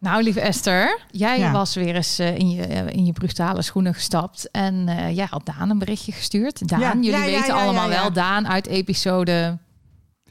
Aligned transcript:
Nou, 0.00 0.22
lieve 0.22 0.40
Esther, 0.40 0.98
jij 1.10 1.38
Ja. 1.38 1.52
was 1.52 1.74
weer 1.74 1.94
eens 1.94 2.18
eh, 2.18 2.36
in, 2.36 2.50
je, 2.50 2.62
eh, 2.62 2.86
in 2.96 3.06
je 3.06 3.12
brutale 3.12 3.62
schoenen 3.62 3.94
gestapt. 3.94 4.50
En 4.50 4.88
eh, 4.88 5.16
jij 5.16 5.26
had 5.30 5.46
Daan 5.46 5.70
een 5.70 5.78
berichtje 5.78 6.12
gestuurd. 6.12 6.68
Daan, 6.68 6.80
Ja, 6.80 6.92
jullie 6.94 7.10
ja, 7.10 7.24
weten 7.40 7.54
allemaal 7.54 7.88
wel. 7.88 8.12
Daan 8.12 8.48
uit 8.48 8.66
episode... 8.66 9.58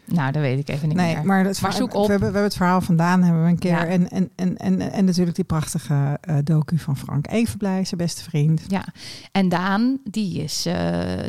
Nou, 0.06 0.32
dat 0.32 0.42
weet 0.42 0.60
ik 0.60 0.70
even 0.70 0.88
niet 0.88 0.98
Nee, 0.98 1.16
meer. 1.16 1.26
maar, 1.26 1.56
Maar 1.62 1.74
zoek 1.74 1.94
op. 1.94 2.06
We 2.06 2.12
hebben, 2.12 2.18
we 2.18 2.24
hebben 2.24 2.44
het 2.44 2.56
verhaal 2.56 2.82
vandaan 2.82 3.24
hebben 3.24 3.44
we 3.44 3.50
een 3.50 3.60
keer. 3.60 3.88
En, 3.88 4.10
en, 4.10 4.30
en, 4.36 4.58
en, 4.58 4.92
en 4.92 5.06
natuurlijk 5.06 5.36
die 5.36 5.46
prachtige 5.46 6.20
docu 6.44 6.78
van 6.78 6.98
Frank 6.98 7.28
Evenblij, 7.32 7.86
zijn 7.86 8.00
beste 8.02 8.24
vriend. 8.24 8.62
Ja, 8.68 8.86
en 9.32 9.50
Daan, 9.50 10.00
die 10.04 10.44
is, 10.44 10.68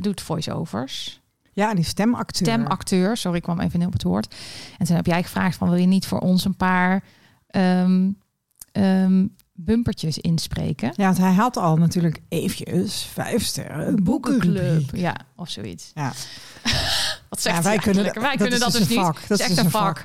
doet 0.01 0.21
voice-overs. 0.21 1.21
Ja, 1.53 1.75
die 1.75 1.85
stemacteur. 1.85 2.47
Stemacteur, 2.49 3.17
sorry, 3.17 3.37
ik 3.37 3.43
kwam 3.43 3.61
even 3.61 3.79
niet 3.79 3.87
op 3.87 3.93
het 3.93 4.03
woord. 4.03 4.35
En 4.79 4.87
toen 4.87 4.97
heb 4.97 5.07
jij 5.07 5.23
gevraagd 5.23 5.57
van, 5.57 5.69
wil 5.69 5.79
je 5.79 5.87
niet 5.87 6.07
voor 6.07 6.19
ons 6.21 6.45
een 6.45 6.57
paar 6.57 7.03
ehm, 7.47 8.11
ehm, 8.73 9.27
bumpertjes 9.53 10.19
inspreken? 10.19 10.93
Ja, 10.97 11.05
want 11.05 11.19
hij 11.19 11.33
had 11.33 11.57
al 11.57 11.77
natuurlijk 11.77 12.21
eventjes 12.29 13.03
vijf 13.13 13.45
sterren. 13.45 14.03
Boekenclub. 14.05 14.91
Ja, 14.97 15.17
of 15.37 15.49
zoiets. 15.51 15.91
Ja. 15.95 16.13
Wat 17.29 17.41
zegt 17.41 17.57
Ja, 17.57 17.63
hij 17.63 17.71
wij 17.71 17.79
kunnen? 17.79 18.05
Wij 18.05 18.23
dat 18.23 18.37
kunnen 18.37 18.61
dat 18.61 18.71
dus 18.73 18.81
dus 18.81 18.89
niet. 18.89 18.99
vak. 18.99 19.29
Dat 19.29 19.39
is 19.39 19.45
echt 19.47 19.49
dus 19.49 19.59
een 19.59 19.65
een 19.65 19.71
vak. 19.71 20.05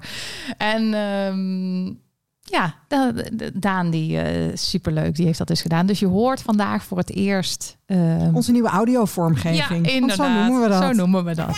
En 0.58 0.94
ehm, 0.94 1.94
ja, 2.44 2.76
Da- 2.88 3.12
Da- 3.12 3.50
Daan, 3.54 3.90
die 3.90 4.20
eh 4.20 4.52
superleuk, 4.56 5.16
die 5.16 5.26
heeft 5.26 5.38
dat 5.38 5.48
dus 5.48 5.62
gedaan. 5.62 5.86
Dus 5.86 6.00
je 6.00 6.08
hoort 6.08 6.42
vandaag 6.42 6.84
voor 6.84 6.98
het 6.98 7.16
eerst... 7.16 7.78
ehm, 7.86 8.30
Onze 8.36 8.52
nieuwe 8.52 8.68
ja, 8.68 8.74
audiovormgeving. 8.74 9.70
Want 9.70 9.88
inderdaad. 9.88 10.18
zo 10.28 10.34
noemen 10.48 10.62
we 10.62 10.68
dat. 10.70 10.84
Zo 10.84 10.92
noemen 10.92 11.26
we 11.26 11.36
dat. 11.36 11.58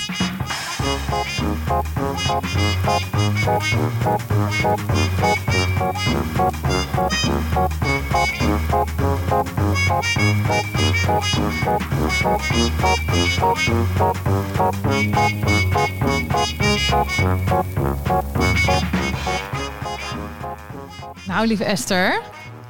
Nou, 21.27 21.47
lieve 21.47 21.63
Esther, 21.63 22.21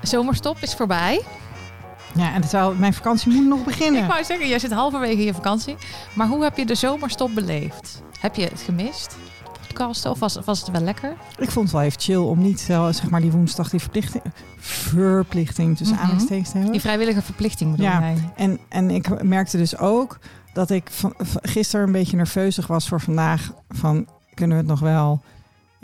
zomerstop 0.02 0.58
is 0.60 0.74
voorbij. 0.76 1.22
Ja, 2.16 2.34
en 2.34 2.42
terwijl 2.42 2.74
mijn 2.76 2.94
vakantie 2.94 3.32
moet 3.32 3.48
nog 3.48 3.64
beginnen. 3.64 4.02
Ik 4.04 4.10
wou 4.10 4.24
zeggen, 4.24 4.48
jij 4.48 4.60
zit 4.60 4.72
halverwege 4.72 5.24
je 5.24 5.34
vakantie. 5.34 5.76
Maar 6.14 6.28
hoe 6.28 6.44
heb 6.44 6.58
je 6.58 6.66
de 6.66 6.76
zomerstop 6.76 7.34
beleefd? 7.36 8.02
Heb 8.20 8.36
je 8.36 8.44
het 8.44 8.62
gemist? 8.62 9.18
Podcasten? 9.68 10.12
Of 10.12 10.20
was, 10.20 10.40
was 10.46 10.60
het 10.60 10.70
wel 10.72 10.82
lekker? 10.82 11.14
Ik 11.38 11.52
vond 11.52 11.66
het 11.66 11.72
wel 11.76 11.82
even 11.86 12.00
chill 12.02 12.16
om 12.18 12.42
niet 12.42 12.66
eh, 12.70 12.86
zeg 12.86 13.10
maar 13.10 13.22
die 13.22 13.32
woensdag 13.32 13.70
die 13.70 13.80
verplichting, 13.80 14.24
verplichting 14.58 15.78
tussen 15.78 15.98
aanhalingstekens 15.98 16.48
te 16.50 16.54
hebben. 16.54 16.72
Die 16.72 16.82
vrijwillige 16.82 17.22
verplichting 17.22 17.72
bedoel 17.72 17.86
Ja. 17.86 18.00
jij? 18.00 18.16
En, 18.36 18.60
en 18.70 18.90
ik 18.92 19.24
merkte 19.24 19.58
dus 19.58 19.78
ook 19.78 20.20
dat 20.54 20.70
ik 20.70 20.88
van, 20.92 21.14
gisteren 21.42 21.86
een 21.86 21.92
beetje 21.92 22.18
nerveusig 22.18 22.68
was 22.68 22.88
voor 22.88 23.02
vandaag. 23.02 23.52
Van, 23.70 24.08
kunnen 24.34 24.58
we 24.58 24.64
het 24.64 24.72
nog 24.72 24.80
wel? 24.80 25.22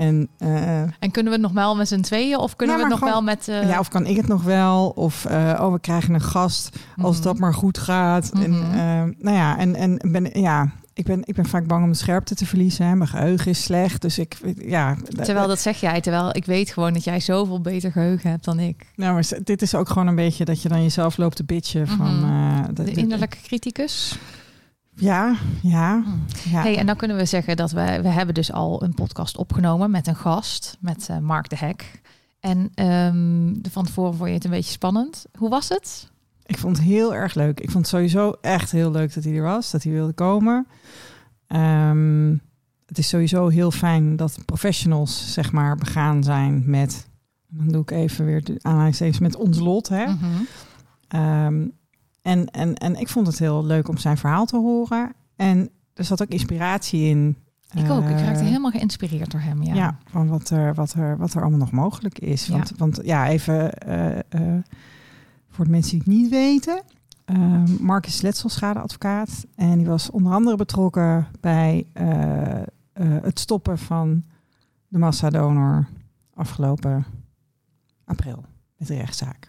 En 0.01 0.27
eh, 0.37 0.81
En 0.81 1.11
kunnen 1.11 1.23
we 1.25 1.31
het 1.31 1.41
nog 1.41 1.51
wel 1.51 1.75
met 1.75 1.87
z'n 1.87 1.99
tweeën? 2.01 2.37
Of 2.37 2.55
kunnen 2.55 2.75
Ja, 2.77 2.83
we 2.83 2.89
het 2.91 2.99
nog 3.01 3.09
wel 3.09 3.21
met... 3.21 3.47
eh, 3.47 3.67
ja, 3.69 3.79
of 3.79 3.87
kan 3.87 4.05
ik 4.05 4.15
het 4.17 4.27
nog 4.27 4.43
wel? 4.43 4.89
Of 4.89 5.25
eh, 5.25 5.59
oh, 5.61 5.71
we 5.71 5.79
krijgen 5.79 6.13
een 6.13 6.21
gast 6.21 6.77
als 6.97 7.15
mhm. 7.15 7.23
dat 7.25 7.37
maar 7.39 7.53
goed 7.53 7.77
gaat. 7.77 8.31
En 8.33 8.49
Mhm. 8.51 9.11
nou 9.17 9.35
ja, 9.37 9.57
en, 9.57 9.75
en 9.75 9.99
ben, 10.11 10.41
ja, 10.41 10.71
ik 10.93 11.05
ben, 11.05 11.21
ik 11.23 11.35
ben 11.35 11.45
vaak 11.45 11.67
bang 11.67 11.83
om 11.83 11.89
de 11.91 11.97
scherpte 11.97 12.35
te 12.35 12.45
verliezen. 12.45 12.85
Hè. 12.85 12.95
Mijn 12.95 13.09
geheugen 13.09 13.51
is 13.51 13.63
slecht. 13.63 14.01
Dus 14.01 14.19
ik, 14.19 14.37
ja. 14.57 14.95
Terwijl 15.23 15.47
dat 15.47 15.59
zeg 15.59 15.79
jij, 15.79 16.01
terwijl 16.01 16.29
ik 16.35 16.45
weet 16.45 16.69
gewoon 16.69 16.93
dat 16.93 17.03
jij 17.03 17.19
zoveel 17.19 17.61
beter 17.61 17.91
geheugen 17.91 18.29
hebt 18.29 18.45
dan 18.45 18.59
ik. 18.59 18.85
Nou, 18.95 19.13
maar 19.13 19.29
dit 19.43 19.61
is 19.61 19.75
ook 19.75 19.87
gewoon 19.89 20.07
een 20.07 20.15
beetje 20.15 20.45
dat 20.45 20.61
je 20.61 20.69
dan 20.69 20.81
jezelf 20.81 21.17
loopt 21.17 21.35
te 21.35 21.43
bitchen 21.43 21.87
van. 21.87 22.19
Mhm. 22.19 22.73
dat- 22.73 22.85
De 22.85 22.91
innerlijke 22.91 23.37
criticus. 23.43 24.17
Ja, 25.01 25.35
ja. 25.61 26.03
ja. 26.49 26.61
Hey, 26.61 26.77
en 26.77 26.85
dan 26.85 26.95
kunnen 26.95 27.17
we 27.17 27.25
zeggen 27.25 27.55
dat 27.55 27.71
we, 27.71 27.99
we 28.01 28.07
hebben 28.07 28.35
dus 28.35 28.51
al 28.51 28.83
een 28.83 28.93
podcast 28.93 29.37
opgenomen 29.37 29.91
met 29.91 30.07
een 30.07 30.15
gast, 30.15 30.77
met 30.79 31.07
eh, 31.09 31.17
Mark 31.17 31.49
de 31.49 31.57
Hek. 31.57 32.01
En 32.39 32.71
de 33.61 33.71
van 33.71 33.85
tevoren 33.85 34.15
vond 34.15 34.29
je 34.29 34.35
het 34.35 34.43
een 34.43 34.51
beetje 34.51 34.71
spannend. 34.71 35.25
Hoe 35.37 35.49
was 35.49 35.69
het? 35.69 36.11
Ik 36.45 36.57
vond 36.57 36.77
het 36.77 36.85
heel 36.85 37.15
erg 37.15 37.33
leuk. 37.33 37.59
Ik 37.59 37.71
vond 37.71 37.85
het 37.85 37.93
sowieso 37.93 38.33
echt 38.41 38.71
heel 38.71 38.91
leuk 38.91 39.13
dat 39.13 39.23
hij 39.23 39.33
er 39.33 39.43
was, 39.43 39.71
dat 39.71 39.83
hij 39.83 39.91
wilde 39.91 40.13
komen. 40.13 40.67
Ehm, 41.47 42.35
het 42.85 42.97
is 42.97 43.07
sowieso 43.07 43.47
heel 43.47 43.71
fijn 43.71 44.15
dat 44.15 44.37
professionals, 44.45 45.33
zeg 45.33 45.51
maar, 45.51 45.75
begaan 45.75 46.23
zijn 46.23 46.63
met. 46.65 47.07
Dan 47.47 47.67
doe 47.67 47.81
ik 47.81 47.91
even 47.91 48.25
weer 48.25 48.43
de 48.43 48.59
aanhalingstekens 48.61 49.19
met 49.19 49.35
ons 49.35 49.59
lot. 49.59 49.87
Hè? 49.87 50.05
Mhm. 50.05 50.27
Ehm, 51.07 51.67
en, 52.21 52.45
en, 52.45 52.75
en 52.75 52.95
ik 52.95 53.07
vond 53.09 53.27
het 53.27 53.39
heel 53.39 53.65
leuk 53.65 53.87
om 53.87 53.97
zijn 53.97 54.17
verhaal 54.17 54.45
te 54.45 54.57
horen. 54.57 55.13
En 55.35 55.69
er 55.93 56.03
zat 56.03 56.21
ook 56.21 56.27
inspiratie 56.29 57.01
in. 57.09 57.37
Ik 57.73 57.89
ook. 57.89 58.03
Ik 58.03 58.09
Eh, 58.15 58.25
raakte 58.25 58.43
helemaal 58.43 58.71
geïnspireerd 58.71 59.31
door 59.31 59.39
hem. 59.41 59.63
Ja. 59.63 59.73
Ja, 59.73 59.97
van 60.09 60.27
wat 60.27 60.49
er, 60.49 60.73
wat, 60.73 60.93
er, 60.93 61.17
wat 61.17 61.33
er 61.33 61.41
allemaal 61.41 61.59
nog 61.59 61.71
mogelijk 61.71 62.19
is. 62.19 62.45
Ja. 62.45 62.53
Want, 62.53 62.71
want 62.77 62.99
ja, 63.03 63.27
even 63.27 63.73
eh, 63.73 64.17
eh, 64.29 64.63
voor 65.49 65.65
de 65.65 65.71
mensen 65.71 65.91
die 65.91 65.99
het 65.99 66.07
niet 66.21 66.29
weten. 66.29 66.83
eh, 67.25 67.63
Mark 67.79 68.05
is 68.07 68.21
letselschadeadvocaat. 68.21 69.45
En 69.55 69.77
die 69.77 69.87
was 69.87 70.09
onder 70.09 70.33
andere 70.33 70.55
betrokken 70.55 71.27
bij 71.39 71.85
eh, 71.93 72.61
eh, 72.61 72.63
het 73.21 73.39
stoppen 73.39 73.77
van 73.77 74.23
de 74.87 74.97
massadonor 74.97 75.87
afgelopen 76.33 77.05
april 78.05 78.45
met 78.77 78.87
de 78.87 78.95
rechtszaak. 78.95 79.47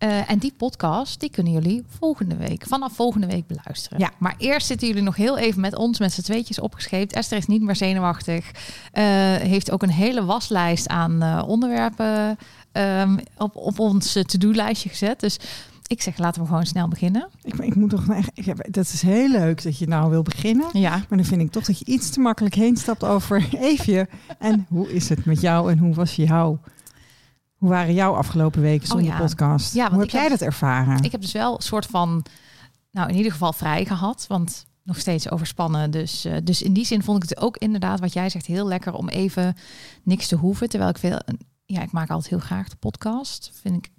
Eh, 0.00 0.30
en 0.30 0.38
die 0.38 0.52
podcast, 0.56 1.20
die 1.20 1.30
kunnen 1.30 1.52
jullie 1.52 1.84
volgende 1.98 2.36
week, 2.36 2.66
vanaf 2.66 2.92
volgende 2.92 3.26
week 3.26 3.46
beluisteren. 3.46 3.98
Ja. 3.98 4.10
Maar 4.18 4.34
eerst 4.38 4.66
zitten 4.66 4.88
jullie 4.88 5.02
nog 5.02 5.16
heel 5.16 5.38
even 5.38 5.60
met 5.60 5.76
ons, 5.76 5.98
met 5.98 6.12
z'n 6.12 6.22
tweetjes 6.22 6.60
opgescheept. 6.60 7.12
Esther 7.12 7.38
is 7.38 7.46
niet 7.46 7.62
meer 7.62 7.76
zenuwachtig. 7.76 8.50
Eh, 8.92 9.04
heeft 9.34 9.70
ook 9.70 9.82
een 9.82 9.90
hele 9.90 10.24
waslijst 10.24 10.88
aan 10.88 11.22
eh, 11.22 11.42
onderwerpen 11.46 12.38
ehm, 12.72 13.18
op, 13.36 13.56
op 13.56 13.78
ons 13.78 14.12
to-do-lijstje 14.12 14.88
gezet. 14.88 15.20
Dus 15.20 15.38
ik 15.86 16.02
zeg, 16.02 16.18
laten 16.18 16.42
we 16.42 16.48
gewoon 16.48 16.66
snel 16.66 16.88
beginnen. 16.88 17.28
Ik, 17.42 17.54
ik 17.54 17.74
moet 17.74 17.90
toch 17.90 18.08
echt. 18.08 18.30
Ik 18.34 18.44
heb, 18.44 18.66
dat 18.70 18.84
is 18.92 19.02
heel 19.02 19.28
leuk 19.28 19.62
dat 19.62 19.78
je 19.78 19.86
nou 19.86 20.10
wil 20.10 20.22
beginnen. 20.22 20.66
Ja. 20.72 20.90
Maar 20.90 21.18
dan 21.18 21.24
vind 21.24 21.40
ik 21.40 21.50
toch 21.50 21.64
dat 21.64 21.78
je 21.78 21.84
iets 21.84 22.10
te 22.10 22.20
makkelijk 22.20 22.54
heen 22.54 22.76
stapt 22.76 23.04
over 23.04 23.48
even. 23.60 24.08
En 24.38 24.66
hoe 24.68 24.92
is 24.92 25.08
het 25.08 25.24
met 25.24 25.40
jou 25.40 25.70
en 25.70 25.78
hoe 25.78 25.94
was 25.94 26.16
jouw... 26.16 26.60
Hoe 27.60 27.68
waren 27.68 27.94
jouw 27.94 28.14
afgelopen 28.14 28.60
weken 28.62 28.86
zonder 28.86 29.06
Oh 29.06 29.12
ja. 29.12 29.18
podcast? 29.24 29.74
Ja, 29.74 29.90
hoe 29.90 30.00
heb- 30.00 30.10
jij 30.10 30.28
dat 30.28 30.40
ervaren? 30.40 31.02
Ik 31.02 31.12
heb 31.12 31.20
dus 31.20 31.32
wel 31.32 31.54
een 31.56 31.62
soort 31.62 31.86
van, 31.86 32.24
nou 32.90 33.08
in 33.08 33.16
ieder 33.16 33.32
geval 33.32 33.52
vrij 33.52 33.84
gehad. 33.84 34.24
Want 34.28 34.66
nog 34.82 34.98
steeds 34.98 35.30
overspannen. 35.30 35.90
Dus, 35.90 36.24
eh, 36.24 36.36
dus 36.44 36.62
in 36.62 36.72
die 36.72 36.84
zin 36.84 37.02
vond 37.02 37.22
ik 37.22 37.28
het 37.28 37.40
ook 37.40 37.56
inderdaad, 37.56 38.00
wat 38.00 38.12
jij 38.12 38.28
zegt, 38.28 38.46
heel 38.46 38.66
lekker 38.66 38.92
om 38.94 39.08
even 39.08 39.54
niks 40.02 40.26
te 40.28 40.36
hoeven. 40.36 40.68
Terwijl 40.68 40.90
ik 40.90 40.98
veel, 40.98 41.20
ja, 41.64 41.82
ik 41.82 41.92
maak 41.92 42.10
altijd 42.10 42.30
heel 42.30 42.38
graag 42.38 42.68
de 42.68 42.76
podcast. 42.76 43.50
Vind 43.60 43.76
ik 43.76 43.90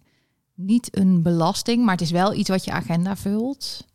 niet 0.56 0.98
een 0.98 1.22
belasting, 1.22 1.84
maar 1.84 1.94
het 1.94 2.02
is 2.04 2.12
wel 2.12 2.34
iets 2.34 2.50
wat 2.50 2.66
je 2.66 2.72
agenda 2.72 3.16
vult. 3.16 3.86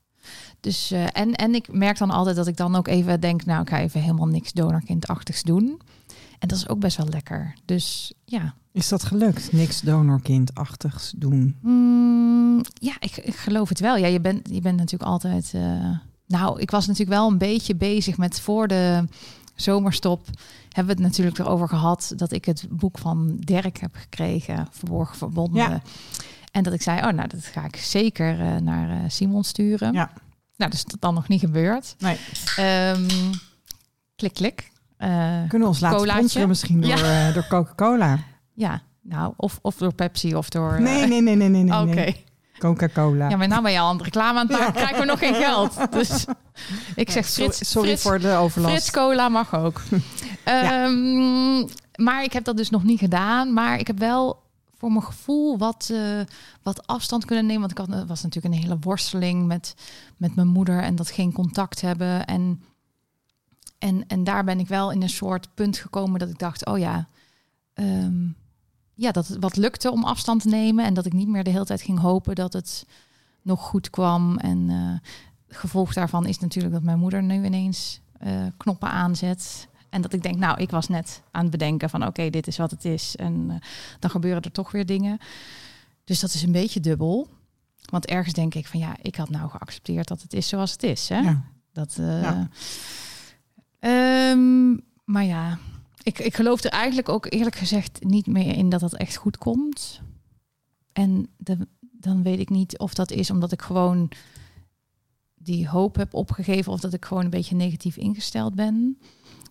Dus, 0.60 0.91
eh, 0.91 1.04
en, 1.12 1.34
en 1.34 1.54
ik 1.54 1.72
merk 1.72 1.98
dan 1.98 2.10
altijd 2.10 2.37
dat 2.37 2.47
ik 2.47 2.56
dan 2.56 2.77
ook 2.77 2.88
even 2.88 3.21
denk, 3.21 3.44
nou, 3.44 3.62
ik 3.62 3.69
ga 3.69 3.78
even 3.78 4.00
helemaal 4.00 4.27
niks 4.27 4.53
donorkindachtigs 4.53 5.43
doen. 5.43 5.81
En 6.46 6.52
dat 6.52 6.60
is 6.60 6.68
ook 6.68 6.78
best 6.80 6.96
wel 6.96 7.08
lekker. 7.08 7.54
Dus 7.64 8.12
ja, 8.24 8.54
Is 8.72 8.88
dat 8.88 9.04
gelukt? 9.04 9.52
Niks 9.52 9.80
donorkindachtigs 9.80 11.12
doen. 11.16 11.56
Mm, 11.60 12.60
ja, 12.74 12.94
ik, 12.98 13.16
ik 13.16 13.36
geloof 13.36 13.68
het 13.68 13.80
wel. 13.80 13.96
Ja, 13.96 14.06
je 14.06 14.20
bent, 14.20 14.48
je 14.50 14.60
bent 14.60 14.76
natuurlijk 14.76 15.10
altijd. 15.10 15.50
eh, 15.54 15.90
nou, 16.26 16.60
ik 16.60 16.70
was 16.70 16.86
natuurlijk 16.86 17.18
wel 17.18 17.30
een 17.30 17.38
beetje 17.38 17.74
bezig 17.74 18.16
met 18.16 18.40
voor 18.40 18.68
de 18.68 19.04
zomerstop. 19.54 20.26
Hebben 20.68 20.96
we 20.96 21.02
het 21.02 21.10
natuurlijk 21.10 21.38
erover 21.38 21.68
gehad 21.68 22.12
dat 22.16 22.32
ik 22.32 22.44
het 22.44 22.66
boek 22.70 22.98
van 22.98 23.36
Dirk 23.40 23.76
heb 23.78 23.94
gekregen, 23.94 24.68
Verborgen 24.70 25.16
Verbonden. 25.16 25.71
Ja. 25.71 25.82
En 26.53 26.62
dat 26.62 26.72
ik 26.72 26.82
zei, 26.82 26.98
oh, 26.98 27.12
nou, 27.12 27.28
dat 27.28 27.44
ga 27.44 27.65
ik 27.65 27.76
zeker 27.76 28.41
eh, 28.41 28.56
naar 28.56 28.91
eh, 28.91 29.10
Simon 29.10 29.44
sturen. 29.44 29.92
Ja. 29.92 30.10
Nou, 30.56 30.71
dat 30.71 30.74
is 30.74 30.84
dan 30.98 31.15
nog 31.15 31.28
niet 31.28 31.41
gebeurd. 31.41 31.94
Nee. 31.98 32.18
Ehm, 32.56 33.09
klik, 34.16 34.34
klik. 34.34 34.74
Eh, 34.97 35.09
Kunnen 35.48 35.60
we 35.60 35.66
ons 35.75 35.81
laten 35.81 36.09
sponsoren 36.09 36.48
misschien 36.48 36.81
door, 36.81 36.91
eh, 36.93 37.34
door 37.34 37.47
Coca-Cola? 37.48 38.19
ja, 38.54 38.83
nou, 39.03 39.33
of, 39.37 39.59
of 39.63 39.77
door 39.77 39.95
Pepsi 39.95 40.34
of 40.34 40.48
door... 40.48 40.72
eh, 40.72 40.78
Nee, 40.81 41.07
nee, 41.07 41.21
nee, 41.22 41.37
nee, 41.37 41.48
nee. 41.48 41.63
nee, 41.65 41.81
Oké. 41.89 42.13
Coca-Cola. 42.59 43.28
Ja, 43.28 43.37
maar 43.37 43.48
nou 43.48 43.63
ben 43.63 43.72
je 43.72 43.78
al 43.81 43.89
aan 43.89 43.97
het 43.97 44.04
reclame 44.04 44.39
aan 44.39 44.47
het 44.47 44.59
maken, 44.59 44.66
Ja. 44.66 44.81
krijgen 44.81 44.98
we 44.98 45.04
nog 45.04 45.19
geen 45.19 45.34
geld. 45.34 45.77
Dus 45.93 46.25
ik 46.95 47.10
zeg 47.10 47.27
sorry, 47.28 47.53
Frits, 47.53 47.71
sorry 47.71 47.89
Frits, 47.89 48.03
voor 48.03 48.19
de 48.19 48.34
overlast. 48.34 48.72
Frits 48.75 48.91
Cola 48.91 49.28
mag 49.28 49.54
ook. 49.57 49.81
Ehm, 50.45 51.59
maar 51.95 52.22
ik 52.22 52.33
heb 52.33 52.45
dat 52.45 52.57
dus 52.57 52.71
nog 52.71 52.83
niet 52.84 52.98
gedaan. 52.98 53.53
Maar 53.53 53.78
ik 53.78 53.87
heb 53.87 53.98
wel 53.98 54.43
voor 54.78 54.91
mijn 54.91 55.03
gevoel 55.04 55.59
wat, 55.59 55.89
eh, 55.93 56.01
wat 56.63 56.87
afstand 56.87 57.25
kunnen 57.25 57.47
nemen. 57.47 57.60
Want 57.60 57.72
ik 57.72 57.78
had, 57.78 58.07
was 58.07 58.22
natuurlijk 58.22 58.54
een 58.54 58.60
hele 58.60 58.77
worsteling 58.81 59.47
met, 59.47 59.75
met 60.16 60.34
mijn 60.34 60.48
moeder 60.48 60.83
en 60.83 60.97
dat 60.97 61.10
geen 61.10 61.33
contact 61.33 61.81
hebben. 61.81 62.25
En, 62.27 62.63
en, 63.78 64.06
en 64.06 64.24
daar 64.24 64.44
ben 64.44 64.58
ik 64.58 64.68
wel 64.68 64.90
in 64.90 65.02
een 65.02 65.08
soort 65.08 65.54
punt 65.54 65.76
gekomen 65.76 66.18
dat 66.18 66.28
ik 66.28 66.38
dacht, 66.38 66.66
oh 66.66 66.78
ja, 66.78 67.08
ehm, 67.74 68.26
ja, 68.94 69.10
dat 69.10 69.28
het 69.28 69.40
wat 69.40 69.56
lukte 69.56 69.90
om 69.90 70.04
afstand 70.04 70.42
te 70.42 70.48
nemen. 70.48 70.84
En 70.84 70.94
dat 70.94 71.06
ik 71.06 71.12
niet 71.12 71.28
meer 71.28 71.44
de 71.44 71.50
hele 71.50 71.64
tijd 71.64 71.82
ging 71.82 71.98
hopen 71.98 72.34
dat 72.34 72.52
het 72.52 72.86
nog 73.42 73.60
goed 73.60 73.90
kwam. 73.90 74.38
En 74.38 74.68
uh, 74.68 74.98
gevolg 75.48 75.92
daarvan 75.92 76.26
is 76.26 76.38
natuurlijk 76.38 76.74
dat 76.74 76.82
mijn 76.82 76.98
moeder 76.98 77.22
nu 77.22 77.44
ineens 77.44 78.00
uh, 78.22 78.46
knoppen 78.56 78.88
aanzet. 78.88 79.68
En 79.88 80.02
dat 80.02 80.12
ik 80.12 80.22
denk, 80.22 80.36
nou, 80.36 80.60
ik 80.60 80.70
was 80.70 80.88
net 80.88 81.22
aan 81.30 81.42
het 81.42 81.50
bedenken 81.50 81.90
van 81.90 82.06
oké, 82.06 82.30
dit 82.30 82.46
is 82.46 82.56
wat 82.56 82.70
het 82.70 82.84
is. 82.84 83.16
En 83.16 83.32
uh, 83.50 83.54
dan 83.98 84.10
gebeuren 84.10 84.42
er 84.42 84.52
toch 84.52 84.70
weer 84.70 84.86
dingen. 84.86 85.18
Dus 86.04 86.20
dat 86.20 86.34
is 86.34 86.42
een 86.42 86.52
beetje 86.52 86.80
dubbel. 86.80 87.28
Want 87.90 88.06
ergens 88.06 88.34
denk 88.34 88.54
ik 88.54 88.66
van 88.66 88.80
ja, 88.80 88.96
ik 89.02 89.16
had 89.16 89.30
nou 89.30 89.50
geaccepteerd 89.50 90.08
dat 90.08 90.22
het 90.22 90.32
is 90.32 90.48
zoals 90.48 90.72
het 90.72 90.82
is. 90.82 91.08
Hè? 91.08 91.18
Ja. 91.18 91.42
Dat, 91.72 91.96
uh, 92.00 92.22
ja. 92.22 92.48
Um, 93.80 94.80
maar 95.04 95.24
ja, 95.24 95.58
ik, 96.02 96.18
ik 96.18 96.34
geloof 96.34 96.62
er 96.62 96.70
eigenlijk 96.70 97.08
ook 97.08 97.26
eerlijk 97.32 97.56
gezegd 97.56 98.04
niet 98.04 98.26
meer 98.26 98.56
in 98.56 98.68
dat 98.68 98.80
dat 98.80 98.94
echt 98.94 99.16
goed 99.16 99.38
komt. 99.38 100.00
En 100.92 101.28
dan 101.80 102.22
weet 102.22 102.38
ik 102.38 102.48
niet 102.48 102.78
of 102.78 102.94
dat 102.94 103.10
is 103.10 103.30
omdat 103.30 103.52
ik 103.52 103.62
gewoon 103.62 104.10
die 105.34 105.68
hoop 105.68 105.96
heb 105.96 106.14
opgegeven 106.14 106.72
of 106.72 106.80
dat 106.80 106.92
ik 106.92 107.04
gewoon 107.04 107.24
een 107.24 107.30
beetje 107.30 107.54
negatief 107.54 107.96
ingesteld 107.96 108.54
ben. 108.54 108.98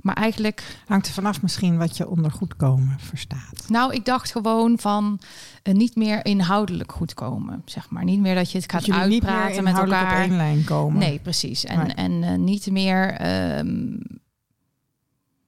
Maar 0.06 0.16
eigenlijk 0.16 0.80
hangt 0.88 1.08
er 1.08 1.14
vanaf 1.14 1.42
misschien 1.42 1.78
wat 1.78 1.98
je 1.98 2.10
onder 2.10 2.32
goedkomen 2.32 3.00
verstaat. 3.00 3.66
Nou, 3.68 3.94
ik 3.94 4.06
dacht 4.06 4.32
gewoon 4.32 4.80
van 4.80 5.20
uh, 5.64 5.74
niet 5.74 5.96
meer 5.96 6.26
inhoudelijk 6.26 6.92
goedkomen, 6.92 7.62
zeg 7.66 7.90
maar. 7.90 8.04
Niet 8.04 8.20
meer 8.20 8.36
dat 8.36 8.52
je 8.52 8.58
het 8.58 8.72
gaat 8.72 8.86
dat 8.86 8.96
uitpraten 8.96 9.64
met 9.64 9.78
elkaar. 9.78 10.24
op 10.24 10.30
één 10.30 10.36
lijn 10.36 10.64
komen. 10.64 11.00
Nee, 11.00 11.20
precies. 11.20 11.66
En, 11.66 11.96
en 11.96 12.12
uh, 12.12 12.36
niet 12.36 12.72
meer. 12.72 13.28
Um, 13.58 14.00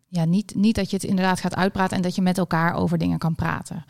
ja, 0.07 0.25
niet, 0.25 0.55
niet 0.55 0.75
dat 0.75 0.89
je 0.89 0.95
het 0.95 1.05
inderdaad 1.05 1.39
gaat 1.39 1.55
uitpraten 1.55 1.97
en 1.97 2.03
dat 2.03 2.15
je 2.15 2.21
met 2.21 2.37
elkaar 2.37 2.73
over 2.73 2.97
dingen 2.97 3.17
kan 3.17 3.35
praten. 3.35 3.85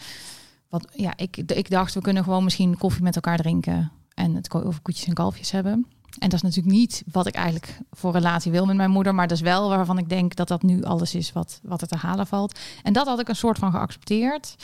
Want 0.70 0.88
ja, 0.94 1.14
ik, 1.16 1.38
ik 1.38 1.70
dacht, 1.70 1.94
we 1.94 2.02
kunnen 2.02 2.24
gewoon 2.24 2.44
misschien 2.44 2.78
koffie 2.78 3.04
met 3.04 3.16
elkaar 3.16 3.38
drinken 3.38 3.92
en 4.14 4.36
het 4.36 4.54
over 4.54 4.82
koetjes 4.82 5.08
en 5.08 5.14
kalfjes 5.14 5.52
hebben. 5.52 5.88
En 6.20 6.30
dat 6.30 6.34
is 6.34 6.42
natuurlijk 6.42 6.76
niet 6.76 7.04
wat 7.12 7.28
ik 7.28 7.36
eigenlijk 7.36 7.80
voor 7.92 8.12
relatie 8.12 8.52
wil 8.52 8.66
met 8.66 8.76
mijn 8.76 8.92
moeder, 8.92 9.16
maar 9.16 9.28
dat 9.28 9.38
is 9.38 9.44
wel 9.44 9.70
waarvan 9.70 9.98
ik 9.98 10.10
denk 10.10 10.36
dat 10.36 10.48
dat 10.48 10.62
nu 10.62 10.84
alles 10.84 11.16
is 11.16 11.32
wat, 11.32 11.60
wat 11.64 11.82
er 11.82 11.88
te 11.88 11.96
halen 11.96 12.28
valt. 12.28 12.60
En 12.84 12.94
dat 12.94 13.08
had 13.08 13.20
ik 13.20 13.30
een 13.30 13.36
soort 13.36 13.58
van 13.58 13.72
geaccepteerd. 13.72 14.56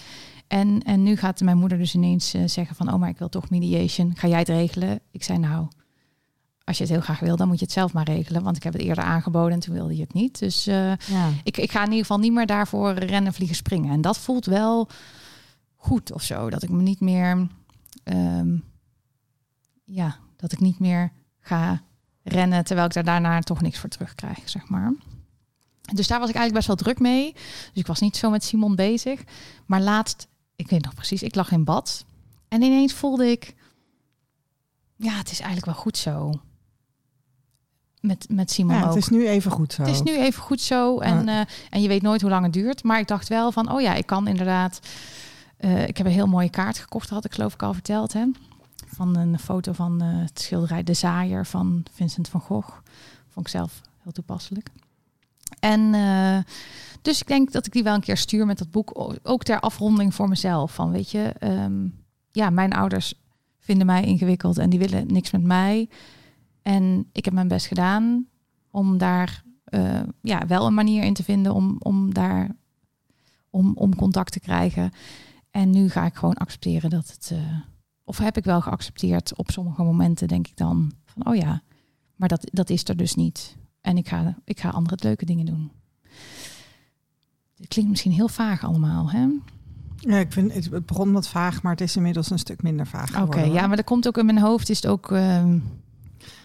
En, 0.48 0.82
en 0.84 1.04
nu 1.04 1.16
gaat 1.16 1.42
mijn 1.42 1.58
moeder 1.58 1.78
dus 1.78 1.96
ineens 1.96 2.36
uh, 2.36 2.42
zeggen 2.46 2.76
van, 2.76 2.94
oh 2.94 3.00
maar 3.00 3.10
ik 3.10 3.18
wil 3.18 3.30
toch 3.30 3.50
mediation, 3.50 4.16
ga 4.16 4.28
jij 4.28 4.40
het 4.40 4.48
regelen? 4.48 5.00
Ik 5.12 5.24
zei 5.24 5.38
nou, 5.38 5.68
als 6.64 6.78
je 6.78 6.84
het 6.84 6.92
heel 6.92 7.02
graag 7.02 7.20
wil, 7.20 7.36
dan 7.36 7.48
moet 7.48 7.60
je 7.60 7.66
het 7.66 7.74
zelf 7.74 7.94
maar 7.94 8.06
regelen. 8.06 8.44
Want 8.44 8.56
ik 8.56 8.64
heb 8.64 8.74
het 8.74 8.82
eerder 8.82 9.04
aangeboden 9.04 9.54
en 9.54 9.60
toen 9.60 9.74
wilde 9.74 9.96
je 9.96 10.02
het 10.02 10.14
niet. 10.14 10.40
Dus 10.40 10.68
uh, 10.68 10.96
ja. 10.96 11.30
ik, 11.44 11.58
ik 11.58 11.72
ga 11.72 11.80
in 11.80 11.86
ieder 11.86 12.00
geval 12.00 12.20
niet 12.20 12.34
meer 12.34 12.46
daarvoor 12.46 12.94
rennen, 12.94 13.34
vliegen, 13.34 13.56
springen. 13.56 13.92
En 13.92 14.02
dat 14.02 14.18
voelt 14.18 14.46
wel 14.46 14.90
goed 15.76 16.12
of 16.12 16.22
zo. 16.22 16.50
Dat 16.50 16.64
ik 16.64 16.70
me 16.70 16.82
niet 16.82 17.00
meer, 17.00 17.48
um, 18.04 18.64
ja, 19.84 20.18
dat 20.36 20.52
ik 20.52 20.60
niet 20.60 20.80
meer 20.80 21.12
ga 21.44 21.82
rennen 22.24 22.64
terwijl 22.64 22.88
ik 22.88 22.94
daar 22.94 23.04
daarna 23.04 23.40
toch 23.40 23.62
niks 23.62 23.80
voor 23.80 23.90
terugkrijg, 23.90 24.50
zeg 24.50 24.70
maar. 24.70 24.94
Dus 25.94 26.08
daar 26.08 26.20
was 26.20 26.30
ik 26.30 26.36
eigenlijk 26.36 26.66
best 26.66 26.68
wel 26.68 26.76
druk 26.76 27.00
mee. 27.00 27.34
Dus 27.34 27.72
ik 27.74 27.88
was 27.88 28.00
niet 28.00 28.18
zo 28.18 28.30
met 28.30 28.44
Simon 28.44 28.76
bezig. 28.76 29.24
Maar 29.66 29.82
laatst, 29.82 30.28
ik 30.56 30.70
weet 30.70 30.84
nog 30.84 30.94
precies, 30.94 31.24
ik 31.24 31.36
lag 31.36 31.52
in 31.52 31.64
bad. 31.64 32.06
En 32.48 32.62
ineens 32.62 32.94
voelde 32.94 33.32
ik, 33.32 33.56
ja, 34.96 35.14
het 35.14 35.32
is 35.32 35.40
eigenlijk 35.40 35.66
wel 35.66 35.82
goed 35.84 35.98
zo. 35.98 36.32
Met, 38.00 38.26
met 38.30 38.52
Simon 38.52 38.76
ja, 38.76 38.82
ook. 38.82 38.88
Het 38.88 39.04
is 39.04 39.10
nu 39.10 39.28
even 39.28 39.52
goed 39.52 39.74
zo. 39.74 39.82
Het 39.82 39.92
is 39.92 40.02
nu 40.02 40.18
even 40.18 40.42
goed 40.42 40.62
zo. 40.62 41.00
En, 41.00 41.26
ja. 41.26 41.42
uh, 41.42 41.48
en 41.70 41.82
je 41.82 41.88
weet 41.88 42.02
nooit 42.02 42.22
hoe 42.22 42.30
lang 42.30 42.44
het 42.44 42.54
duurt. 42.54 42.84
Maar 42.84 43.00
ik 43.00 43.08
dacht 43.08 43.28
wel 43.28 43.52
van, 43.52 43.72
oh 43.72 43.82
ja, 43.82 43.94
ik 43.94 44.06
kan 44.06 44.28
inderdaad... 44.28 44.80
Uh, 45.60 45.88
ik 45.88 45.98
heb 45.98 46.06
een 46.06 46.14
heel 46.14 46.28
mooie 46.28 46.50
kaart 46.50 46.78
gekocht, 46.78 47.10
had 47.10 47.26
ik 47.26 47.34
geloof 47.34 47.54
ik 47.54 47.64
al 47.64 47.74
verteld. 47.74 48.14
Hè? 48.14 48.26
Van 48.94 49.18
een 49.18 49.40
foto 49.40 49.72
van 49.72 50.04
uh, 50.04 50.22
het 50.22 50.40
schilderij 50.40 50.84
De 50.84 50.94
Zaaier 50.94 51.46
van 51.46 51.86
Vincent 51.92 52.30
van 52.30 52.42
Gogh. 52.42 52.78
Vond 53.28 53.46
ik 53.46 53.52
zelf 53.52 53.82
heel 54.02 54.12
toepasselijk. 54.12 54.70
En 55.60 55.80
uh, 55.94 56.38
dus 57.02 57.22
ik 57.22 57.28
denk 57.28 57.52
dat 57.52 57.66
ik 57.66 57.72
die 57.72 57.84
wel 57.84 57.94
een 57.94 58.02
keer 58.02 58.18
stuur 58.18 58.46
met 58.46 58.58
dat 58.58 58.72
boek. 58.72 59.18
Ook 59.24 59.44
ter 59.44 59.60
afronding 59.60 60.14
voor 60.14 60.30
mezelf. 60.30 60.74
Van 60.74 60.92
weet 60.92 61.12
je, 61.12 61.36
um, 61.40 62.04
ja, 62.32 62.50
mijn 62.50 62.74
ouders 62.74 63.14
vinden 63.60 63.86
mij 63.86 64.04
ingewikkeld 64.04 64.58
en 64.58 64.70
die 64.70 64.80
willen 64.80 65.08
niks 65.08 65.32
met 65.32 65.44
mij. 65.44 65.90
En 66.62 67.10
ik 67.12 67.26
heb 67.26 67.34
mijn 67.34 67.48
best 67.48 67.66
gedaan 67.66 68.28
om 68.72 68.98
daar 68.98 69.44
uh, 69.70 70.00
ja, 70.22 70.48
wel 70.48 70.66
een 70.66 70.74
manier 70.74 71.04
in 71.04 71.14
te 71.14 71.24
vinden 71.24 71.54
om, 71.54 71.76
om 71.80 72.14
daar 72.14 72.56
om, 73.50 73.72
om 73.76 73.96
contact 73.96 74.32
te 74.32 74.40
krijgen. 74.40 74.92
En 75.52 75.70
nu 75.70 75.90
ga 75.90 76.06
ik 76.06 76.16
gewoon 76.16 76.36
accepteren 76.38 76.90
dat 76.90 77.08
het. 77.08 77.34
Of 78.04 78.18
heb 78.18 78.38
ik 78.38 78.44
wel 78.44 78.62
geaccepteerd 78.62 79.38
op 79.38 79.52
sommige 79.52 79.84
momenten, 79.84 80.28
denk 80.28 80.48
ik 80.48 80.58
dan 80.58 80.92
van 81.06 81.28
oh 81.28 81.36
ja, 81.36 81.62
maar 82.16 82.30
dat, 82.30 82.50
dat 82.52 82.70
is 82.70 82.88
er 82.88 82.98
dus 82.98 83.16
niet. 83.16 83.56
En 83.82 83.98
ik 83.98 84.08
ga, 84.08 84.38
ik 84.44 84.60
ga 84.60 84.70
andere 84.70 84.98
leuke 85.00 85.26
dingen 85.26 85.46
doen. 85.46 85.72
Het 87.58 87.68
klinkt 87.68 87.90
misschien 87.90 88.12
heel 88.12 88.28
vaag 88.28 88.64
allemaal, 88.64 89.12
hè? 89.12 89.28
Ja, 89.96 90.18
ik 90.18 90.32
vind 90.32 90.54
het, 90.54 90.86
begon 90.86 91.12
wat 91.12 91.28
vaag, 91.28 91.62
maar 91.62 91.72
het 91.72 91.82
is 91.82 91.96
inmiddels 91.96 92.30
een 92.30 92.40
stuk 92.40 92.62
minder 92.62 92.88
vaag. 92.88 93.10
Oké, 93.10 93.22
okay, 93.22 93.52
ja, 93.52 93.68
maar 93.68 93.76
dat 93.76 93.86
komt 93.86 94.08
ook 94.08 94.18
in 94.18 94.26
mijn 94.26 94.40
hoofd. 94.40 94.70
Is 94.70 94.82
het 94.82 94.88
ook. 94.88 95.12
Uh, 95.12 95.44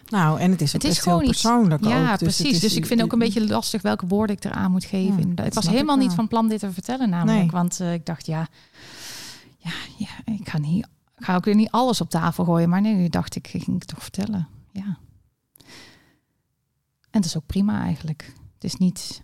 nou, 0.09 0.39
en 0.39 0.51
het 0.51 0.61
is, 0.61 0.73
het 0.73 0.83
is 0.83 0.99
gewoon 0.99 1.19
heel 1.19 1.29
persoonlijk. 1.29 1.81
Iets, 1.81 1.89
ja, 1.89 2.17
dus 2.17 2.37
precies. 2.37 2.55
Is, 2.55 2.59
dus 2.59 2.75
ik 2.75 2.85
vind 2.85 3.01
ook 3.01 3.11
een 3.11 3.19
beetje 3.19 3.47
lastig 3.47 3.81
welke 3.81 4.07
woorden 4.07 4.35
ik 4.35 4.43
eraan 4.43 4.71
moet 4.71 4.85
geven. 4.85 5.33
Ja, 5.35 5.43
ik 5.43 5.53
was 5.53 5.67
helemaal 5.67 5.95
ik 5.95 6.01
niet 6.01 6.13
van 6.13 6.27
plan 6.27 6.47
dit 6.47 6.59
te 6.59 6.71
vertellen, 6.71 7.09
namelijk. 7.09 7.39
Nee. 7.39 7.51
Want 7.51 7.79
uh, 7.81 7.93
ik 7.93 8.05
dacht, 8.05 8.25
ja, 8.25 8.47
ja, 9.57 9.71
ja, 9.97 10.33
ik 10.33 10.49
ga 10.49 10.57
niet. 10.57 10.87
Ik 11.19 11.25
ga 11.25 11.35
ook 11.35 11.45
weer 11.45 11.55
niet 11.55 11.71
alles 11.71 12.01
op 12.01 12.09
tafel 12.09 12.43
gooien. 12.43 12.69
Maar 12.69 12.81
nee, 12.81 12.95
nu 12.95 13.09
dacht 13.09 13.35
ik, 13.35 13.53
ik 13.53 13.63
ging 13.63 13.79
het 13.79 13.87
toch 13.87 14.01
vertellen. 14.01 14.47
Ja. 14.71 14.97
En 17.09 17.21
dat 17.21 17.25
is 17.25 17.37
ook 17.37 17.45
prima 17.45 17.81
eigenlijk. 17.81 18.33
Het 18.53 18.63
is 18.63 18.75
niet. 18.75 19.21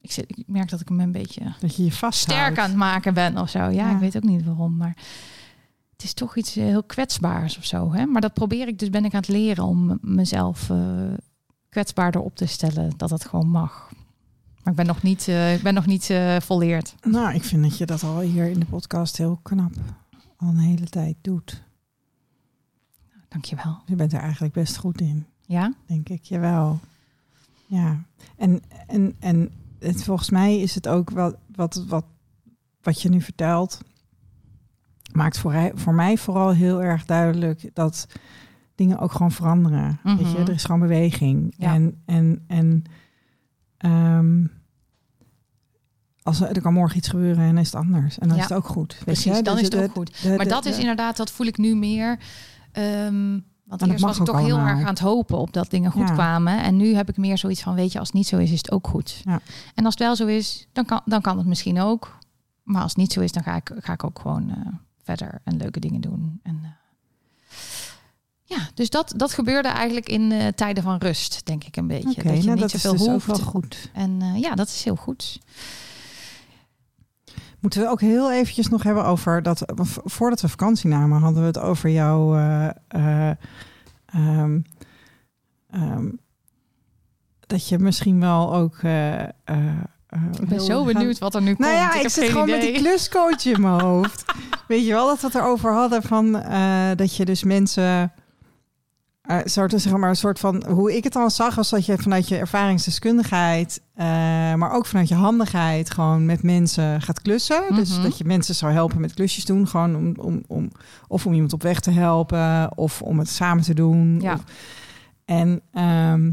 Ik, 0.00 0.12
zit, 0.12 0.38
ik 0.38 0.44
merk 0.46 0.68
dat 0.68 0.80
ik 0.80 0.88
hem 0.88 1.00
een 1.00 1.12
beetje 1.12 1.54
dat 1.60 1.76
je 1.76 1.84
je 1.84 1.92
vast 1.92 2.20
sterk 2.20 2.58
aan 2.58 2.68
het 2.68 2.78
maken 2.78 3.14
ben 3.14 3.38
of 3.38 3.50
zo. 3.50 3.58
Ja, 3.58 3.70
ja, 3.70 3.90
ik 3.90 3.98
weet 3.98 4.16
ook 4.16 4.22
niet 4.22 4.44
waarom, 4.44 4.76
maar 4.76 4.96
het 5.92 6.02
is 6.02 6.14
toch 6.14 6.36
iets 6.36 6.54
heel 6.54 6.82
kwetsbaars 6.82 7.58
of 7.58 7.64
zo. 7.64 7.92
Hè? 7.92 8.06
Maar 8.06 8.20
dat 8.20 8.34
probeer 8.34 8.68
ik 8.68 8.78
dus, 8.78 8.90
ben 8.90 9.04
ik 9.04 9.14
aan 9.14 9.20
het 9.20 9.28
leren 9.28 9.64
om 9.64 9.98
mezelf 10.00 10.68
uh, 10.68 10.78
kwetsbaarder 11.68 12.20
op 12.20 12.36
te 12.36 12.46
stellen, 12.46 12.92
dat 12.96 13.08
dat 13.08 13.24
gewoon 13.24 13.48
mag. 13.48 13.90
Maar 14.62 14.72
ik 14.72 14.74
ben 14.74 14.86
nog 14.86 15.02
niet, 15.02 15.28
uh, 15.28 15.54
ik 15.54 15.62
ben 15.62 15.74
nog 15.74 15.86
niet 15.86 16.10
uh, 16.10 16.36
volleerd. 16.40 16.94
Nou, 17.00 17.34
ik 17.34 17.44
vind 17.44 17.62
dat 17.62 17.78
je 17.78 17.86
dat 17.86 18.02
al 18.02 18.20
hier 18.20 18.50
in 18.50 18.60
de 18.60 18.66
podcast 18.66 19.16
heel 19.16 19.38
knap 19.42 19.72
al 20.38 20.48
een 20.48 20.58
hele 20.58 20.88
tijd 20.88 21.16
doet. 21.20 21.64
Dankjewel. 23.28 23.82
Je 23.86 23.94
bent 23.94 24.12
er 24.12 24.20
eigenlijk 24.20 24.54
best 24.54 24.76
goed 24.76 25.00
in. 25.00 25.26
Ja? 25.46 25.74
Denk 25.86 26.08
ik, 26.08 26.24
jawel. 26.24 26.80
Ja, 27.66 28.04
en, 28.36 28.62
en, 28.86 29.16
en 29.18 29.50
het, 29.78 30.04
volgens 30.04 30.30
mij 30.30 30.58
is 30.58 30.74
het 30.74 30.88
ook 30.88 31.10
wat, 31.10 31.36
wat, 31.54 31.84
wat, 31.88 32.04
wat 32.82 33.02
je 33.02 33.08
nu 33.08 33.20
vertelt, 33.20 33.80
maakt 35.12 35.38
voor, 35.38 35.70
voor 35.74 35.94
mij 35.94 36.18
vooral 36.18 36.50
heel 36.50 36.82
erg 36.82 37.04
duidelijk 37.04 37.70
dat 37.74 38.06
dingen 38.74 38.98
ook 38.98 39.12
gewoon 39.12 39.32
veranderen. 39.32 39.88
Mm 39.88 39.98
-hmm. 40.02 40.16
Weet 40.16 40.32
je, 40.32 40.38
er 40.38 40.48
is 40.48 40.64
gewoon 40.64 40.80
beweging. 40.80 41.54
Ja. 41.56 41.74
En, 41.74 42.02
en, 42.04 42.44
en 42.46 42.84
um, 43.90 44.50
als 46.28 46.40
er, 46.40 46.60
kan 46.60 46.72
morgen 46.72 46.96
iets 46.96 47.08
gebeuren 47.08 47.44
en 47.44 47.58
is 47.58 47.66
het 47.66 47.74
anders. 47.74 48.18
En 48.18 48.28
dan 48.28 48.36
ja. 48.36 48.42
is 48.42 48.48
het 48.48 48.58
ook 48.58 48.68
goed. 48.68 48.94
Weet 48.94 49.04
Precies, 49.04 49.36
je? 49.36 49.42
dan 49.42 49.54
dus 49.56 49.68
is 49.68 49.74
het 49.74 49.82
ook 49.82 49.92
goed. 49.92 50.22
De, 50.22 50.28
de, 50.30 50.36
maar 50.36 50.48
dat 50.48 50.64
is 50.64 50.78
inderdaad, 50.78 51.16
dat 51.16 51.30
voel 51.30 51.46
ik 51.46 51.58
nu 51.58 51.76
meer. 51.76 52.18
Um, 52.72 53.44
want 53.64 53.86
eerst 53.86 54.04
was 54.04 54.18
ik 54.18 54.24
toch 54.24 54.38
heel 54.38 54.58
erg 54.58 54.78
aan 54.78 54.86
het 54.86 54.98
hopen 54.98 55.38
op 55.38 55.52
dat 55.52 55.70
dingen 55.70 55.90
goed 55.90 56.08
ja. 56.08 56.14
kwamen. 56.14 56.62
En 56.62 56.76
nu 56.76 56.94
heb 56.94 57.08
ik 57.08 57.16
meer 57.16 57.38
zoiets 57.38 57.62
van, 57.62 57.74
weet 57.74 57.92
je, 57.92 57.98
als 57.98 58.08
het 58.08 58.16
niet 58.16 58.26
zo 58.26 58.36
is, 58.36 58.50
is 58.50 58.58
het 58.58 58.70
ook 58.70 58.86
goed. 58.86 59.22
Ja. 59.24 59.40
En 59.74 59.84
als 59.84 59.94
het 59.94 60.02
wel 60.02 60.16
zo 60.16 60.26
is, 60.26 60.68
dan 60.72 60.84
kan, 60.84 61.00
dan 61.04 61.20
kan 61.20 61.38
het 61.38 61.46
misschien 61.46 61.80
ook. 61.80 62.18
Maar 62.62 62.82
als 62.82 62.90
het 62.90 63.00
niet 63.00 63.12
zo 63.12 63.20
is, 63.20 63.32
dan 63.32 63.42
ga 63.42 63.56
ik, 63.56 63.72
ga 63.78 63.92
ik 63.92 64.04
ook 64.04 64.18
gewoon 64.18 64.48
uh, 64.48 64.56
verder 65.02 65.40
en 65.44 65.56
leuke 65.56 65.80
dingen 65.80 66.00
doen. 66.00 66.40
En, 66.42 66.60
uh, 66.62 66.68
ja, 68.42 68.58
dus 68.74 68.90
dat, 68.90 69.12
dat 69.16 69.32
gebeurde 69.32 69.68
eigenlijk 69.68 70.08
in 70.08 70.30
uh, 70.30 70.46
tijden 70.46 70.82
van 70.82 70.98
rust, 70.98 71.46
denk 71.46 71.64
ik 71.64 71.76
een 71.76 71.86
beetje. 71.86 72.20
Okay, 72.20 72.32
dat 72.32 72.42
je 72.42 72.48
nou, 72.48 72.60
niet 72.60 72.72
dat 72.72 72.80
zoveel 72.80 73.16
is 73.16 73.24
dus 73.24 73.36
hoeft. 73.36 73.42
goed. 73.42 73.90
En 73.92 74.20
ja, 74.40 74.54
dat 74.54 74.68
is 74.68 74.84
heel 74.84 74.96
goed. 74.96 75.38
Moeten 77.60 77.80
we 77.80 77.88
ook 77.88 78.00
heel 78.00 78.32
eventjes 78.32 78.68
nog 78.68 78.82
hebben 78.82 79.04
over 79.04 79.42
dat. 79.42 79.62
Voordat 80.04 80.40
we 80.40 80.48
vakantie 80.48 80.88
namen, 80.88 81.20
hadden 81.20 81.40
we 81.40 81.46
het 81.46 81.58
over 81.58 81.90
jouw. 81.90 82.36
Uh, 82.36 82.68
uh, 82.96 83.30
um, 84.14 84.64
um, 85.74 86.20
dat 87.46 87.68
je 87.68 87.78
misschien 87.78 88.20
wel 88.20 88.54
ook. 88.54 88.82
Uh, 88.82 89.22
ik 90.40 90.48
ben 90.48 90.60
zo 90.60 90.84
benieuwd 90.84 91.18
wat 91.18 91.34
er 91.34 91.42
nu 91.42 91.54
nou 91.58 91.72
komt. 91.72 91.92
Ja, 91.92 91.94
ik, 91.94 92.02
ik 92.02 92.08
zit 92.08 92.28
gewoon 92.28 92.48
idee. 92.48 92.60
met 92.60 92.74
die 92.74 92.82
kluscoach 92.82 93.44
in 93.44 93.60
mijn 93.60 93.80
hoofd. 93.80 94.24
Weet 94.68 94.86
je 94.86 94.92
wel 94.92 95.06
dat 95.06 95.20
we 95.20 95.26
het 95.26 95.36
erover 95.36 95.72
hadden 95.72 96.02
van 96.02 96.32
dat 96.96 97.16
je 97.16 97.24
dus 97.24 97.42
mensen 97.42 98.12
Uh, 99.30 99.38
soort, 99.44 99.72
zeg 99.76 99.96
maar, 99.96 100.08
een 100.08 100.16
soort 100.16 100.38
van 100.38 100.64
hoe 100.68 100.96
ik 100.96 101.04
het 101.04 101.12
dan 101.12 101.30
zag, 101.30 101.54
was 101.54 101.70
dat 101.70 101.86
je 101.86 101.98
vanuit 101.98 102.28
je 102.28 102.36
ervaringsdeskundigheid, 102.36 103.80
uh, 103.96 104.04
maar 104.54 104.72
ook 104.72 104.86
vanuit 104.86 105.08
je 105.08 105.14
handigheid, 105.14 105.90
gewoon 105.90 106.26
met 106.26 106.42
mensen 106.42 107.02
gaat 107.02 107.22
klussen. 107.22 107.62
Dus 107.74 107.92
Mhm. 107.94 108.02
dat 108.02 108.18
je 108.18 108.24
mensen 108.24 108.54
zou 108.54 108.72
helpen 108.72 109.00
met 109.00 109.14
klusjes 109.14 109.44
doen, 109.44 109.68
gewoon 109.68 109.96
om, 109.96 110.14
om, 110.16 110.42
om 110.46 110.70
of 111.08 111.26
om 111.26 111.32
iemand 111.32 111.52
op 111.52 111.62
weg 111.62 111.80
te 111.80 111.90
helpen, 111.90 112.76
of 112.76 113.02
om 113.02 113.18
het 113.18 113.28
samen 113.28 113.62
te 113.64 113.74
doen. 113.74 114.20
Ja. 114.20 114.32
Of- 114.34 114.44
en, 115.24 115.60
ehm, 115.72 116.30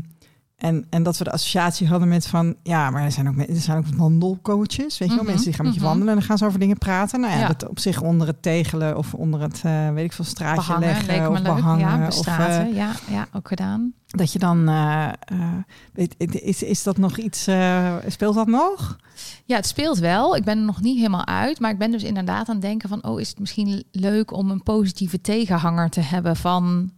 en, 0.56 0.86
en 0.90 1.04
dat 1.04 1.18
we 1.18 1.24
de 1.24 1.32
associatie 1.32 1.88
hadden 1.88 2.08
met 2.08 2.28
van, 2.28 2.56
ja, 2.64 2.90
maar 2.90 3.04
er 3.04 3.12
zijn 3.12 3.28
ook, 3.28 3.38
er 3.38 3.56
zijn 3.56 3.78
ook 3.78 3.96
wandelcoaches, 3.96 4.98
weet 4.98 5.10
je 5.10 5.16
wel, 5.16 5.16
Mhm, 5.16 5.26
mensen 5.26 5.46
die 5.46 5.54
gaan 5.54 5.66
met 5.66 5.74
je 5.74 5.80
mhm. 5.80 5.90
wandelen 5.90 6.14
en 6.14 6.20
dan 6.20 6.28
gaan 6.28 6.38
ze 6.38 6.46
over 6.46 6.60
dingen 6.60 6.78
praten. 6.78 7.20
Nou 7.20 7.34
ja, 7.34 7.40
Ja. 7.40 7.48
dat 7.48 7.70
op 7.70 7.80
zich 7.80 8.02
onder 8.02 8.28
het 8.28 8.42
tegelen 8.42 8.98
of 8.98 9.14
onder 9.14 9.42
het, 9.42 9.62
eh, 9.64 9.90
weet 9.90 10.06
ik 10.06 10.14
veel, 10.14 10.26
straatje 10.26 10.62
Behangen, 10.68 11.06
leggen 11.06 11.32
of 11.32 11.42
behangen. 11.42 11.80
ja, 11.88 12.00
of, 12.00 12.06
bestraten. 12.06 12.74
ja, 12.74 12.92
ja, 13.10 13.28
ook 13.34 13.48
gedaan. 13.48 13.94
dat 14.08 14.32
je 14.32 14.40
dan, 14.40 14.66
weet, 15.94 16.16
is, 16.44 16.64
is 16.64 16.84
dat 16.84 16.98
nog 16.98 17.18
iets, 17.18 17.48
speelt 18.08 18.36
dat 18.36 18.48
nog? 18.48 18.98
Ja, 19.46 19.56
het 19.56 19.66
speelt 19.68 19.98
wel. 19.98 20.36
Ik 20.36 20.44
ben 20.44 20.58
er 20.58 20.66
nog 20.66 20.82
niet 20.82 20.98
helemaal 20.98 21.26
uit. 21.26 21.60
Maar 21.60 21.72
ik 21.72 21.78
ben 21.78 21.92
dus 21.92 22.04
inderdaad 22.04 22.48
aan 22.50 22.56
het 22.56 22.64
denken 22.64 22.90
van... 22.90 23.04
oh, 23.04 23.20
is 23.20 23.30
het 23.30 23.40
misschien 23.40 23.84
leuk 23.92 24.32
om 24.32 24.50
een 24.52 24.64
positieve 24.64 25.22
tegenhanger 25.22 25.90
te 25.90 26.02
hebben 26.02 26.36
van... 26.36 26.92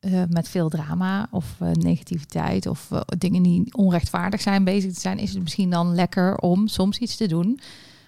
eh, 0.00 0.22
met 0.28 0.48
veel 0.48 0.68
drama 0.68 1.28
of 1.30 1.56
eh, 1.58 1.70
negativiteit 1.72 2.66
of 2.66 2.90
eh, 2.90 3.00
dingen 3.18 3.42
die 3.42 3.74
onrechtvaardig 3.74 4.40
zijn 4.40 4.64
bezig 4.64 4.92
te 4.92 5.00
zijn, 5.00 5.18
is 5.18 5.32
het 5.32 5.42
misschien 5.42 5.70
dan 5.70 5.94
lekker 5.94 6.36
om 6.36 6.68
soms 6.68 6.98
iets 6.98 7.16
te 7.16 7.26
doen 7.26 7.60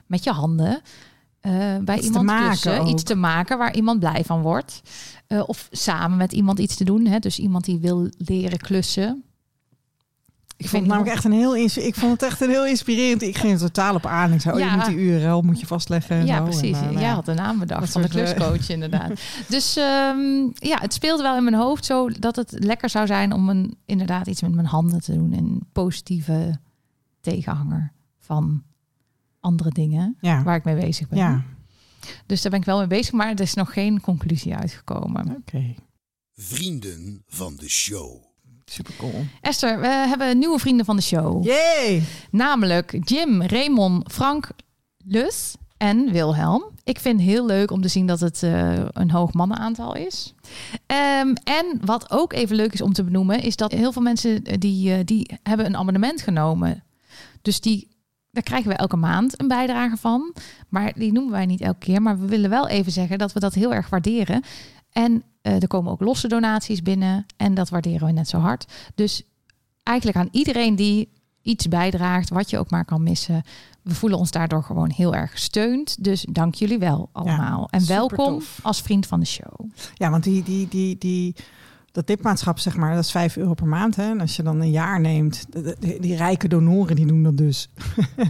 met 0.07 0.25
je 0.25 0.31
handen. 0.31 0.81
bij 1.41 1.99
te 1.99 2.01
iemand 2.01 2.31
klussen, 2.31 2.87
iets 2.87 3.03
te 3.03 3.15
maken 3.15 3.59
waar 3.59 3.75
iemand 3.75 3.99
blij 3.99 4.25
van 4.25 4.43
wordt. 4.43 4.83
Of 5.47 5.69
samen 5.71 6.17
met 6.17 6.33
iemand 6.33 6.59
iets 6.59 6.77
te 6.77 6.85
doen. 6.85 7.07
Hè? 7.07 7.19
Dus 7.19 7.39
iemand 7.39 7.65
die 7.65 7.79
wil 7.79 8.09
leren 8.19 8.59
klussen. 8.59 9.25
Ik 10.65 10.71
vond 10.71 10.83
het 10.83 10.91
namelijk 10.93 11.15
echt 11.17 11.25
een 11.25 11.33
heel, 11.33 11.57
ik 11.57 11.95
vond 11.95 12.13
het 12.13 12.23
echt 12.23 12.41
een 12.41 12.51
heel 12.51 12.67
inspirerend. 12.67 13.23
Ik 13.23 13.37
ging 13.37 13.53
er 13.53 13.59
totaal 13.59 13.95
op 13.95 14.07
aan. 14.07 14.33
Ik 14.33 14.41
zei, 14.41 14.55
oh, 14.55 14.61
je 14.71 14.77
moet 14.77 14.87
die 14.87 14.97
URL 14.97 15.43
moet 15.43 15.61
je 15.61 15.67
vastleggen. 15.67 16.17
en 16.17 16.27
Ja, 16.27 16.37
zo. 16.37 16.43
precies. 16.45 16.63
En, 16.63 16.75
eh, 16.75 16.81
nou 16.81 16.93
Jij 16.93 17.03
ja. 17.03 17.15
had 17.15 17.25
de 17.25 17.35
naam 17.35 17.59
bedacht 17.59 17.93
van 17.93 18.03
de 18.03 18.09
eh, 18.09 18.15
kluscoach, 18.15 18.69
inderdaad. 18.77 19.21
Dus 19.49 19.77
ehm, 19.77 20.43
ja, 20.55 20.79
het 20.81 20.93
speelt 20.93 21.21
wel 21.21 21.37
in 21.37 21.45
mijn 21.45 21.57
hoofd 21.57 21.85
zo 21.85 22.09
dat 22.09 22.37
het 22.37 22.55
lekker 22.59 22.89
zou 22.91 23.07
zijn 23.07 23.33
om 23.33 23.49
een, 23.49 23.77
inderdaad 23.85 24.27
iets 24.27 24.43
met 24.43 24.55
mijn 24.55 24.67
handen 24.67 25.01
te 25.01 25.13
doen. 25.13 25.33
En 25.33 25.61
positieve 25.73 26.59
tegenhanger 27.21 27.93
van 28.19 28.63
andere 29.41 29.71
dingen 29.71 30.17
Ja, 30.21 30.43
waar 30.43 30.57
ik 30.57 30.65
mee 30.65 30.77
bezig 30.77 31.09
ben. 31.09 31.19
ja. 31.19 31.43
Dus 32.27 32.43
daar 32.43 32.51
ben 32.51 32.61
ik 32.61 32.67
wel 32.67 32.79
mee 32.79 32.87
bezig, 32.87 33.13
maar 33.13 33.31
er 33.31 33.41
is 33.41 33.55
nog 33.55 33.73
geen 33.73 34.01
conclusie 34.01 34.55
uitgekomen. 34.55 35.37
oké. 35.37 35.75
Vrienden 36.33 37.23
van 37.27 37.57
de 37.57 37.69
show. 37.69 38.32
Super 38.73 38.95
cool. 38.99 39.25
Esther, 39.41 39.81
we 39.81 39.87
hebben 39.87 40.39
nieuwe 40.39 40.59
vrienden 40.59 40.85
van 40.85 40.97
de 40.97 41.03
show. 41.03 41.45
Yay! 41.45 42.03
Namelijk 42.31 42.99
Jim, 43.09 43.43
Raymond, 43.43 44.13
Frank, 44.13 44.49
Lus 45.05 45.55
en 45.77 46.13
Wilhelm. 46.13 46.65
Ik 46.85 46.99
vind 46.99 47.21
het 47.21 47.29
heel 47.29 47.47
leuk 47.47 47.71
om 47.71 47.83
te 47.83 47.89
zien 47.89 48.07
dat 48.07 48.21
het 48.21 48.43
eh, 48.43 48.85
een 48.93 49.11
hoog 49.11 49.33
mannenaantal 49.33 49.95
is. 49.95 50.35
Ehm, 50.87 51.35
en 51.45 51.81
wat 51.85 52.11
ook 52.11 52.33
even 52.33 52.57
leuk 52.57 52.73
is 52.73 52.81
om 52.81 52.93
te 52.93 53.05
benoemen, 53.05 53.43
is 53.43 53.57
dat 53.57 53.73
heel 53.73 53.93
veel 53.93 54.03
mensen 54.03 54.45
eh, 54.45 54.59
die, 54.59 54.95
eh, 54.95 55.05
die 55.05 55.39
hebben 55.43 55.67
een 55.67 55.77
abonnement 55.77 56.23
genomen. 56.23 56.85
Dus 57.43 57.61
die, 57.61 57.89
daar 58.31 58.43
krijgen 58.43 58.71
we 58.71 58.77
elke 58.77 58.97
maand 58.97 59.41
een 59.41 59.49
bijdrage 59.49 59.97
van. 59.97 60.35
Maar 60.69 60.93
die 60.97 61.13
noemen 61.13 61.33
wij 61.33 61.47
niet 61.47 61.61
elke 61.61 61.79
keer. 61.79 62.03
Maar 62.03 62.19
we 62.19 62.27
willen 62.27 62.51
wel 62.51 62.69
even 62.69 62.93
zeggen 62.93 63.19
dat 63.19 63.33
we 63.33 63.41
dat 63.41 63.55
heel 63.55 63.75
erg 63.75 63.89
waarderen. 63.89 64.43
En 64.93 65.23
er 65.43 65.67
komen 65.67 65.93
ook 65.93 66.01
losse 66.01 66.29
donaties 66.29 66.83
binnen. 66.83 67.27
En 67.37 67.55
dat 67.55 67.69
waarderen 67.69 68.07
we 68.07 68.13
net 68.13 68.29
zo 68.29 68.39
hard. 68.39 68.73
Dus 68.95 69.23
eigenlijk 69.83 70.19
aan 70.19 70.29
iedereen 70.31 70.77
die 70.77 71.09
iets 71.43 71.69
bijdraagt, 71.69 72.29
wat 72.29 72.51
je 72.51 72.59
ook 72.59 72.71
maar 72.71 72.85
kan 72.85 73.03
missen. 73.03 73.43
We 73.83 73.95
voelen 73.95 74.19
ons 74.19 74.31
daardoor 74.31 74.63
gewoon 74.63 74.91
heel 74.91 75.15
erg 75.15 75.31
gesteund. 75.31 76.05
Dus 76.05 76.27
dank 76.31 76.55
jullie 76.55 76.79
wel 76.79 77.09
allemaal. 77.13 77.69
en 77.71 77.87
welkom 77.87 78.35
tof. 78.39 78.59
als 78.63 78.81
vriend 78.83 79.07
van 79.07 79.21
de 79.21 79.27
show. 79.27 79.61
Ja, 79.95 80.11
want 80.11 80.25
die, 80.25 80.43
die, 80.43 80.69
die, 80.69 80.99
die, 80.99 81.35
dat 81.93 82.09
lidmaatschap, 82.09 82.59
zeg 82.59 82.77
maar, 82.77 82.95
dat 82.95 83.05
is 83.05 83.11
5 83.11 83.37
euro 83.37 83.55
per 83.55 83.67
maand. 83.67 83.97
Hè? 83.97 84.11
En 84.11 84.21
als 84.21 84.37
je 84.37 84.43
dan 84.43 84.61
een 84.61 84.71
jaar 84.71 85.01
neemt, 85.01 85.47
de- 85.53 85.77
die, 86.01 86.17
rijke 86.17 86.49
donoren, 86.49 86.97
die 86.97 87.07
doen 87.07 87.23
dat 87.23 87.37
dus. 87.37 87.69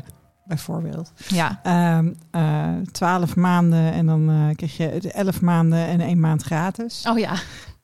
Bijvoorbeeld. 0.44 1.12
Ja, 1.28 1.60
Ehm 1.62 2.12
eh 2.30 2.76
12 2.92 3.36
maanden 3.36 3.92
en 3.92 4.06
dan 4.06 4.30
eh 4.30 4.54
krijg 4.56 4.76
je 4.76 5.12
11 5.12 5.40
maanden 5.40 5.86
en 5.86 6.00
één 6.00 6.20
maand 6.20 6.42
gratis. 6.42 7.06
oh 7.06 7.18
ja. 7.18 7.34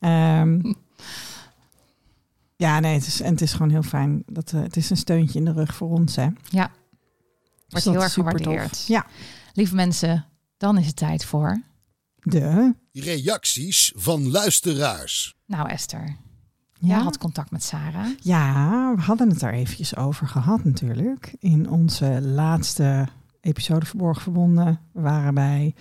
Ehm, 0.00 0.72
ja, 2.56 2.80
nee, 2.80 2.94
het 2.94 3.06
is, 3.06 3.20
en 3.20 3.32
het 3.32 3.40
is 3.40 3.52
gewoon 3.52 3.70
heel 3.70 3.82
fijn. 3.82 4.22
Dat, 4.26 4.52
eh, 4.52 4.62
het 4.62 4.76
is 4.76 4.90
een 4.90 4.96
steuntje 4.96 5.38
in 5.38 5.44
de 5.44 5.52
rug 5.52 5.74
voor 5.74 5.88
ons, 5.90 6.16
hè. 6.16 6.26
Ja. 6.48 6.70
Dus 7.68 7.84
Wordt 7.84 7.84
heel 7.84 8.02
erg 8.02 8.12
gewaardeerd. 8.12 8.86
Ja, 8.86 9.06
Lieve 9.52 9.74
mensen, 9.74 10.26
dan 10.56 10.78
is 10.78 10.86
het 10.86 10.96
tijd 10.96 11.24
voor... 11.24 11.62
de... 12.22 12.74
Reacties 12.92 13.92
van 13.96 14.30
luisteraars. 14.30 15.36
Nou 15.46 15.68
Esther, 15.68 16.16
Ja, 16.78 16.88
jij 16.88 16.99
had 16.99 17.18
contact 17.18 17.50
met 17.50 17.62
Sarah. 17.62 18.06
ja, 18.20 18.92
we 18.97 19.02
hadden 19.02 19.28
het 19.28 19.40
daar 19.40 19.52
eventjes 19.52 19.97
over 19.97 20.28
gehad 20.28 20.64
natuurlijk. 20.64 21.35
In 21.38 21.70
onze 21.70 22.20
laatste 22.23 23.08
episode 23.40 23.87
Verborgen 23.87 24.23
Verbonden. 24.23 24.80
We 24.92 25.00
waren 25.00 25.35
bij 25.35 25.75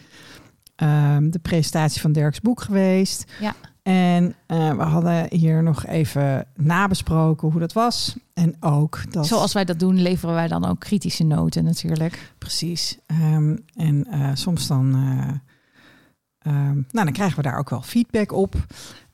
ehm, 0.76 1.30
de 1.30 1.40
presentatie 1.40 2.02
van 2.02 2.12
Dirks 2.12 2.42
boek 2.42 2.62
geweest. 2.62 3.32
Ja. 3.40 3.54
En 3.88 4.36
eh, 4.46 4.74
we 4.74 4.84
hadden 4.84 5.26
hier 5.30 5.64
nog 5.64 5.86
even 5.86 6.48
nabesproken 6.56 7.52
hoe 7.52 7.60
dat 7.60 7.74
was. 7.74 8.18
En 8.34 8.56
ook 8.60 9.12
dat... 9.12 9.28
Zoals 9.28 9.54
wij 9.54 9.66
dat 9.66 9.80
doen, 9.80 10.02
leveren 10.02 10.36
wij 10.36 10.48
dan 10.48 10.66
ook 10.66 10.80
kritische 10.80 11.24
noten 11.24 11.64
natuurlijk. 11.64 12.34
Precies. 12.38 12.98
Ehm, 13.06 13.56
en 13.76 14.06
eh, 14.10 14.30
soms 14.34 14.68
dan, 14.68 14.96
eh, 14.96 16.54
ehm, 16.54 16.74
nou, 16.74 17.06
dan 17.06 17.12
krijgen 17.12 17.38
we 17.38 17.44
daar 17.44 17.58
ook 17.58 17.70
wel 17.70 17.82
feedback 17.82 18.32
op. 18.32 18.56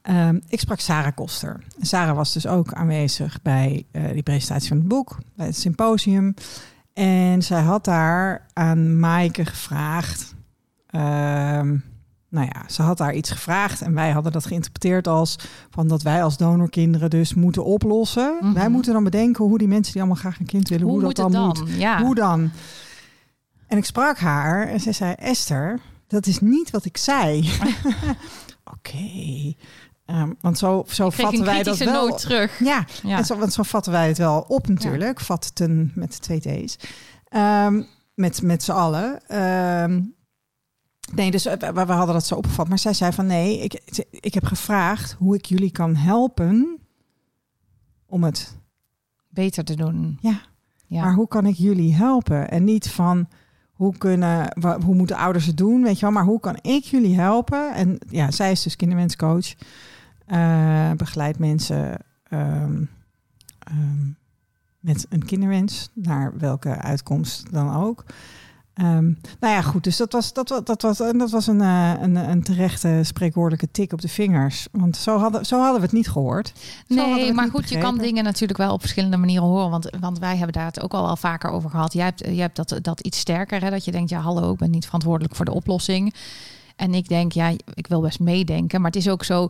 Ehm, 0.04 0.40
ik 0.48 0.60
sprak 0.60 0.80
Sarah 0.80 1.16
Koster. 1.16 1.64
En 1.80 1.86
Sarah 1.86 2.16
was 2.16 2.34
dus 2.34 2.48
ook 2.48 2.74
aanwezig 2.74 3.42
bij 3.42 3.86
eh, 3.92 4.04
die 4.12 4.24
presentatie 4.24 4.68
van 4.68 4.78
het 4.78 4.88
boek, 4.88 5.18
bij 5.36 5.46
het 5.46 5.58
symposium. 5.58 6.34
En 6.94 7.42
zij 7.44 7.62
had 7.62 7.86
daar 7.86 8.48
aan 8.54 9.00
Maaike 9.00 9.46
gevraagd. 9.46 10.36
ehm, 10.90 11.78
nou 12.30 12.48
ja, 12.54 12.64
ze 12.70 12.82
had 12.82 12.98
daar 12.98 13.14
iets 13.14 13.32
gevraagd 13.32 13.82
en 13.82 13.94
wij 13.94 14.12
hadden 14.12 14.32
dat 14.32 14.46
geïnterpreteerd 14.46 15.08
als 15.08 15.36
van 15.70 15.88
dat 15.88 16.02
wij 16.02 16.24
als 16.24 16.38
donorkinderen 16.38 17.10
dus 17.10 17.34
moeten 17.34 17.66
oplossen. 17.66 18.38
Mhm. 18.42 18.54
Wij 18.54 18.70
moeten 18.70 18.94
dan 18.94 19.04
bedenken 19.04 19.46
hoe 19.46 19.58
die 19.58 19.68
mensen 19.68 19.94
die 19.94 20.02
allemaal 20.02 20.22
graag 20.22 20.40
een 20.40 20.46
kind 20.46 20.70
willen, 20.70 20.86
hoe, 20.86 20.94
Hoe, 20.94 21.02
dat 21.04 21.16
dan 21.16 21.32
dan? 21.32 21.46
moet. 21.48 21.70
Ja. 21.78 22.02
Hoe 22.02 22.16
dan? 22.16 22.52
En 23.68 23.78
ik 23.78 23.86
sprak 23.86 24.18
haar 24.18 24.68
en 24.68 24.80
zij 24.80 24.94
zei: 24.94 25.14
Esther, 25.14 25.80
dat 26.08 26.26
is 26.26 26.40
niet 26.40 26.70
wat 26.70 26.86
ik 26.86 26.98
zei. 26.98 27.50
Oké. 28.76 29.54
Ehm, 30.06 30.32
want 30.42 30.58
zo, 30.58 30.84
zo 30.88 31.10
vatten 31.10 31.46
wij 31.46 31.64
dat 31.64 31.78
wel. 31.78 32.08
noot 32.08 32.20
terug. 32.20 32.60
Ja, 32.60 32.86
Ja. 33.04 33.18
En 33.18 33.26
zo, 33.26 33.38
want 33.38 33.54
zo 33.54 33.64
vatten 33.64 33.92
wij 33.92 34.08
het 34.08 34.18
wel 34.18 34.46
op 34.48 34.68
natuurlijk. 34.68 35.20
Vatten 35.20 35.92
met 35.96 36.22
twee 36.22 36.40
T's. 36.40 36.78
Ehm, 37.28 37.84
met, 38.14 38.42
met 38.42 38.64
z'n 38.64 38.72
allen. 38.72 39.28
Ehm, 39.28 40.02
nee, 41.14 41.32
dus 41.32 41.44
we, 41.44 41.58
we 41.74 41.92
hadden 41.92 42.14
dat 42.14 42.26
zo 42.26 42.36
opgevat. 42.36 42.68
Maar 42.68 42.80
zij 42.80 42.94
zei 42.94 43.12
van 43.12 43.26
nee, 43.26 43.60
ik, 43.60 43.74
ik 44.10 44.34
heb 44.34 44.46
gevraagd 44.46 45.16
hoe 45.20 45.36
ik 45.36 45.46
jullie 45.46 45.72
kan 45.72 45.96
helpen 45.96 46.80
om 48.06 48.24
het 48.24 48.62
Beter 49.30 49.64
te 49.64 49.76
doen. 49.76 50.18
Ja. 50.22 50.42
Ja. 50.88 51.04
Maar 51.04 51.14
hoe 51.14 51.28
kan 51.28 51.46
ik 51.46 51.56
jullie 51.56 51.96
helpen? 51.96 52.50
En 52.50 52.64
niet 52.64 52.90
van 52.90 53.28
hoe 53.74 53.98
kunnen, 53.98 54.54
hoe 54.86 54.96
moeten 54.96 55.16
ouders 55.16 55.46
het 55.46 55.58
doen, 55.58 55.84
weet 55.84 55.96
je 55.96 56.02
wel? 56.02 56.12
Maar 56.12 56.24
hoe 56.24 56.40
kan 56.40 56.58
ik 56.62 56.84
jullie 56.84 57.20
helpen? 57.20 57.74
En 57.74 57.98
ja, 58.10 58.32
zij 58.32 58.52
is 58.52 58.64
dus 58.64 58.76
kinderwenscoach, 58.76 59.54
eh 60.34 60.92
begeleidt 60.98 61.40
mensen 61.40 61.98
ehm, 62.24 62.84
ehm, 63.60 64.08
met 64.80 65.06
een 65.10 65.26
kinderwens, 65.26 65.90
naar 65.94 66.38
welke 66.38 66.70
uitkomst 66.70 67.52
dan 67.52 67.76
ook. 67.76 68.06
Ehm, 68.74 69.06
nou 69.40 69.54
ja, 69.54 69.62
goed. 69.62 69.84
Dus 69.84 69.98
dat 69.98 70.12
was, 70.12 70.34
dat, 70.34 70.62
dat 70.64 70.82
was, 70.82 70.98
dat 70.98 71.32
was 71.32 71.48
een, 71.48 71.62
eh, 71.62 71.94
een, 72.00 72.16
een 72.16 72.44
terechte 72.44 73.00
spreekwoordelijke 73.04 73.72
tik 73.72 73.94
op 73.94 74.02
de 74.02 74.08
vingers. 74.08 74.68
Want 74.72 74.98
zo 74.98 75.18
hadden, 75.18 75.46
zo 75.46 75.58
hadden 75.58 75.76
we 75.76 75.86
het 75.86 75.96
niet 75.96 76.10
gehoord. 76.10 76.54
Zo 76.88 76.96
Nee, 76.96 77.34
maar 77.34 77.50
goed, 77.50 77.70
je 77.70 77.78
kan 77.78 77.98
dingen 77.98 78.24
natuurlijk 78.24 78.60
wel 78.60 78.74
op 78.74 78.80
verschillende 78.80 79.18
manieren 79.18 79.48
horen. 79.48 79.70
Want, 79.70 79.90
want 80.00 80.20
wij 80.20 80.36
hebben 80.38 80.54
daar 80.54 80.66
het 80.66 80.82
ook 80.82 80.94
al 80.94 81.06
wel 81.06 81.16
vaker 81.16 81.50
over 81.50 81.70
gehad. 81.70 81.94
Jij 81.94 82.06
hebt, 82.06 82.20
jij 82.20 82.36
hebt 82.36 82.56
dat, 82.56 82.80
dat 82.82 83.00
iets 83.00 83.20
sterker, 83.20 83.62
hè, 83.62 83.70
dat 83.70 83.86
je 83.86 83.92
denkt, 83.92 84.10
ja 84.10 84.20
hallo, 84.20 84.52
ik 84.52 84.58
ben 84.58 84.72
niet 84.72 84.86
verantwoordelijk 84.86 85.36
voor 85.36 85.46
de 85.46 85.54
oplossing. 85.54 86.14
En 86.76 86.94
ik 86.94 87.08
denk, 87.08 87.32
ja, 87.32 87.52
ik 87.74 87.88
wil 87.88 88.02
best 88.02 88.20
meedenken. 88.20 88.82
Maar 88.82 88.92
het 88.92 89.00
is 89.00 89.10
ook 89.10 89.24
zo, 89.24 89.50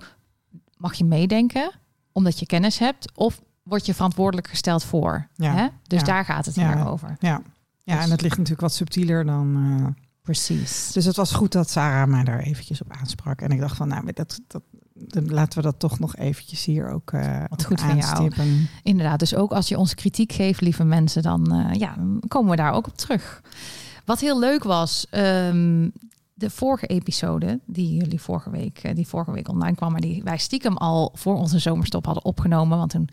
mag 0.84 0.94
je 0.94 1.06
meedenken 1.06 1.72
omdat 2.12 2.40
je 2.40 2.46
kennis 2.46 2.78
hebt? 2.80 3.12
Of 3.16 3.42
word 3.64 3.86
je 3.86 3.94
verantwoordelijk 3.94 4.48
gesteld 4.48 4.84
voor? 4.84 5.28
Ja, 5.36 5.54
Hè? 5.56 5.68
Dus 5.88 6.00
ja. 6.00 6.06
daar 6.06 6.26
gaat 6.26 6.46
het 6.46 6.56
Ja. 6.56 6.76
hier 6.76 6.88
over. 6.88 7.16
Ja, 7.20 7.42
ja 7.84 7.94
Dus- 7.96 8.04
en 8.04 8.10
dat 8.10 8.22
ligt 8.22 8.34
natuurlijk 8.38 8.62
wat 8.62 8.74
subtieler 8.74 9.26
dan. 9.26 9.78
eh, 9.80 9.88
Precies. 10.22 10.92
dus 10.92 11.06
het 11.06 11.16
was 11.16 11.32
goed 11.32 11.52
dat 11.52 11.70
Sarah 11.70 12.08
mij 12.10 12.24
daar 12.24 12.40
eventjes 12.40 12.82
op 12.82 12.92
aansprak. 12.92 13.42
En 13.42 13.50
ik 13.52 13.60
dacht 13.60 13.78
van, 13.78 13.88
nou, 13.88 14.12
dat, 14.14 14.40
dat 14.48 14.62
dan 14.94 15.26
laten 15.30 15.58
we 15.58 15.64
dat 15.64 15.80
toch 15.80 16.00
nog 16.00 16.16
eventjes 16.16 16.66
hier 16.66 16.90
ook, 16.90 17.12
uh, 17.12 17.44
Wat 17.48 17.66
goed 17.66 17.82
van 17.82 17.98
jou. 17.98 18.32
Inderdaad, 18.84 19.20
dus 19.20 19.36
ook 19.36 19.52
als 19.52 19.68
je 19.68 19.78
ons 19.78 19.96
kritiek 19.96 20.32
geeft, 20.32 20.62
lieve 20.62 20.84
mensen, 20.84 21.22
dan, 21.22 21.52
eh, 21.54 21.74
ja, 21.80 21.96
komen 22.28 22.50
we 22.50 22.56
daar 22.56 22.72
ook 22.74 22.88
op 22.88 22.98
terug. 22.98 23.42
Wat 24.06 24.20
heel 24.20 24.40
leuk 24.40 24.64
was, 24.64 25.08
ehm, 25.10 25.90
de 26.34 26.50
vorige 26.50 26.86
episode, 26.86 27.60
die 27.66 27.96
jullie 27.96 28.22
vorige 28.22 28.50
week, 28.50 28.80
eh, 28.80 28.96
die 28.96 29.08
vorige 29.08 29.32
week 29.32 29.50
online 29.50 29.76
kwam, 29.76 29.92
maar 29.92 30.02
die 30.02 30.24
wij 30.24 30.38
stiekem 30.38 30.78
al 30.78 31.12
voor 31.14 31.36
onze 31.36 31.60
zomerstop 31.60 32.06
hadden 32.06 32.26
opgenomen. 32.26 32.78
Want 32.78 32.92
toen 32.92 33.10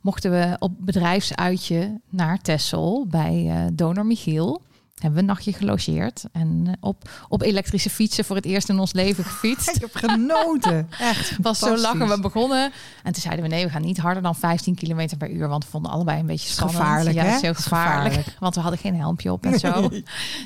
mochten 0.00 0.30
we 0.30 0.56
op 0.58 0.72
bedrijfsuitje 0.78 2.00
naar 2.10 2.38
Tessel 2.38 3.06
bij 3.06 3.50
eh, 3.50 3.66
donor 3.72 4.06
Michiel. 4.06 4.60
Hebben 5.04 5.22
we 5.24 5.28
een 5.28 5.34
nachtje 5.34 5.52
gelogeerd 5.52 6.24
en 6.32 6.62
eh, 6.66 6.72
op, 6.80 7.08
op 7.28 7.42
elektrische 7.42 7.90
fietsen 7.90 8.24
voor 8.24 8.36
het 8.36 8.44
eerst 8.44 8.68
in 8.68 8.78
ons 8.78 8.92
leven 8.92 9.24
gefietst. 9.24 9.68
Ik 9.76 9.80
heb 9.80 9.94
genoten. 10.10 10.88
Echt. 11.00 11.36
Was 11.42 11.58
zo 11.58 11.76
lachen 11.76 12.08
we 12.08 12.20
begonnen. 12.20 12.72
En 13.02 13.12
toen 13.12 13.22
zeiden 13.22 13.44
we 13.44 13.50
nee, 13.50 13.64
we 13.64 13.70
gaan 13.70 13.82
niet 13.82 13.98
harder 13.98 14.22
dan 14.22 14.34
15 14.36 14.74
kilometer 14.74 15.16
per 15.16 15.30
uur. 15.30 15.48
Want 15.48 15.64
we 15.64 15.70
vonden 15.70 15.90
allebei 15.90 16.20
een 16.20 16.26
beetje 16.26 16.48
spannend. 16.48 16.78
Gevaarlijk, 16.78 17.16
ja, 17.16 17.22
hè? 17.22 17.26
het 17.26 17.36
is 17.36 17.40
heel 17.42 17.50
Het 17.50 17.58
is 17.58 17.64
gevaarlijk. 17.64 18.14
gevaarlijk. 18.14 18.40
Want 18.40 18.54
we 18.54 18.60
hadden 18.60 18.80
geen 18.80 18.96
helmpje 18.96 19.32
op 19.32 19.44
en 19.46 19.58
zo. 19.58 19.90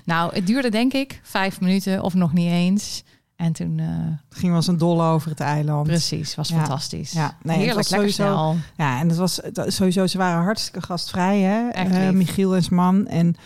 Nou, 0.04 0.34
het 0.34 0.46
duurde 0.46 0.70
denk 0.70 0.92
ik 0.92 1.20
vijf 1.22 1.60
minuten 1.60 2.02
of 2.02 2.14
nog 2.14 2.32
niet 2.32 2.50
eens. 2.50 3.02
En 3.36 3.52
toen, 3.52 3.78
eh, 3.78 3.86
Gingen 4.30 4.50
we 4.50 4.56
als 4.56 4.66
een 4.66 4.78
dolle 4.78 5.04
over 5.04 5.30
het 5.30 5.40
eiland. 5.40 5.86
precies, 5.86 6.34
was 6.34 6.48
Ja. 6.48 6.56
fantastisch. 6.56 7.12
Ja, 7.12 7.36
nee, 7.42 7.56
Heerlijk, 7.56 7.76
was 7.76 7.88
lekker 7.90 8.10
sowieso- 8.12 8.34
snel. 8.36 8.56
Ja, 8.86 9.00
en 9.00 9.08
het 9.08 9.16
was 9.16 9.36
het- 9.42 9.64
sowieso, 9.66 10.06
ze 10.06 10.18
waren 10.18 10.42
hartstikke 10.42 10.82
gastvrij, 10.82 11.40
hè? 11.40 11.68
Eh. 11.68 12.10
Michiel 12.10 12.54
en 12.54 12.62
zijn 12.62 12.74
man. 12.74 13.06
En 13.06 13.36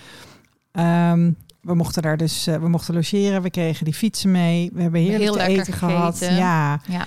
ehm, 0.73 1.31
we 1.61 1.75
mochten 1.75 2.03
daar 2.03 2.17
dus, 2.17 2.47
eh, 2.47 2.57
we 2.57 2.69
mochten 2.69 2.95
logeren. 2.95 3.43
We 3.43 3.51
kregen 3.51 3.85
die 3.85 3.95
fietsen 3.95 4.31
mee. 4.31 4.71
We 4.73 4.83
hebben 4.83 5.01
heerlijk 5.01 5.23
Heel 5.23 5.33
te 5.33 5.43
eten 5.61 5.73
gehad. 5.73 6.17
gegeten. 6.19 6.37
Ja, 6.37 6.81
Ja. 6.89 7.07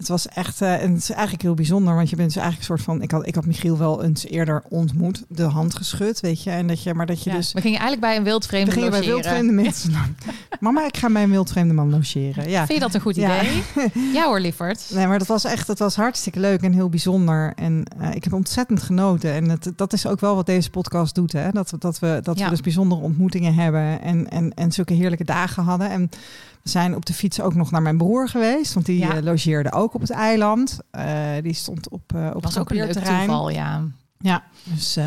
Het 0.00 0.08
was 0.08 0.28
echt, 0.28 0.60
eh, 0.62 0.82
en 0.82 0.90
het 0.92 1.02
is 1.02 1.10
eigenlijk 1.10 1.42
heel 1.42 1.54
bijzonder, 1.54 1.94
want 1.94 2.10
je 2.10 2.16
bent 2.16 2.28
dus 2.32 2.42
eigenlijk 2.42 2.70
een 2.70 2.76
soort 2.76 2.88
van, 2.88 3.02
ik 3.02 3.10
had, 3.10 3.26
ik 3.26 3.34
had 3.34 3.46
Michiel 3.46 3.78
wel 3.78 4.04
eens 4.04 4.26
eerder 4.26 4.62
ontmoet, 4.68 5.24
de 5.28 5.42
hand 5.42 5.74
geschud, 5.74 6.20
weet 6.20 6.42
je, 6.42 6.50
en 6.50 6.66
dat 6.66 6.82
je, 6.82 6.94
maar 6.94 7.06
dat 7.06 7.22
je 7.22 7.30
Ja, 7.30 7.36
dus 7.36 7.52
we 7.52 7.60
gingen 7.60 7.78
eigenlijk 7.78 8.08
bij 8.08 8.16
een 8.16 8.24
wildvreemde 8.24 8.66
we 8.66 8.72
gingen 8.72 8.90
bij 8.90 8.98
logeren. 9.00 9.22
wildvreemde 9.22 9.62
mensen. 9.62 9.92
Mama, 10.60 10.86
ik 10.86 10.96
ga 10.96 11.10
bij 11.10 11.22
een 11.22 11.30
wildvreemde 11.30 11.74
man 11.74 11.90
logeren. 11.90 12.48
Ja. 12.50 12.66
Vind 12.66 12.78
je 12.78 12.84
dat 12.84 12.94
een 12.94 13.00
goed 13.00 13.16
idee? 13.16 13.62
Ja, 14.12 14.24
hoor, 14.26 14.40
lieverd. 14.40 14.90
Nee, 14.94 15.06
maar 15.06 15.18
dat 15.18 15.26
was 15.28 15.44
echt, 15.44 15.66
het 15.68 15.78
was 15.78 15.96
hartstikke 15.96 16.40
leuk 16.40 16.62
en 16.62 16.72
heel 16.72 16.88
bijzonder. 16.88 17.52
En 17.56 17.84
eh, 18.00 18.14
ik 18.14 18.24
heb 18.24 18.32
ontzettend 18.32 18.82
genoten. 18.82 19.32
En 19.32 19.48
het, 19.48 19.72
dat 19.76 19.92
is 19.92 20.06
ook 20.06 20.20
wel 20.20 20.34
wat 20.34 20.46
deze 20.46 20.70
podcast 20.70 21.14
doet. 21.14 21.32
Hè? 21.32 21.50
Dat, 21.50 21.70
we- 21.70 21.78
dat, 21.78 21.98
we, 21.98 22.20
dat 22.22 22.38
Ja. 22.38 22.44
we 22.44 22.50
dus 22.50 22.60
bijzondere 22.60 23.00
ontmoetingen 23.00 23.54
hebben 23.54 24.00
en, 24.02 24.30
en, 24.30 24.54
en 24.54 24.72
zulke 24.72 24.94
heerlijke 24.94 25.24
dagen 25.24 25.62
hadden. 25.64 25.90
En 25.90 26.10
we 26.62 26.68
zijn 26.68 26.94
op 26.96 27.06
de 27.06 27.14
fiets 27.14 27.40
ook 27.40 27.54
nog 27.54 27.70
naar 27.70 27.82
mijn 27.82 27.96
broer 27.96 28.28
geweest. 28.28 28.74
Want 28.74 28.86
die 28.86 28.98
Ja. 28.98 29.16
eh, 29.16 29.22
logeerde 29.22 29.72
ook 29.72 29.94
op 29.94 30.00
het 30.00 30.10
eiland. 30.10 30.78
Eh, 30.90 31.30
die 31.42 31.52
stond 31.52 31.88
op, 31.88 32.12
eh 32.14 32.18
op 32.20 32.24
Dat 32.24 32.34
het 32.34 32.42
was 32.44 32.58
ook 32.58 32.70
een 32.70 32.76
leuk 32.76 32.92
toeval, 32.92 33.50
ja. 33.50 33.82
Ja, 34.22 34.44
dus 34.62 34.98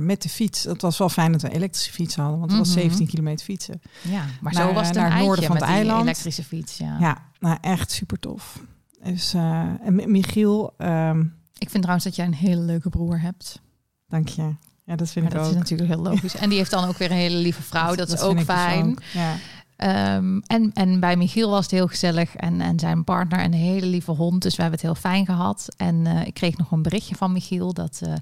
met 0.00 0.22
de 0.22 0.28
fiets. 0.28 0.64
Het 0.64 0.82
was 0.82 0.98
wel 0.98 1.08
fijn 1.08 1.32
dat 1.32 1.42
we 1.42 1.48
elektrische 1.50 1.92
fiets 1.92 2.16
hadden. 2.16 2.38
Want 2.38 2.50
het 2.50 2.60
was 2.60 2.68
Mhm. 2.70 2.78
17 2.78 3.06
kilometer 3.06 3.44
fietsen. 3.44 3.80
Ja, 4.02 4.24
maar 4.40 4.52
Naar, 4.52 4.68
zo 4.68 4.72
was 4.72 4.86
het 4.86 4.96
naar 4.96 5.14
het 5.14 5.24
noorden 5.24 5.44
van 5.44 5.56
het 5.56 5.64
eiland. 5.64 6.02
elektrische 6.02 6.44
fiets. 6.44 6.76
Ja. 6.78 6.96
Ja, 7.00 7.18
nou 7.40 7.58
echt 7.60 7.90
super 7.90 8.18
tof. 8.18 8.58
Dus, 9.04 9.34
en 9.34 9.94
Mi- 9.94 10.06
Michiel, 10.06 10.74
ehm, 10.78 11.20
Ik 11.58 11.70
vind 11.70 11.72
trouwens 11.82 12.04
dat 12.04 12.16
jij 12.16 12.26
een 12.26 12.34
hele 12.34 12.60
leuke 12.60 12.88
broer 12.88 13.20
hebt. 13.20 13.60
dank 14.08 14.28
je. 14.28 14.54
Ja, 14.84 14.96
dat 14.96 15.10
vind 15.10 15.24
Maar 15.24 15.34
ik 15.34 15.38
dat 15.40 15.46
ook. 15.46 15.52
is 15.52 15.58
natuurlijk 15.58 15.88
heel 15.90 16.02
logisch. 16.02 16.34
En 16.34 16.48
die 16.48 16.58
heeft 16.58 16.70
dan 16.70 16.88
ook 16.88 16.96
weer 16.98 17.10
een 17.10 17.16
hele 17.16 17.36
lieve 17.36 17.62
vrouw. 17.62 17.94
Dat, 17.94 18.12
is 18.12 18.20
ook 18.20 18.36
dus 18.36 18.44
fijn. 18.44 18.90
ook. 18.90 19.02
Ja. 19.12 19.34
Ehm, 19.82 20.40
en, 20.46 20.70
en 20.72 21.00
bij 21.00 21.16
Michiel 21.16 21.50
was 21.50 21.62
het 21.62 21.70
heel 21.70 21.86
gezellig. 21.86 22.36
En, 22.36 22.60
en 22.60 22.78
zijn 22.78 23.04
partner 23.04 23.38
en 23.38 23.44
een 23.52 23.58
hele 23.58 23.86
lieve 23.86 24.10
hond. 24.10 24.42
Dus 24.42 24.56
we 24.56 24.62
hebben 24.62 24.80
het 24.80 24.88
heel 24.88 25.00
fijn 25.00 25.26
gehad. 25.26 25.68
En 25.76 26.06
eh, 26.06 26.26
ik 26.26 26.34
kreeg 26.34 26.56
nog 26.56 26.70
een 26.70 26.82
berichtje 26.82 27.14
van 27.14 27.32
Michiel. 27.32 27.72
Dat 27.72 28.00
eh, 28.02 28.12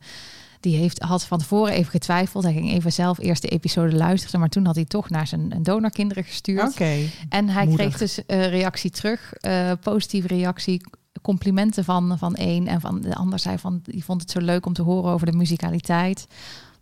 die 0.60 0.76
heeft, 0.76 1.02
had 1.02 1.24
van 1.24 1.38
tevoren 1.38 1.72
even 1.72 1.90
getwijfeld. 1.90 2.44
Hij 2.44 2.52
ging 2.52 2.70
even 2.70 2.92
zelf 2.92 3.18
eerst 3.18 3.42
de 3.42 3.48
episode 3.48 3.96
luisteren. 3.96 4.40
Maar 4.40 4.48
toen 4.48 4.64
had 4.66 4.74
hij 4.74 4.84
toch 4.84 5.10
naar 5.10 5.26
zijn 5.26 5.58
donorkinderen 5.62 6.24
gestuurd. 6.24 6.70
Oké. 6.70 6.98
En 7.28 7.48
hij 7.48 7.66
Moedig. 7.66 7.86
kreeg 7.86 7.98
dus 7.98 8.26
eh, 8.26 8.48
reactie 8.48 8.90
terug. 8.90 9.32
positieve 9.80 10.28
reactie. 10.28 10.80
Complimenten 11.22 11.84
van, 11.84 12.18
van 12.18 12.34
één. 12.34 12.66
En 12.66 12.80
van 12.80 13.00
de 13.00 13.14
ander 13.14 13.38
zei 13.38 13.58
van 13.58 13.80
die 13.82 14.04
vond 14.04 14.20
het 14.20 14.30
zo 14.30 14.40
leuk 14.40 14.66
om 14.66 14.72
te 14.72 14.82
horen 14.82 15.12
over 15.12 15.26
de 15.26 15.36
muzikaliteit. 15.36 16.26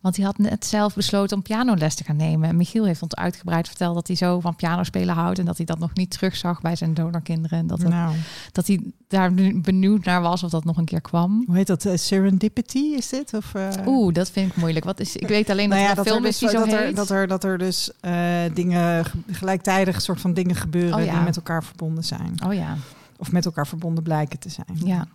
Want 0.01 0.17
hij 0.17 0.25
had 0.25 0.39
net 0.39 0.67
zelf 0.67 0.95
besloten 0.95 1.37
om 1.37 1.43
pianoles 1.43 1.95
te 1.95 2.05
gaan 2.05 2.17
nemen. 2.17 2.49
En 2.49 2.57
Michiel 2.57 2.85
heeft 2.85 3.03
ons 3.03 3.15
uitgebreid 3.15 3.67
verteld 3.69 3.95
dat 3.95 4.07
hij 4.07 4.17
zo 4.17 4.41
van 4.41 4.57
pianospelen 4.57 5.15
houdt. 5.15 5.39
En 5.39 5.45
dat 5.45 5.57
hij 5.57 5.67
dat 5.67 5.79
nog 5.79 5.95
niet 5.95 6.11
terugzag 6.11 6.61
bij 6.61 6.77
zijn 6.77 6.95
donorkinderen. 6.95 7.59
En 7.59 7.67
dat, 7.67 7.81
dat, 7.81 7.91
Nou, 7.91 8.15
dat 8.53 8.67
hij 8.67 8.81
daar 9.09 9.33
nu 9.33 9.61
benieuwd 9.61 10.05
naar 10.05 10.21
was 10.23 10.43
of 10.43 10.51
dat 10.51 10.65
nog 10.65 10.77
een 10.77 10.85
keer 10.85 11.01
kwam. 11.01 11.43
hoe 11.47 11.57
heet 11.57 11.67
dat? 11.67 11.85
Eh, 11.85 11.97
serendipity 11.97 12.79
is 12.79 13.09
dit? 13.09 13.35
Of, 13.35 13.55
eh, 13.55 13.69
Oeh, 13.87 14.15
dat 14.15 14.31
vind 14.31 14.51
ik 14.51 14.57
moeilijk. 14.57 14.85
Wat 14.85 15.01
is, 15.01 15.17
ik 15.17 15.29
weet 15.29 15.51
alleen 15.51 15.69
dat 15.71 15.79
nou 15.79 15.91
ja, 15.91 15.97
er 15.97 15.99
een 15.99 16.05
dat 16.05 16.07
er, 16.07 16.13
film 16.13 16.23
dus, 16.25 16.33
is 16.35 16.39
die 16.39 16.49
zo 16.49 16.59
dat, 16.65 16.73
er, 16.73 16.79
heet. 16.87 16.97
dat, 16.97 17.11
er, 17.11 17.27
dat 17.27 17.45
er 17.45 17.59
dus 17.59 17.91
eh, 18.01 18.41
dingen 18.55 19.05
ge- 19.05 19.19
gelijktijdig 19.31 20.03
soort 20.03 20.21
van 20.21 20.35
dingen 20.35 20.55
gebeuren 20.55 20.99
Oh 20.99 21.05
ja. 21.05 21.13
die 21.15 21.21
met 21.25 21.37
elkaar 21.37 21.65
verbonden 21.65 22.05
zijn. 22.05 22.35
Oh 22.47 22.55
ja, 22.55 22.77
Of 23.17 23.33
met 23.33 23.45
elkaar 23.45 23.67
verbonden 23.67 24.03
blijken 24.05 24.39
te 24.39 24.49
zijn. 24.49 24.67
ja. 24.85 25.07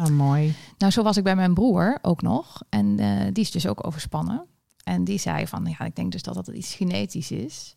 Nou, 0.00 0.12
mooi. 0.12 0.54
Nou, 0.78 0.92
zo 0.92 1.02
was 1.02 1.16
ik 1.16 1.24
bij 1.24 1.36
mijn 1.36 1.54
broer 1.54 1.98
ook 2.02 2.22
nog. 2.22 2.62
En 2.68 2.98
eh, 2.98 3.32
die 3.32 3.44
is 3.44 3.50
dus 3.50 3.66
ook 3.66 3.86
overspannen. 3.86 4.46
En 4.84 5.04
die 5.04 5.18
zei 5.18 5.46
van, 5.46 5.64
ja, 5.64 5.84
ik 5.84 5.96
denk 5.96 6.12
dus 6.12 6.22
dat 6.22 6.34
dat 6.34 6.48
iets 6.48 6.74
genetisch 6.74 7.30
is. 7.30 7.74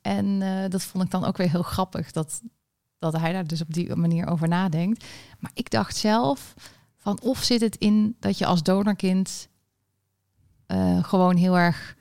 En 0.00 0.42
eh, 0.42 0.70
dat 0.70 0.82
vond 0.82 1.04
ik 1.04 1.10
dan 1.10 1.24
ook 1.24 1.36
weer 1.36 1.50
heel 1.50 1.62
grappig, 1.62 2.12
dat, 2.12 2.42
dat 2.98 3.16
hij 3.16 3.32
daar 3.32 3.46
dus 3.46 3.60
op 3.60 3.72
die 3.72 3.96
manier 3.96 4.26
over 4.26 4.48
nadenkt. 4.48 5.04
Maar 5.38 5.50
ik 5.54 5.70
dacht 5.70 5.96
zelf 5.96 6.54
van, 6.96 7.20
of 7.20 7.42
zit 7.42 7.60
het 7.60 7.76
in 7.76 8.16
dat 8.20 8.38
je 8.38 8.46
als 8.46 8.62
donorkind 8.62 9.48
eh, 10.66 11.04
gewoon 11.04 11.36
heel 11.36 11.58
erg, 11.58 11.96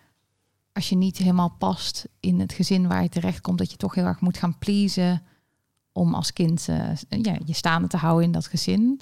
als 0.71 0.89
je 0.89 0.95
niet 0.95 1.17
helemaal 1.17 1.55
past 1.57 2.07
in 2.19 2.39
het 2.39 2.53
gezin 2.53 2.87
waar 2.87 3.03
je 3.03 3.09
terechtkomt, 3.09 3.57
dat 3.57 3.71
je 3.71 3.77
toch 3.77 3.95
heel 3.95 4.05
erg 4.05 4.21
moet 4.21 4.37
gaan 4.37 4.57
pleasen 4.57 5.21
om 5.91 6.13
als 6.13 6.33
kind 6.33 6.65
ja, 7.09 7.37
je 7.45 7.53
staande 7.53 7.87
te 7.87 7.97
houden 7.97 8.25
in 8.25 8.31
dat 8.31 8.47
gezin. 8.47 9.01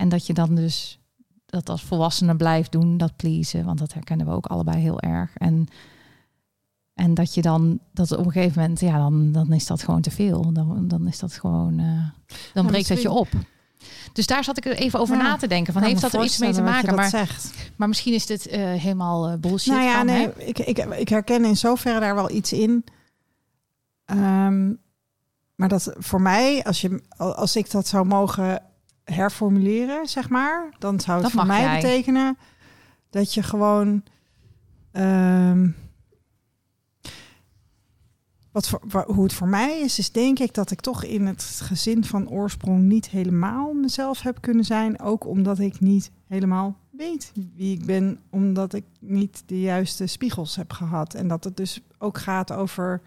En 0.00 0.08
dat 0.08 0.26
je 0.26 0.32
dan 0.32 0.54
dus 0.54 0.98
dat 1.46 1.68
als 1.68 1.82
volwassene 1.82 2.36
blijft 2.36 2.72
doen, 2.72 2.96
dat 2.96 3.16
pleasen. 3.16 3.64
Want 3.64 3.78
dat 3.78 3.92
herkennen 3.92 4.26
we 4.26 4.32
ook 4.32 4.46
allebei 4.46 4.78
heel 4.78 5.00
erg. 5.00 5.30
En, 5.36 5.66
en 6.94 7.14
dat 7.14 7.34
je 7.34 7.42
dan, 7.42 7.78
dat 7.92 8.12
op 8.12 8.26
een 8.26 8.32
gegeven 8.32 8.60
moment, 8.60 8.80
ja, 8.80 8.98
dan, 8.98 9.32
dan 9.32 9.52
is 9.52 9.66
dat 9.66 9.82
gewoon 9.82 10.00
te 10.00 10.10
veel. 10.10 10.52
Dan, 10.52 10.88
dan 10.88 11.06
is 11.06 11.18
dat 11.18 11.32
gewoon, 11.32 11.78
eh, 11.78 12.36
dan 12.54 12.66
breekt 12.66 12.88
dat 12.88 13.02
je 13.02 13.10
op. 13.10 13.28
Dus 14.12 14.26
daar 14.26 14.44
zat 14.44 14.56
ik 14.56 14.64
er 14.64 14.76
even 14.76 15.00
over 15.00 15.16
Ja, 15.16 15.22
na 15.22 15.36
te 15.36 15.46
denken. 15.46 15.72
Van, 15.72 15.82
heeft 15.82 16.00
dat 16.00 16.12
er 16.12 16.24
iets 16.24 16.38
mee 16.38 16.52
te 16.52 16.62
maken? 16.62 16.94
Maar, 16.94 17.08
zegt. 17.08 17.52
maar 17.76 17.88
misschien 17.88 18.14
is 18.14 18.26
dit 18.26 18.46
eh, 18.46 18.60
helemaal 18.60 19.28
eh, 19.28 19.38
bullshit. 19.38 19.72
Nou 19.72 19.84
ja, 19.84 19.96
van, 19.96 20.06
nee, 20.06 20.28
ik, 20.36 20.58
ik, 20.58 20.78
ik 20.78 21.08
herken 21.08 21.44
in 21.44 21.56
zoverre 21.56 22.00
daar 22.00 22.14
wel 22.14 22.30
iets 22.30 22.52
in. 22.52 22.84
Ehm, 24.04 24.72
maar 25.54 25.68
dat 25.68 25.94
voor 25.98 26.20
mij, 26.20 26.64
als, 26.64 26.80
je, 26.80 27.02
als 27.16 27.56
ik 27.56 27.70
dat 27.70 27.86
zou 27.86 28.06
mogen 28.06 28.69
herformuleren, 29.12 30.06
zeg 30.06 30.28
maar, 30.28 30.74
dan 30.78 31.00
zou 31.00 31.14
het 31.22 31.22
Dat 31.22 31.32
voor 31.32 31.46
mij 31.46 31.60
jij. 31.62 31.80
betekenen 31.80 32.38
dat 33.10 33.34
je 33.34 33.42
gewoon. 33.42 34.02
ehm, 34.92 35.68
wat 38.52 38.68
voor, 38.68 38.80
wa- 38.88 39.04
hoe 39.06 39.22
het 39.22 39.32
voor 39.32 39.48
mij 39.48 39.80
is, 39.80 39.98
is 39.98 40.12
denk 40.12 40.38
ik 40.38 40.54
dat 40.54 40.70
ik 40.70 40.80
toch 40.80 41.04
in 41.04 41.26
het 41.26 41.42
gezin 41.42 42.04
van 42.04 42.28
oorsprong 42.28 42.82
niet 42.82 43.08
helemaal 43.08 43.72
mezelf 43.72 44.22
heb 44.22 44.40
kunnen 44.40 44.64
zijn. 44.64 45.00
Ook 45.00 45.26
omdat 45.26 45.58
ik 45.58 45.80
niet 45.80 46.10
helemaal 46.26 46.76
weet 46.90 47.32
wie 47.54 47.78
ik 47.78 47.86
ben, 47.86 48.20
omdat 48.30 48.72
ik 48.74 48.84
niet 49.00 49.42
de 49.46 49.60
juiste 49.60 50.06
spiegels 50.06 50.56
heb 50.56 50.72
gehad. 50.72 51.14
En 51.14 51.28
dat 51.28 51.44
het 51.44 51.56
dus 51.56 51.80
ook 51.98 52.18
gaat 52.18 52.52
over 52.52 53.02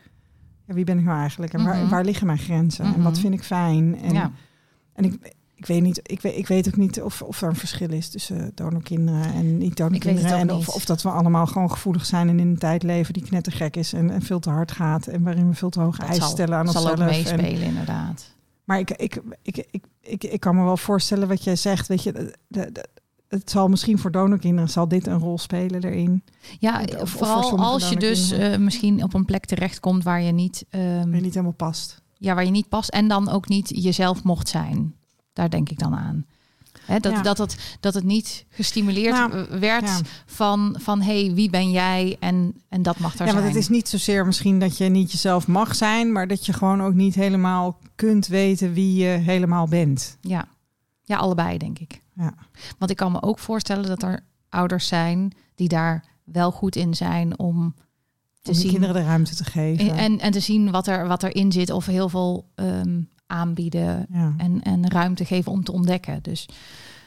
ja, 0.68 0.74
wie 0.74 0.84
ben 0.86 0.98
ik 0.98 1.04
nou 1.06 1.18
eigenlijk 1.20 1.54
en 1.54 1.64
waar, 1.66 1.78
Mhm. 1.78 1.90
waar 1.90 2.06
liggen 2.06 2.26
mijn 2.28 2.38
grenzen 2.40 2.86
en 2.86 2.92
Mhm. 2.92 3.02
wat 3.02 3.20
vind 3.20 3.34
ik 3.34 3.44
fijn. 3.44 4.00
En, 4.02 4.14
ja. 4.14 4.32
en 4.94 5.04
ik, 5.04 5.34
ik 5.64 5.70
weet 5.70 5.82
niet, 5.82 6.00
ik 6.04 6.22
weet, 6.22 6.38
ik 6.38 6.48
weet 6.48 6.68
ook 6.68 6.76
niet 6.78 7.02
of, 7.02 7.22
of 7.22 7.42
er 7.42 7.50
een 7.50 7.56
verschil 7.56 7.90
is 7.92 8.10
tussen 8.10 8.52
donorkinderen 8.56 9.34
en 9.34 9.58
niet 9.58 9.78
donorkinderen. 9.78 10.34
ook 10.34 10.40
En 10.40 10.52
of, 10.52 10.68
of 10.70 10.86
dat 10.86 11.02
we 11.02 11.10
allemaal 11.10 11.46
gewoon 11.48 11.72
gevoelig 11.72 12.06
zijn 12.06 12.30
en 12.30 12.40
in 12.40 12.48
een 12.48 12.58
tijd 12.58 12.84
leven 12.84 13.14
die 13.14 13.24
knettergek 13.24 13.76
is 13.76 13.94
en, 13.94 14.10
en 14.10 14.22
veel 14.22 14.40
te 14.40 14.50
hard 14.50 14.72
gaat. 14.72 15.08
En 15.08 15.24
waarin 15.24 15.48
we 15.50 15.56
veel 15.56 15.70
te 15.70 15.80
hoge 15.80 15.98
Dat 15.98 16.06
eisen 16.08 16.24
zal, 16.24 16.34
stellen 16.34 16.58
aan 16.58 16.68
zal 16.72 16.82
onszelf. 16.82 17.00
ook 17.00 17.06
En- 17.08 17.16
meespelen, 17.16 17.62
inderdaad. 17.68 18.32
maar 18.64 18.80
ik, 18.80 18.92
ik, 18.92 19.22
ik, 19.42 19.58
ik, 19.72 19.84
ik, 20.02 20.24
ik 20.24 20.40
kan 20.40 20.56
me 20.56 20.64
wel 20.64 20.78
voorstellen 20.78 21.28
wat 21.28 21.44
jij 21.44 21.56
zegt. 21.56 21.88
Weet 21.88 22.04
je, 22.04 22.12
de, 22.12 22.36
de, 22.48 22.70
de- 22.72 22.88
het 23.28 23.50
zal 23.52 23.68
misschien 23.68 24.00
voor 24.00 24.12
donorkinderen 24.12 24.70
zal 24.70 24.88
dit 24.88 25.08
een 25.08 25.20
rol 25.20 25.38
spelen 25.38 25.84
erin. 25.84 26.24
Ja, 26.60 26.82
Of- 26.82 27.02
of 27.02 27.10
voor 27.10 27.28
vooral 27.28 27.58
als 27.60 27.90
je 27.90 27.96
dus 27.96 28.32
eh, 28.32 28.58
misschien 28.58 29.04
op 29.04 29.14
een 29.14 29.26
plek 29.26 29.46
terechtkomt 29.46 30.04
waar 30.04 30.22
je 30.22 30.32
niet, 30.32 30.66
ehm, 30.70 30.84
Waar 30.84 31.16
je 31.16 31.22
niet 31.22 31.34
helemaal 31.34 31.52
past. 31.54 32.02
ja, 32.18 32.34
waar 32.36 32.46
je 32.46 32.52
niet 32.52 32.70
past 32.70 32.90
en 32.90 33.08
dan 33.08 33.30
ook 33.30 33.48
niet 33.48 33.70
jezelf 33.84 34.24
mocht 34.24 34.48
zijn. 34.50 34.96
Daar 35.34 35.50
denk 35.50 35.70
ik 35.70 35.80
dan 35.80 35.96
aan. 35.96 36.26
Dat, 37.02 37.12
Ja. 37.12 37.22
dat, 37.22 37.38
het, 37.38 37.78
dat 37.80 37.94
het 37.94 38.04
niet 38.04 38.46
gestimuleerd 38.50 39.14
Nou, 39.14 39.60
werd 39.60 39.84
ja. 39.88 40.00
van, 40.26 40.76
van 40.80 41.02
hey, 41.02 41.32
wie 41.34 41.50
ben 41.50 41.72
jij? 41.72 42.18
En, 42.20 42.54
en 42.70 42.82
dat 42.82 43.00
mag 43.00 43.14
er 43.14 43.20
Ja, 43.20 43.32
zijn. 43.32 43.42
want 43.42 43.54
het 43.54 43.64
is 43.64 43.70
niet 43.70 43.90
zozeer 43.90 44.26
misschien 44.26 44.60
dat 44.60 44.78
je 44.78 44.86
niet 44.90 45.12
jezelf 45.12 45.48
mag 45.48 45.76
zijn, 45.76 46.12
maar 46.12 46.28
dat 46.28 46.46
je 46.46 46.54
gewoon 46.54 46.82
ook 46.82 46.94
niet 46.94 47.16
helemaal 47.16 47.80
kunt 47.96 48.28
weten 48.28 48.74
wie 48.74 48.96
je 48.96 49.08
helemaal 49.08 49.68
bent. 49.68 50.18
Ja. 50.22 50.46
ja, 51.04 51.18
allebei 51.18 51.58
denk 51.58 51.80
ik. 51.80 52.02
Ja. 52.16 52.34
Want 52.78 52.92
ik 52.92 52.98
kan 52.98 53.12
me 53.12 53.22
ook 53.22 53.40
voorstellen 53.40 53.86
dat 53.86 54.04
er 54.04 54.20
ouders 54.50 54.88
zijn 54.88 55.34
die 55.56 55.68
daar 55.68 56.06
wel 56.24 56.52
goed 56.52 56.76
in 56.76 56.94
zijn 56.96 57.40
om 57.40 57.76
te 58.42 58.52
Om 58.52 58.58
zien 58.58 58.70
kinderen 58.72 58.96
de 58.96 59.04
ruimte 59.04 59.36
te 59.36 59.44
geven. 59.44 59.96
en, 59.98 60.20
en 60.20 60.32
te 60.32 60.40
zien 60.40 60.72
wat 60.72 60.88
er 60.88 61.08
wat 61.08 61.24
erin 61.24 61.52
zit 61.52 61.70
of 61.70 61.86
heel 61.86 62.10
veel 62.10 62.46
ehm, 62.56 63.02
aanbieden 63.34 64.06
ja. 64.10 64.34
en, 64.38 64.62
en 64.62 64.90
ruimte 64.90 65.26
geven 65.26 65.52
om 65.52 65.64
te 65.64 65.72
ontdekken. 65.72 66.20
Dus 66.22 66.50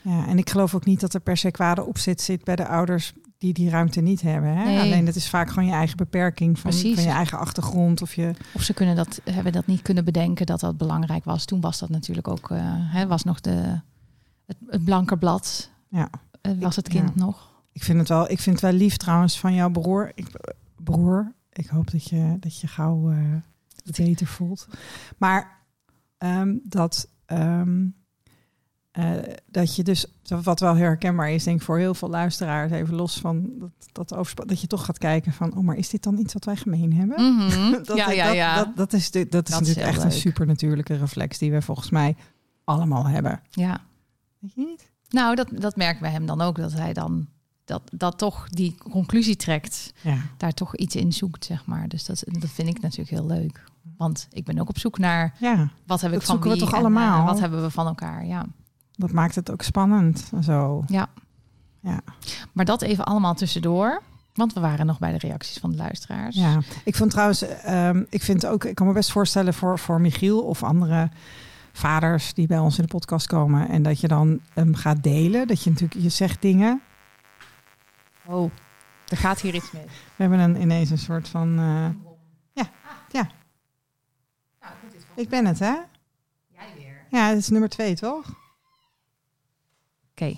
ja, 0.02 0.26
en 0.26 0.38
ik 0.38 0.50
geloof 0.50 0.74
ook 0.74 0.84
niet 0.84 1.00
dat 1.00 1.14
er 1.14 1.20
per 1.20 1.36
se 1.36 1.50
kwade 1.50 1.84
opzet 1.84 2.20
zit 2.20 2.44
bij 2.44 2.56
de 2.56 2.66
ouders 2.66 3.12
die 3.38 3.52
die 3.52 3.70
ruimte 3.70 4.00
niet 4.00 4.20
hebben. 4.20 4.56
Hè? 4.56 4.64
Nee. 4.64 4.80
Alleen 4.80 5.06
het 5.06 5.16
is 5.16 5.28
vaak 5.28 5.48
gewoon 5.48 5.66
je 5.66 5.72
eigen 5.74 5.96
beperking 5.96 6.58
van, 6.58 6.72
van 6.72 6.90
je 6.90 7.08
eigen 7.08 7.38
achtergrond. 7.38 8.02
Of 8.02 8.14
je, 8.14 8.32
of 8.52 8.62
ze 8.62 8.74
kunnen 8.74 8.96
dat 8.96 9.20
hebben 9.24 9.52
dat 9.52 9.66
niet 9.66 9.82
kunnen 9.82 10.04
bedenken 10.04 10.46
dat 10.46 10.60
dat 10.60 10.76
belangrijk 10.76 11.24
was. 11.24 11.44
Toen 11.44 11.60
was 11.60 11.78
dat 11.78 11.88
natuurlijk 11.88 12.28
ook 12.28 12.50
eh, 12.50 12.58
hè, 12.64 13.06
was 13.06 13.24
nog 13.24 13.40
de 13.40 13.80
het, 14.46 14.56
het 14.66 14.84
blanke 14.84 15.16
blad. 15.16 15.70
ja. 15.88 16.10
eh, 16.40 16.52
was 16.58 16.76
het 16.76 16.88
kind 16.88 17.10
ja. 17.14 17.24
nog? 17.24 17.54
Ik 17.72 17.82
vind 17.82 17.98
het 17.98 18.08
wel, 18.08 18.30
ik 18.30 18.40
vind 18.40 18.60
het 18.60 18.70
wel 18.70 18.80
lief 18.80 18.96
trouwens 18.96 19.40
van 19.40 19.54
jouw 19.54 19.70
broer. 19.70 20.12
Ik, 20.14 20.26
broer, 20.76 21.32
ik 21.52 21.66
hoop 21.66 21.90
dat 21.90 22.08
je, 22.08 22.36
dat 22.40 22.60
je 22.60 22.66
gauw 22.66 23.10
eh, 23.10 23.18
het 23.84 23.96
beter 23.96 24.26
voelt. 24.26 24.68
Maar 25.16 25.56
ehm, 26.18 26.55
dat, 26.62 27.09
ehm, 27.26 27.87
eh, 28.90 29.12
dat 29.46 29.76
je 29.76 29.83
dus, 29.83 30.07
wat 30.42 30.61
wel 30.61 30.74
herkenbaar 30.76 31.31
is, 31.31 31.44
denk 31.44 31.57
ik 31.59 31.62
voor 31.64 31.79
heel 31.79 31.94
veel 31.94 32.09
luisteraars, 32.09 32.72
even 32.72 32.94
los 32.94 33.18
van 33.20 33.50
dat, 33.59 33.70
dat 33.92 34.14
overspa- 34.14 34.44
dat 34.44 34.61
je 34.61 34.66
toch 34.66 34.85
gaat 34.85 34.98
kijken 34.98 35.33
van, 35.33 35.57
oh, 35.57 35.62
maar 35.64 35.76
is 35.76 35.88
dit 35.88 36.02
dan 36.02 36.18
iets 36.18 36.33
wat 36.33 36.44
wij 36.44 36.57
gemeen 36.57 36.92
hebben? 36.92 37.35
Mhm. 37.35 37.70
Dat, 37.85 37.96
ja, 37.96 38.07
dat, 38.07 38.14
ja, 38.16 38.33
ja. 38.33 38.57
Dat, 38.57 38.76
dat 38.76 38.92
is, 38.92 39.11
dat 39.11 39.24
is 39.24 39.31
Dat 39.31 39.48
is 39.48 39.59
natuurlijk 39.59 39.87
echt 39.87 40.02
een 40.05 40.12
supernatuurlijke 40.12 40.94
reflex 40.96 41.38
die 41.38 41.50
we 41.52 41.62
volgens 41.62 41.90
mij 41.90 42.16
allemaal 42.64 43.07
hebben. 43.09 43.40
ja. 43.50 43.81
Weet 44.38 44.55
je 44.55 44.61
niet? 44.66 44.90
Nou, 45.09 45.35
dat, 45.35 45.48
dat 45.52 45.76
merken 45.76 46.00
bij 46.00 46.11
hem 46.11 46.26
dan 46.26 46.40
ook, 46.40 46.57
dat 46.57 46.72
hij 46.72 46.92
dan 46.92 47.26
dat, 47.64 47.83
dat 47.94 48.18
toch 48.18 48.48
die 48.48 48.74
conclusie 48.90 49.37
trekt, 49.37 49.92
Ja. 50.02 50.16
daar 50.37 50.52
toch 50.52 50.76
iets 50.76 50.96
in 50.96 51.12
zoekt, 51.12 51.44
zeg 51.44 51.66
maar. 51.66 51.88
Dus 51.88 52.05
dat, 52.05 52.22
dat 52.26 52.50
vind 52.50 52.68
ik 52.68 52.81
natuurlijk 52.81 53.11
heel 53.11 53.26
leuk. 53.26 53.64
Want 53.96 54.29
ik 54.31 54.44
ben 54.44 54.59
ook 54.59 54.68
op 54.68 54.79
zoek 54.79 54.99
naar 54.99 55.35
ja, 55.38 55.70
wat 55.87 56.01
heb 56.01 56.12
ik 56.12 56.18
Dat 56.18 56.27
van 56.27 56.35
zoeken 56.35 56.51
we 56.51 56.59
toch 56.59 56.72
en, 56.72 56.79
allemaal? 56.79 57.20
eh, 57.20 57.27
wat 57.27 57.40
hebben 57.40 57.62
we 57.62 57.70
van 57.70 57.87
elkaar, 57.87 58.27
ja. 58.27 58.46
dat 58.92 59.12
maakt 59.12 59.35
het 59.35 59.51
ook 59.51 59.62
spannend. 59.62 60.31
Zo. 60.42 60.85
Ja. 60.87 61.09
Ja. 61.81 62.01
Maar 62.53 62.64
dat 62.64 62.83
even 62.83 63.05
allemaal 63.05 63.35
tussendoor. 63.35 64.03
Want 64.35 64.53
we 64.53 64.61
waren 64.61 64.87
nog 64.87 64.99
bij 64.99 65.12
de 65.12 65.18
reacties 65.18 65.59
van 65.59 65.70
de 65.70 65.77
luisteraars. 65.77 66.37
Ja, 66.37 66.59
ik 66.85 66.96
vond 66.96 67.11
trouwens, 67.11 67.42
ehm, 67.42 68.05
ik 68.09 68.22
vind 68.22 68.46
ook, 68.46 68.64
ik 68.64 68.75
kan 68.75 68.87
me 68.87 68.92
best 68.92 69.12
voorstellen 69.12 69.55
voor, 69.55 69.79
voor 69.79 70.01
Michiel 70.01 70.42
of 70.42 70.62
andere 70.62 71.11
vaders 71.72 72.35
die 72.35 72.46
bij 72.46 72.59
ons 72.59 72.77
in 72.79 72.83
de 72.83 72.90
podcast 72.90 73.27
komen 73.27 73.68
en 73.68 73.83
dat 73.83 74.01
je 74.01 74.09
dan 74.09 74.40
hem 74.53 74.75
gaat 74.75 75.03
delen. 75.03 75.46
Dat 75.46 75.62
je 75.62 75.70
natuurlijk, 75.70 76.01
je 76.01 76.09
zegt 76.09 76.42
dingen. 76.42 76.81
Oh, 78.25 78.51
er 79.09 79.16
gaat 79.16 79.40
hier 79.40 79.55
iets 79.55 79.72
mis. 79.72 79.83
We 79.83 80.22
hebben 80.22 80.38
een, 80.38 80.61
ineens 80.61 80.90
een 80.90 80.99
soort 80.99 81.29
van, 81.29 81.59
eh, 81.59 81.88
ja. 82.53 82.70
Ik 85.16 85.29
ben 85.29 85.46
het, 85.46 85.59
hè? 85.59 85.74
Jij 86.55 86.66
weer. 86.79 87.07
Ja, 87.11 87.29
het 87.29 87.38
is 87.38 87.48
nummer 87.48 87.68
twee, 87.68 87.94
toch? 87.94 88.35
Oké, 90.11 90.37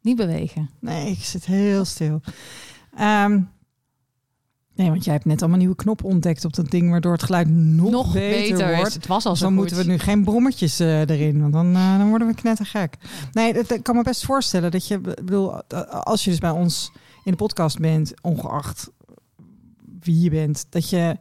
niet 0.00 0.16
bewegen. 0.16 0.70
Nee, 0.80 1.10
ik 1.10 1.22
zit 1.24 1.44
heel 1.46 1.84
stil. 1.84 2.20
Ehm, 2.96 3.40
nee, 4.74 4.88
want 4.90 5.04
jij 5.04 5.12
hebt 5.12 5.24
net 5.26 5.40
allemaal 5.40 5.58
nieuwe 5.58 5.74
knoppen 5.74 6.06
ontdekt 6.06 6.44
op 6.44 6.54
dat 6.54 6.70
ding, 6.70 6.90
waardoor 6.90 7.12
het 7.12 7.22
geluid 7.22 7.48
nog, 7.48 8.12
beter, 8.12 8.70
is. 8.70 8.76
wordt. 8.76 8.94
Het 8.94 9.06
was 9.06 9.24
al 9.24 9.30
Dus 9.30 9.40
zo 9.40 9.46
dan 9.46 9.54
goed. 9.58 9.64
moeten 9.68 9.86
we 9.86 9.92
nu 9.92 9.98
geen 9.98 10.24
brommetjes 10.24 10.80
eh, 10.80 11.00
erin, 11.00 11.40
want 11.40 11.52
dan, 11.52 11.74
eh, 11.74 11.98
dan 11.98 12.08
worden 12.08 12.28
we 12.28 12.34
knettergek. 12.34 12.96
Nee, 13.32 13.52
dat, 13.52 13.70
ik 13.70 13.82
kan 13.82 13.96
me 13.96 14.02
best 14.02 14.24
voorstellen 14.24 14.70
dat 14.70 14.86
je, 14.86 14.98
bedoel, 14.98 15.62
als 16.04 16.24
je 16.24 16.30
dus 16.30 16.38
bij 16.38 16.50
ons 16.50 16.92
in 17.24 17.30
de 17.30 17.36
podcast 17.38 17.78
bent, 17.78 18.12
ongeacht 18.22 18.90
wie 20.00 20.20
je 20.20 20.30
bent, 20.30 20.66
dat 20.68 20.90
je, 20.90 21.16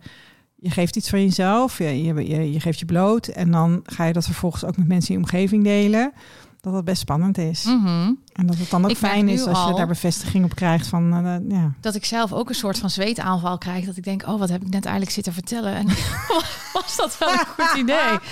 je 0.61 0.69
geeft 0.69 0.95
iets 0.95 1.09
van 1.09 1.21
jezelf, 1.21 1.77
je, 1.77 2.03
je, 2.03 2.13
je, 2.27 2.51
je 2.51 2.59
geeft 2.59 2.79
je 2.79 2.85
bloot 2.85 3.27
en 3.27 3.51
dan 3.51 3.79
ga 3.83 4.05
je 4.05 4.13
dat 4.13 4.25
vervolgens 4.25 4.65
ook 4.65 4.77
met 4.77 4.87
mensen 4.87 5.13
in 5.13 5.19
je 5.19 5.25
omgeving 5.25 5.63
delen. 5.63 6.13
Dat 6.61 6.73
dat 6.73 6.83
best 6.85 7.01
spannend 7.01 7.37
is. 7.37 7.63
Mhm. 7.63 8.11
En 8.33 8.45
dat 8.47 8.57
het 8.57 8.69
dan 8.69 8.83
ook 8.83 8.89
Ik 8.91 8.97
fijn 8.97 9.29
is 9.29 9.45
als 9.45 9.67
je 9.67 9.73
daar 9.73 9.87
bevestiging 9.87 10.43
op 10.45 10.55
krijgt 10.55 10.87
van, 10.87 11.13
eh, 11.25 11.57
ja. 11.57 11.71
Dat 11.79 11.95
ik 11.95 12.05
zelf 12.05 12.33
ook 12.33 12.49
een 12.49 12.55
soort 12.55 12.77
van 12.77 12.89
zweetaanval 12.89 13.57
krijg. 13.57 13.85
Dat 13.85 13.97
ik 13.97 14.03
denk, 14.03 14.23
oh, 14.27 14.39
wat 14.39 14.49
heb 14.49 14.61
ik 14.61 14.69
net 14.69 14.83
eigenlijk 14.85 15.13
zitten 15.15 15.33
vertellen? 15.33 15.73
En 15.75 15.85
was 16.73 16.95
dat 16.97 17.17
wel 17.17 17.31
een 17.31 17.45
goed 17.57 17.77
idee? 17.77 18.17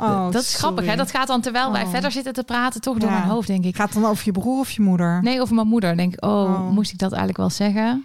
Oh, 0.00 0.30
dat 0.30 0.42
is 0.42 0.54
grappig, 0.54 0.86
hè? 0.86 0.96
Dat 0.96 1.10
gaat 1.10 1.26
dan 1.26 1.40
terwijl 1.40 1.72
wij 1.72 1.82
Oh. 1.84 1.90
verder 1.90 2.10
zitten 2.12 2.32
te 2.32 2.44
praten, 2.44 2.80
toch 2.80 2.98
door 2.98 3.10
Ja. 3.10 3.18
mijn 3.18 3.28
hoofd, 3.30 3.46
denk 3.46 3.64
ik. 3.64 3.76
Gaat 3.76 3.92
dan 3.92 4.04
over 4.04 4.22
je 4.24 4.32
broer 4.32 4.58
of 4.58 4.70
je 4.70 4.82
moeder? 4.82 5.22
Nee, 5.22 5.40
over 5.40 5.54
mijn 5.54 5.66
moeder. 5.68 5.96
Denk 5.96 6.12
ik, 6.12 6.24
oh, 6.24 6.30
Oh. 6.30 6.70
moest 6.70 6.92
ik 6.92 6.98
dat 6.98 7.08
eigenlijk 7.10 7.38
wel 7.40 7.50
zeggen? 7.50 8.04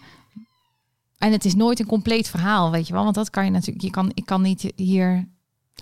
En 1.24 1.32
het 1.32 1.46
is 1.46 1.56
nooit 1.56 1.80
een 1.80 1.86
compleet 1.86 2.30
verhaal, 2.30 2.72
weet 2.72 2.88
je 2.88 2.94
wel? 2.94 3.04
Want 3.04 3.16
dat 3.16 3.30
kan 3.30 3.46
je 3.46 3.52
natuurlijk, 3.52 3.82
je 3.82 3.90
kan, 3.90 4.12
ik 4.14 4.26
kan 4.26 4.42
niet 4.42 4.72
hier. 4.76 5.28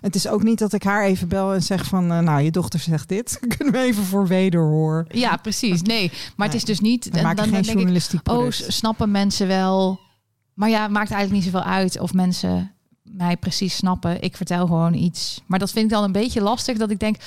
Het 0.01 0.15
is 0.15 0.27
ook 0.27 0.43
niet 0.43 0.59
dat 0.59 0.73
ik 0.73 0.83
haar 0.83 1.03
even 1.03 1.27
bel 1.27 1.53
en 1.53 1.63
zeg 1.63 1.85
van, 1.85 2.11
eh, 2.11 2.19
nou, 2.19 2.41
je 2.41 2.51
dochter 2.51 2.79
zegt 2.79 3.09
dit. 3.09 3.39
Kunnen 3.57 3.73
we 3.73 3.79
even 3.79 4.03
voor 4.03 4.27
wederhoor? 4.27 5.05
Ja, 5.09 5.35
precies. 5.35 5.81
Nee, 5.81 6.11
maar 6.35 6.47
het 6.47 6.55
is 6.55 6.63
dus 6.63 6.79
niet. 6.79 7.13
Dan, 7.13 7.23
dan, 7.23 7.37
geen 7.37 7.51
denk 7.51 7.65
ik, 7.65 7.73
journalistiek 7.73 8.29
oh, 8.31 8.49
snappen 8.49 9.11
mensen 9.11 9.47
wel. 9.47 9.99
Maar 10.53 10.69
ja, 10.69 10.81
het 10.81 10.91
maakt 10.91 11.11
eigenlijk 11.11 11.43
niet 11.43 11.53
zoveel 11.53 11.69
uit 11.71 11.99
of 11.99 12.13
mensen 12.13 12.71
mij 13.03 13.37
precies 13.37 13.75
snappen. 13.75 14.21
Ik 14.21 14.37
vertel 14.37 14.65
gewoon 14.65 14.93
iets. 14.93 15.41
Maar 15.45 15.59
dat 15.59 15.71
vind 15.71 15.85
ik 15.85 15.91
dan 15.91 16.03
een 16.03 16.11
beetje 16.11 16.41
lastig. 16.41 16.77
Dat 16.77 16.89
ik 16.89 16.99
denk, 16.99 17.17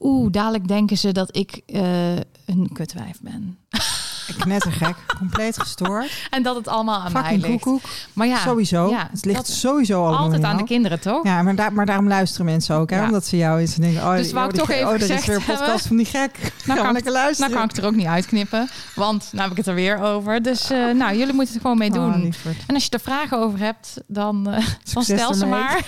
oeh, 0.00 0.32
dadelijk 0.32 0.68
denken 0.68 0.98
ze 0.98 1.12
dat 1.12 1.36
ik 1.36 1.60
eh, 1.66 2.16
een 2.44 2.70
kutwijf 2.72 3.20
ben. 3.20 3.58
Knettergek, 4.38 4.94
compleet 5.18 5.60
gestoord. 5.60 6.10
En 6.30 6.42
dat 6.42 6.56
het 6.56 6.68
allemaal 6.68 7.00
aan 7.00 7.12
mij 7.12 7.22
Fucking 7.22 7.42
ligt. 7.42 7.62
koekoek. 7.62 7.82
Maar 8.12 8.26
ja, 8.26 8.38
sowieso. 8.38 8.88
ja, 8.90 9.08
het 9.10 9.24
ligt 9.24 9.36
dat- 9.36 9.48
sowieso 9.48 10.02
allemaal 10.04 10.24
altijd 10.24 10.44
aan 10.44 10.56
de 10.56 10.64
kinderen, 10.64 11.00
toch? 11.00 11.24
Ja, 11.24 11.42
maar, 11.42 11.54
daar, 11.54 11.72
maar 11.72 11.86
daarom 11.86 12.08
luisteren 12.08 12.46
mensen 12.46 12.76
ook, 12.76 12.90
hè? 12.90 12.96
Ja. 12.96 13.04
Omdat 13.04 13.26
ze 13.26 13.36
jou 13.36 13.60
eens 13.60 13.74
denken, 13.74 14.02
oh, 14.02 14.16
Dus 14.16 14.32
wou 14.32 14.44
ik 14.44 14.50
oh, 14.52 14.56
die 14.58 14.66
toch 14.66 14.70
even 14.76 14.86
oh, 14.88 14.94
er 14.94 15.10
is 15.10 15.26
weer 15.26 15.36
een 15.36 15.44
podcast 15.44 15.86
van 15.86 15.96
die 15.96 16.06
gek. 16.06 16.52
Nou 16.64 16.80
kan, 16.80 16.96
ik, 16.96 17.08
luisteren. 17.08 17.50
nou 17.50 17.62
kan 17.66 17.76
ik 17.76 17.82
er 17.82 17.88
ook 17.88 17.96
niet 17.96 18.06
uitknippen. 18.06 18.68
Want 18.94 19.28
nou 19.32 19.42
heb 19.42 19.50
ik 19.50 19.56
het 19.56 19.66
er 19.66 19.74
weer 19.74 19.98
over. 20.02 20.42
Dus 20.42 20.70
eh, 20.70 20.78
nou, 20.94 21.16
jullie 21.16 21.34
moeten 21.34 21.52
het 21.54 21.62
gewoon 21.62 21.78
mee 21.78 21.90
doen. 21.90 22.14
Oh, 22.14 22.22
lieverd. 22.22 22.56
en 22.66 22.74
als 22.74 22.84
je 22.84 22.90
er 22.90 23.00
vragen 23.00 23.38
over 23.38 23.58
hebt, 23.58 23.96
dan, 24.06 24.50
eh, 24.50 24.66
dan 24.92 25.02
stel 25.02 25.34
ze 25.34 25.46
maar. 25.46 25.76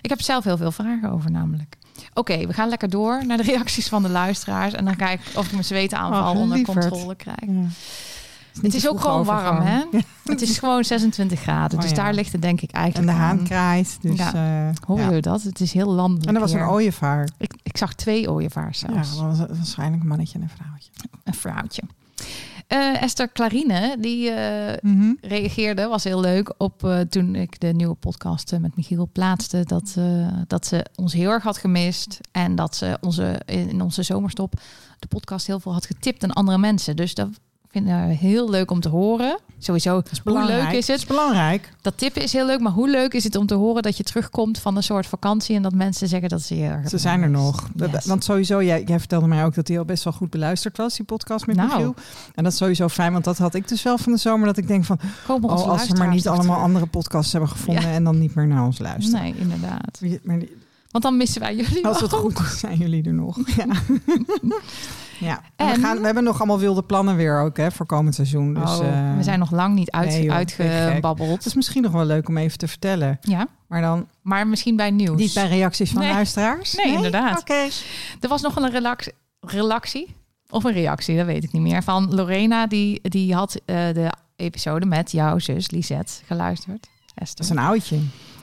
ik 0.00 0.10
heb 0.10 0.22
zelf 0.22 0.44
heel 0.44 0.56
veel 0.56 0.72
vragen 0.72 1.10
over 1.10 1.30
namelijk. 1.30 1.76
Oké, 2.16 2.46
we 2.46 2.52
gaan 2.52 2.68
lekker 2.68 2.88
door 2.90 3.26
naar 3.26 3.36
de 3.36 3.42
reacties 3.42 3.88
van 3.88 4.02
de 4.02 4.08
luisteraars. 4.08 4.72
En 4.72 4.84
dan 4.84 4.96
kijk 4.96 5.20
ik 5.20 5.36
of 5.38 5.44
ik 5.46 5.52
mijn 5.52 5.64
zweetaanval 5.64 6.22
Ach, 6.22 6.34
onder 6.34 6.62
controle 6.62 7.14
krijg. 7.14 7.36
Ja. 7.46 7.66
Het 8.62 8.74
is 8.74 8.88
ook 8.88 9.00
gewoon 9.00 9.24
warm, 9.24 9.60
hè? 9.60 9.82
Het 10.24 10.42
is 10.42 10.58
gewoon 10.58 10.84
26 10.84 11.40
graden. 11.40 11.76
Oh, 11.76 11.80
dus 11.82 11.90
ja. 11.90 11.96
daar 11.96 12.14
ligt 12.14 12.32
het 12.32 12.42
denk 12.42 12.60
ik 12.60 12.70
En 12.70 12.80
eigenlijk 12.80 13.12
de 13.12 13.18
haan 13.18 13.38
aan. 13.38 13.44
kraait. 13.44 13.98
Dus, 14.00 14.18
Ja. 14.18 14.34
eh, 14.68 14.74
Hoor 14.86 14.98
ja. 15.00 15.10
je 15.10 15.20
dat? 15.20 15.42
Het 15.42 15.60
is 15.60 15.72
heel 15.72 15.90
landelijk 15.92 16.28
En 16.28 16.34
er 16.34 16.40
was 16.40 16.52
een 16.52 16.62
ooievaar. 16.68 17.28
Ik, 17.38 17.54
ik 17.62 17.76
zag 17.76 17.94
twee 17.94 18.30
ooievaars 18.30 18.80
Ja, 18.80 19.02
zelfs. 19.02 19.16
dat 19.38 19.38
was 19.48 19.56
waarschijnlijk 19.56 20.02
een 20.02 20.08
mannetje 20.08 20.38
en 20.38 20.42
een 20.44 20.50
vrouwtje. 20.56 20.90
Een 21.24 21.34
vrouwtje. 21.34 21.82
Eh, 22.66 23.02
Esther 23.02 23.32
Clarine, 23.32 23.96
die 24.00 24.30
eh, 24.30 24.76
Mhm. 24.82 25.12
reageerde, 25.20 25.86
was 25.86 26.04
heel 26.04 26.20
leuk, 26.20 26.54
op 26.58 26.84
eh, 26.84 27.00
toen 27.00 27.34
ik 27.34 27.60
de 27.60 27.66
nieuwe 27.72 27.94
podcast 27.94 28.58
met 28.60 28.76
Michiel 28.76 29.08
plaatste. 29.12 29.62
Dat, 29.64 29.96
dat 30.46 30.66
ze 30.66 30.86
ons 30.94 31.12
heel 31.12 31.30
erg 31.30 31.42
had 31.42 31.56
gemist. 31.58 32.20
En 32.32 32.54
dat 32.54 32.76
ze 32.76 32.98
onze, 33.00 33.40
in 33.44 33.80
onze 33.82 34.02
zomerstop 34.02 34.54
de 34.98 35.06
podcast 35.06 35.46
heel 35.46 35.60
veel 35.60 35.72
had 35.72 35.86
getipt 35.86 36.22
aan 36.24 36.32
andere 36.32 36.58
mensen. 36.58 36.96
Dus 36.96 37.14
dat 37.14 37.28
vinden 37.82 38.08
we 38.08 38.14
heel 38.14 38.50
leuk 38.50 38.70
om 38.70 38.80
te 38.80 38.88
horen. 38.88 39.38
Sowieso, 39.58 40.02
hoe 40.24 40.44
leuk 40.44 40.62
is 40.70 40.74
Het 40.76 40.86
het? 40.86 40.96
is 40.96 41.06
belangrijk. 41.06 41.72
Dat 41.82 41.98
tippen 41.98 42.22
is 42.22 42.32
heel 42.32 42.46
leuk, 42.46 42.60
maar 42.60 42.72
hoe 42.72 42.88
leuk 42.90 43.14
is 43.14 43.24
het 43.24 43.36
om 43.36 43.46
te 43.46 43.54
horen 43.54 43.82
dat 43.82 43.96
je 43.96 44.02
terugkomt 44.02 44.58
van 44.58 44.76
een 44.76 44.82
soort 44.82 45.06
vakantie 45.06 45.56
en 45.56 45.62
dat 45.62 45.74
mensen 45.74 46.08
zeggen 46.08 46.28
dat 46.28 46.42
ze 46.42 46.56
je 46.56 46.64
erg 46.64 46.88
Ze 46.88 46.98
zijn 46.98 47.22
er 47.22 47.30
nog. 47.30 47.68
Dat- 47.74 47.90
Yes. 47.90 48.04
Want 48.06 48.24
sowieso, 48.24 48.62
jij, 48.62 48.82
jij 48.86 48.98
vertelde 48.98 49.26
mij 49.26 49.44
ook 49.44 49.54
dat 49.54 49.68
hij 49.68 49.78
al 49.78 49.84
best 49.84 50.04
wel 50.04 50.12
goed 50.12 50.30
beluisterd 50.30 50.76
was, 50.76 50.96
die 50.96 51.04
podcast 51.06 51.46
met 51.46 51.56
Nou. 51.56 51.68
Michiel. 51.68 51.94
En 52.34 52.44
dat 52.44 52.52
is 52.52 52.58
sowieso 52.58 52.88
fijn, 52.88 53.12
want 53.12 53.24
dat 53.24 53.38
had 53.38 53.54
ik 53.54 53.68
dus 53.68 53.82
wel 53.82 53.98
van 53.98 54.12
de 54.12 54.18
zomer. 54.18 54.46
Dat 54.46 54.56
ik 54.56 54.68
denk 54.68 54.84
van, 54.84 54.98
oh, 55.28 55.44
als 55.68 55.88
we 55.88 55.96
maar 55.98 56.08
niet 56.08 56.28
allemaal 56.28 56.60
andere 56.60 56.86
podcasts 56.86 57.32
hebben 57.32 57.50
gevonden 57.50 57.82
Ja. 57.84 57.90
en 57.90 58.04
dan 58.04 58.18
niet 58.18 58.34
meer 58.34 58.46
naar 58.46 58.64
ons 58.64 58.78
luisteren. 58.78 59.22
Nee, 59.22 59.34
inderdaad. 59.38 60.00
Maar 60.22 60.38
die- 60.38 60.56
Want 60.90 61.04
dan 61.04 61.16
missen 61.16 61.40
wij 61.40 61.56
jullie 61.56 61.86
als 61.86 62.00
het 62.00 62.14
ook. 62.14 62.20
goed 62.20 62.46
is, 62.46 62.58
zijn 62.58 62.76
jullie 62.78 63.04
er 63.04 63.14
nog. 63.14 63.38
Ja. 63.56 63.66
Ja. 65.18 65.40
En, 65.56 65.66
En- 65.66 65.74
we, 65.74 65.80
gaan, 65.80 65.98
we 65.98 66.04
hebben 66.04 66.24
nog 66.24 66.36
allemaal 66.38 66.58
wilde 66.58 66.82
plannen 66.82 67.16
weer 67.16 67.40
ook 67.40 67.56
hè, 67.56 67.70
voor 67.70 67.86
komend 67.86 68.14
seizoen. 68.14 68.54
Dus, 68.54 68.78
oh, 68.78 68.86
eh, 68.86 69.16
we 69.16 69.22
zijn 69.22 69.38
nog 69.38 69.50
lang 69.50 69.74
niet 69.74 69.90
uit, 69.90 70.08
nee, 70.08 70.22
joh, 70.22 70.34
uitgebabbeld. 70.34 71.30
Het 71.36 71.46
is 71.46 71.54
misschien 71.54 71.82
nog 71.82 71.92
wel 71.92 72.04
leuk 72.04 72.28
om 72.28 72.36
even 72.36 72.58
te 72.58 72.68
vertellen. 72.68 73.18
Ja, 73.20 73.46
Maar 73.66 73.80
dan 73.80 74.06
maar 74.22 74.46
misschien 74.46 74.76
bij 74.76 74.90
nieuws. 74.90 75.18
niet 75.20 75.34
bij 75.34 75.48
reacties 75.48 75.90
van 75.90 76.00
Nee. 76.02 76.12
luisteraars? 76.12 76.74
Nee, 76.74 76.92
inderdaad. 76.94 77.40
Oké. 77.40 77.68
Er 78.20 78.28
was 78.28 78.42
nog 78.42 78.56
een 78.56 78.70
relax, 78.70 79.08
relaxie, 79.40 80.14
of 80.50 80.64
een 80.64 80.72
reactie, 80.72 81.16
dat 81.16 81.26
weet 81.26 81.44
ik 81.44 81.52
niet 81.52 81.62
meer, 81.62 81.82
van 81.82 82.14
Lorena. 82.14 82.66
Die, 82.66 83.00
die 83.08 83.34
had 83.34 83.60
eh, 83.64 83.76
de 83.92 84.12
episode 84.36 84.86
met 84.86 85.12
jouw 85.12 85.38
zus 85.38 85.70
Lisette 85.70 86.12
geluisterd. 86.26 86.86
Esther. 87.14 87.36
Dat 87.36 87.44
is 87.44 87.50
een 87.50 87.58
oudje. 87.58 87.98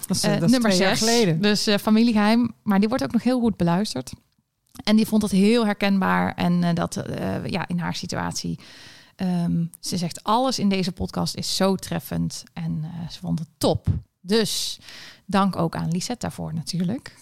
Dat 0.07 0.15
is, 0.17 0.23
Eh, 0.23 0.33
dat 0.33 0.43
is 0.43 0.51
nummer 0.51 0.71
geleden. 0.97 1.41
Dus 1.41 1.67
eh, 1.67 1.77
familiegeheim. 1.77 2.53
Maar 2.63 2.79
die 2.79 2.89
wordt 2.89 3.03
ook 3.03 3.11
nog 3.11 3.23
heel 3.23 3.39
goed 3.39 3.57
beluisterd. 3.57 4.13
En 4.83 4.95
die 4.95 5.05
vond 5.07 5.21
het 5.21 5.31
heel 5.31 5.65
herkenbaar. 5.65 6.33
En 6.35 6.63
eh, 6.63 6.73
dat 6.73 6.95
eh, 6.95 7.45
ja, 7.45 7.67
in 7.67 7.79
haar 7.79 7.95
situatie. 7.95 8.59
ehm, 9.15 9.65
ze 9.79 9.97
zegt 9.97 10.23
alles 10.23 10.59
in 10.59 10.69
deze 10.69 10.91
podcast 10.91 11.35
is 11.35 11.55
zo 11.55 11.75
treffend. 11.75 12.43
En 12.53 12.81
eh, 12.83 13.09
ze 13.09 13.19
vond 13.19 13.39
het 13.39 13.47
top. 13.57 13.87
Dus 14.21 14.79
dank 15.25 15.55
ook 15.55 15.75
aan 15.75 15.91
Lisette 15.91 16.19
daarvoor 16.19 16.53
natuurlijk. 16.53 17.15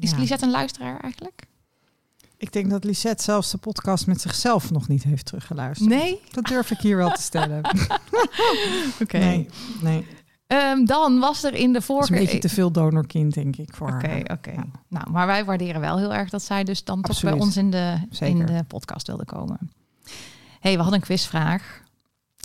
Is 0.00 0.10
Ja. 0.10 0.18
Lisette 0.18 0.44
een 0.44 0.50
luisteraar 0.50 1.00
eigenlijk? 1.00 1.42
Ik 2.38 2.52
denk 2.52 2.70
dat 2.70 2.84
Lisette 2.84 3.22
zelfs 3.22 3.50
de 3.50 3.58
podcast 3.58 4.06
met 4.06 4.20
zichzelf 4.20 4.70
nog 4.70 4.88
niet 4.88 5.02
heeft 5.02 5.24
teruggeluisterd. 5.24 5.90
Nee? 5.90 6.20
Dat 6.30 6.44
durf 6.44 6.70
ik 6.70 6.78
hier 6.78 6.96
wel 6.96 7.10
te 7.10 7.22
stellen. 7.22 7.60
Oké. 9.02 9.18
Nee, 9.18 9.48
nee. 9.80 10.06
Ehm, 10.46 10.84
dan 10.84 11.18
was 11.18 11.44
er 11.44 11.54
in 11.54 11.66
de 11.66 11.72
Dat 11.72 11.80
is 11.80 11.86
vorige... 11.86 12.12
een 12.12 12.18
beetje 12.18 12.38
te 12.38 12.48
veel 12.48 12.70
donorkind, 12.70 13.34
denk 13.34 13.56
ik, 13.56 13.74
voor 13.74 13.88
Oké, 13.88 14.06
haar. 14.08 14.20
oké. 14.32 14.50
Ja. 14.50 14.64
Nou, 14.88 15.10
maar 15.10 15.26
wij 15.26 15.44
waarderen 15.44 15.80
wel 15.80 15.98
heel 15.98 16.14
erg 16.14 16.30
dat 16.30 16.42
zij 16.42 16.64
dus 16.64 16.84
dan 16.84 17.02
toch 17.02 17.20
bij 17.20 17.32
ons 17.32 17.56
in 17.56 17.70
de, 17.70 17.96
Zeker. 18.10 18.38
in 18.40 18.46
de 18.46 18.64
podcast 18.68 19.06
wilde 19.06 19.24
komen. 19.24 19.70
hey, 20.60 20.72
we 20.72 20.78
hadden 20.82 20.94
een 21.00 21.06
quizvraag. 21.06 21.82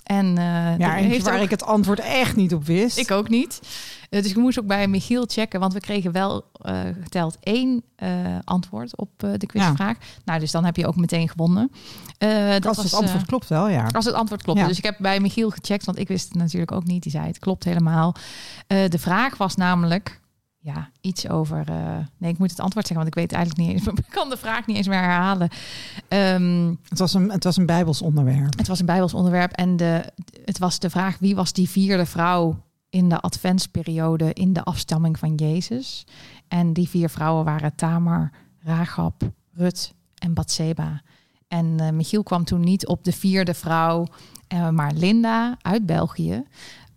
En 0.03 0.35
Ja, 0.35 0.77
eentje 0.95 1.09
heeft 1.09 1.25
waar 1.25 1.37
ook- 1.37 1.43
ik 1.43 1.49
het 1.49 1.63
antwoord 1.63 1.99
echt 1.99 2.35
niet 2.35 2.53
op 2.53 2.65
wist. 2.65 2.97
ik 2.97 3.11
ook 3.11 3.29
niet. 3.29 3.59
Eh, 4.09 4.21
dus 4.21 4.31
ik 4.31 4.37
moest 4.37 4.59
ook 4.59 4.65
bij 4.65 4.87
Michiel 4.87 5.25
checken, 5.27 5.59
want 5.59 5.73
we 5.73 5.79
kregen 5.79 6.11
wel 6.11 6.45
eh, 6.61 6.79
geteld 7.03 7.37
één 7.39 7.83
antwoord 8.43 8.97
op 8.97 9.09
de 9.37 9.45
quizvraag. 9.45 9.97
Nou, 10.25 10.39
dus 10.39 10.51
dan 10.51 10.65
heb 10.65 10.75
je 10.75 10.87
ook 10.87 10.95
meteen 10.95 11.29
gewonnen. 11.29 11.71
Dat 12.17 12.65
Als 12.65 12.77
was, 12.77 12.85
het 12.85 12.93
antwoord 12.93 13.25
klopt 13.25 13.47
wel, 13.47 13.69
ja. 13.69 13.87
als 13.91 14.05
het 14.05 14.13
antwoord 14.13 14.43
klopt. 14.43 14.59
Ja. 14.59 14.67
Dus 14.67 14.77
ik 14.77 14.83
heb 14.83 14.95
bij 14.99 15.19
Michiel 15.19 15.49
gecheckt, 15.49 15.85
want 15.85 15.97
ik 15.99 16.07
wist 16.07 16.27
het 16.27 16.37
natuurlijk 16.37 16.71
ook 16.71 16.83
niet. 16.85 17.03
Die 17.03 17.11
zei 17.11 17.27
het 17.27 17.39
klopt 17.39 17.63
helemaal. 17.63 18.15
De 18.67 18.99
vraag 18.99 19.37
was 19.37 19.55
namelijk 19.55 20.20
ja, 20.63 20.89
iets 21.01 21.29
over. 21.29 21.69
eh, 21.69 21.97
nee, 22.17 22.31
ik 22.31 22.37
moet 22.37 22.49
het 22.49 22.59
antwoord 22.59 22.87
zeggen, 22.87 23.05
want 23.05 23.07
ik 23.17 23.21
weet 23.21 23.31
eigenlijk 23.31 23.67
niet 23.67 23.77
eens. 23.87 23.99
Ik 24.05 24.09
kan 24.09 24.29
de 24.29 24.37
vraag 24.37 24.65
niet 24.67 24.77
eens 24.77 24.87
meer 24.87 24.99
herhalen. 24.99 25.49
Ehm, 26.07 26.73
Het 26.89 26.99
was 26.99 27.13
een, 27.13 27.31
het 27.31 27.43
was 27.43 27.57
een 27.57 27.65
bijbels 27.65 28.01
onderwerp. 28.01 28.57
het 28.57 28.67
was 28.67 28.79
een 28.79 28.85
Bijbels 28.85 29.13
onderwerp 29.13 29.51
en 29.51 29.77
de, 29.77 30.03
het 30.45 30.57
was 30.57 30.79
de 30.79 30.89
vraag: 30.89 31.17
wie 31.19 31.35
was 31.35 31.53
die 31.53 31.69
vierde 31.69 32.05
vrouw 32.05 32.63
in 32.89 33.09
de 33.09 33.19
adventsperiode 33.19 34.33
in 34.33 34.53
de 34.53 34.63
afstamming 34.63 35.19
van 35.19 35.35
Jezus? 35.35 36.03
En 36.47 36.73
die 36.73 36.89
vier 36.89 37.09
vrouwen 37.09 37.45
waren 37.45 37.75
Tamar, 37.75 38.31
Rahab, 38.59 39.21
Rut 39.53 39.93
en 40.17 40.33
Batseba. 40.33 41.01
En 41.47 41.79
eh, 41.79 41.89
Michiel 41.89 42.23
kwam 42.23 42.43
toen 42.43 42.61
niet 42.61 42.87
op 42.87 43.03
de 43.03 43.11
vierde 43.11 43.53
vrouw, 43.53 44.05
eh, 44.47 44.69
maar 44.69 44.91
Linda 44.93 45.57
uit 45.61 45.85
België. 45.85 46.43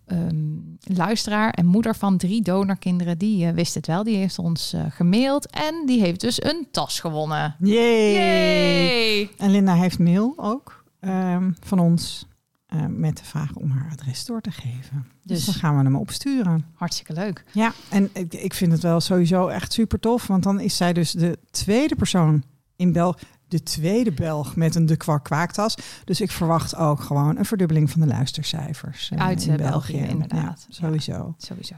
Ehm, 0.07 0.37
luisteraar 0.81 1.51
en 1.51 1.67
moeder 1.67 1.97
van 1.97 2.17
drie 2.17 2.43
donorkinderen, 2.43 3.19
die 3.19 3.47
eh, 3.47 3.53
wist 3.55 3.75
het 3.75 3.87
wel. 3.87 4.05
Die 4.05 4.17
heeft 4.17 4.39
ons 4.39 4.73
eh, 4.73 4.85
gemaild 4.89 5.51
en 5.51 5.83
die 5.87 6.01
heeft 6.01 6.21
dus 6.21 6.43
een 6.43 6.67
tas 6.71 7.01
gewonnen. 7.01 7.57
Yay! 7.59 8.13
Yay! 8.13 9.31
En 9.39 9.51
Linda 9.51 9.75
heeft 9.75 9.99
mail 9.99 10.33
ook 10.37 10.85
ehm, 11.01 11.51
van 11.61 11.79
ons 11.79 12.27
eh, 12.67 12.87
met 12.89 13.17
de 13.17 13.25
vraag 13.25 13.55
om 13.55 13.71
haar 13.71 13.89
adres 13.93 14.25
door 14.25 14.41
te 14.41 14.51
geven. 14.51 15.07
Dus, 15.23 15.37
Dus- 15.37 15.45
dan 15.45 15.55
gaan 15.55 15.77
we 15.79 15.83
hem 15.85 15.97
opsturen. 15.97 16.67
Hartstikke 16.75 17.13
leuk. 17.13 17.45
Ja, 17.53 17.73
en 17.91 18.11
ik, 18.13 18.35
ik 18.35 18.55
vind 18.55 18.73
het 18.73 18.83
wel 18.83 19.01
sowieso 19.01 19.47
echt 19.49 19.73
super 19.73 20.01
tof, 20.01 20.27
want 20.27 20.43
dan 20.43 20.61
is 20.61 20.77
zij 20.77 20.93
dus 20.93 21.13
de 21.13 21.39
tweede 21.51 21.95
persoon 21.95 22.43
in 22.77 22.93
België. 22.93 23.25
De 23.49 23.63
tweede 23.63 24.13
Belg 24.13 24.57
met 24.57 24.75
een 24.75 24.87
de 24.87 24.97
kwak 24.97 25.25
kwaaktas. 25.25 25.75
Dus 26.05 26.21
ik 26.21 26.31
verwacht 26.31 26.77
ook 26.77 27.01
gewoon 27.01 27.37
een 27.39 27.45
verdubbeling 27.45 27.91
van 27.91 28.01
de 28.01 28.07
luistercijfers. 28.07 29.11
eh, 29.11 29.21
Uit, 29.27 29.45
in 29.47 29.51
eh, 29.61 29.71
België, 29.71 29.97
inderdaad. 29.97 30.67
Ja, 30.69 30.75
sowieso. 30.75 31.35
Sowieso. 31.39 31.75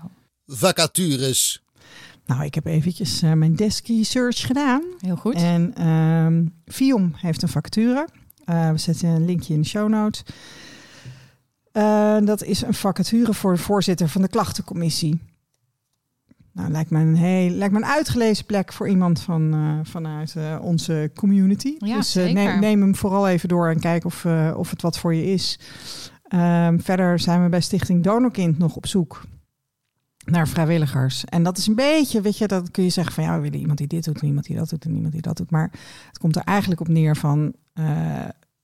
Vacatures. 0.47 1.65
Nou, 2.27 2.45
ik 2.45 2.55
heb 2.55 2.67
eventjes 2.67 3.23
eh, 3.23 3.33
mijn 3.33 3.55
desk 3.57 3.87
research 3.87 4.47
gedaan. 4.47 4.83
Heel 5.01 5.17
goed. 5.17 5.35
En 5.35 5.75
ehm 5.75 6.47
Viom 6.67 7.13
heeft 7.17 7.43
een 7.43 7.49
vacature. 7.49 8.09
Eh, 8.45 8.71
we 8.71 8.79
zetten 8.79 9.09
een 9.09 9.25
linkje 9.25 9.55
in 9.55 9.61
de 9.61 9.67
show 9.69 9.89
notes. 9.89 10.23
Eh, 11.73 12.17
dat 12.25 12.43
is 12.43 12.63
een 12.63 12.75
vacature 12.75 13.35
voor 13.35 13.53
de 13.55 13.59
voorzitter 13.63 14.09
van 14.09 14.23
de 14.23 14.29
klachtencommissie. 14.29 15.21
Nou, 16.57 16.71
lijkt 16.71 16.90
me 16.90 17.01
een, 17.01 17.16
heel, 17.16 17.51
lijkt 17.51 17.75
me 17.75 17.81
een 17.81 17.87
uitgelezen 17.87 18.45
plek 18.45 18.73
voor 18.73 18.88
iemand 18.88 19.21
van, 19.21 19.55
eh, 19.55 19.90
vanuit 19.90 20.37
eh, 20.37 20.59
onze 20.61 21.11
community. 21.14 21.75
Ja, 21.79 21.97
dus 21.97 22.16
eh, 22.16 22.33
neem, 22.33 22.61
neem 22.61 22.81
hem 22.81 22.95
vooral 22.95 23.29
even 23.29 23.49
door 23.49 23.69
en 23.69 23.81
kijk 23.81 24.05
of, 24.05 24.27
of 24.57 24.71
het 24.71 24.83
wat 24.83 24.99
voor 24.99 25.14
je 25.14 25.25
is. 25.25 25.59
Ehm, 26.23 26.79
verder 26.79 27.19
zijn 27.19 27.42
we 27.42 27.49
bij 27.49 27.61
Stichting 27.61 28.05
Donorkind 28.05 28.59
nog 28.59 28.77
op 28.77 28.87
zoek 28.87 29.23
naar 30.25 30.49
vrijwilligers. 30.49 31.25
En 31.25 31.42
dat 31.42 31.59
is 31.59 31.66
een 31.66 31.75
beetje, 31.75 32.21
weet 32.21 32.38
je, 32.38 32.47
dat 32.47 32.71
kun 32.71 32.85
je 32.85 32.90
zeggen 32.90 33.14
van 33.14 33.25
ja, 33.25 33.35
we 33.35 33.42
willen 33.42 33.61
iemand 33.61 33.79
die 33.79 33.87
dit 33.87 34.05
doet, 34.05 34.21
en 34.21 34.27
iemand 34.27 34.47
die 34.47 34.57
dat 34.57 34.71
doet 34.71 34.85
en 34.85 34.95
iemand 34.95 35.12
die 35.12 35.23
dat 35.23 35.37
doet. 35.37 35.51
Maar 35.51 35.71
het 36.07 36.19
komt 36.19 36.37
er 36.37 36.42
eigenlijk 36.42 36.81
op 36.81 36.88
neer 36.88 37.16
van, 37.16 37.55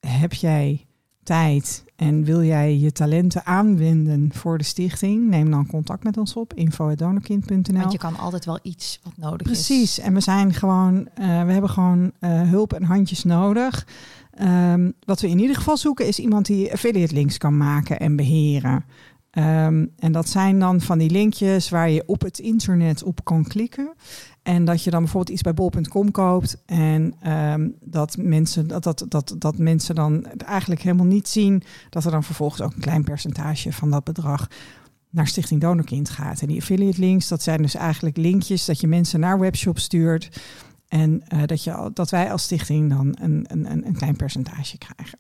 heb 0.01 0.33
jij 0.33 0.87
tijd 1.23 1.85
en 1.97 2.25
wil 2.25 2.43
jij 2.43 2.79
je 2.79 2.93
talenten 2.93 3.47
aanwenden 3.47 4.31
voor 4.33 4.59
de 4.59 4.65
stichting? 4.65 5.29
Neem 5.29 5.51
dan 5.51 5.67
contact 5.67 6.05
met 6.05 6.17
ons 6.17 6.37
op, 6.37 6.55
info.donorkind.nl. 6.55 7.81
Want 7.81 7.93
je 7.93 7.99
kan 7.99 8.19
altijd 8.19 8.45
wel 8.45 8.59
iets 8.63 9.01
wat 9.03 9.17
nodig 9.17 9.47
is. 9.47 9.53
Precies, 9.53 9.99
en 9.99 10.15
we 10.15 10.21
zijn 10.21 10.55
gewoon, 10.55 11.09
eh, 11.15 11.27
we 11.45 11.53
hebben 11.53 11.71
gewoon 11.71 12.13
eh, 12.19 12.43
hulp 12.43 12.73
en 12.73 12.83
handjes 12.83 13.25
nodig. 13.25 13.87
Ehm, 14.31 14.91
wat 15.05 15.21
we 15.21 15.29
in 15.29 15.39
ieder 15.39 15.57
geval 15.57 15.77
zoeken 15.77 16.07
is 16.07 16.19
iemand 16.19 16.47
die 16.47 16.73
affiliate 16.73 17.15
links 17.15 17.39
kan 17.39 17.57
maken 17.57 18.01
en 18.01 18.17
beheren. 18.17 18.85
Ehm, 19.33 19.87
en 19.99 20.13
dat 20.13 20.29
zijn 20.29 20.59
dan 20.59 20.81
van 20.81 20.99
die 20.99 21.11
linkjes 21.11 21.69
waar 21.69 21.91
je 21.91 22.03
op 22.07 22.21
het 22.23 22.39
internet 22.39 23.03
op 23.03 23.25
kan 23.25 23.45
klikken. 23.45 23.95
En 24.43 24.65
dat 24.65 24.85
je 24.85 24.91
dan 24.91 25.01
bijvoorbeeld 25.01 25.33
iets 25.33 25.43
bij 25.43 25.55
bol.com 25.55 26.11
koopt. 26.11 26.63
En 26.67 27.15
ehm, 27.21 27.69
dat, 27.81 28.17
mensen, 28.17 28.69
dat, 28.69 28.83
dat, 28.83 29.05
dat, 29.09 29.35
dat 29.39 29.59
mensen 29.59 29.95
dan 29.95 30.25
eigenlijk 30.27 30.83
helemaal 30.83 31.07
niet 31.07 31.29
zien. 31.29 31.63
Dat 31.91 32.05
er 32.05 32.11
dan 32.11 32.25
vervolgens 32.25 32.61
ook 32.61 32.75
een 32.75 32.81
klein 32.81 33.05
percentage 33.05 33.73
van 33.73 33.91
dat 33.91 34.05
bedrag 34.05 34.49
naar 35.11 35.27
Stichting 35.27 35.61
Donorkind 35.61 36.11
gaat. 36.11 36.41
En 36.41 36.49
die 36.49 36.61
affiliate 36.61 37.01
links, 37.01 37.29
dat 37.29 37.43
zijn 37.43 37.63
dus 37.63 37.75
eigenlijk 37.75 38.17
linkjes 38.17 38.65
dat 38.65 38.81
je 38.81 38.87
mensen 38.87 39.21
naar 39.21 39.39
webshops 39.39 39.83
stuurt. 39.83 40.41
En 40.89 41.23
eh, 41.29 41.43
dat, 41.47 41.65
je, 41.65 41.91
dat 41.95 42.11
wij 42.11 42.33
als 42.33 42.43
stichting 42.43 42.91
dan 42.91 43.17
een, 43.21 43.45
een, 43.49 43.87
een 43.87 43.97
klein 43.97 44.17
percentage 44.17 44.79
krijgen. 44.79 45.19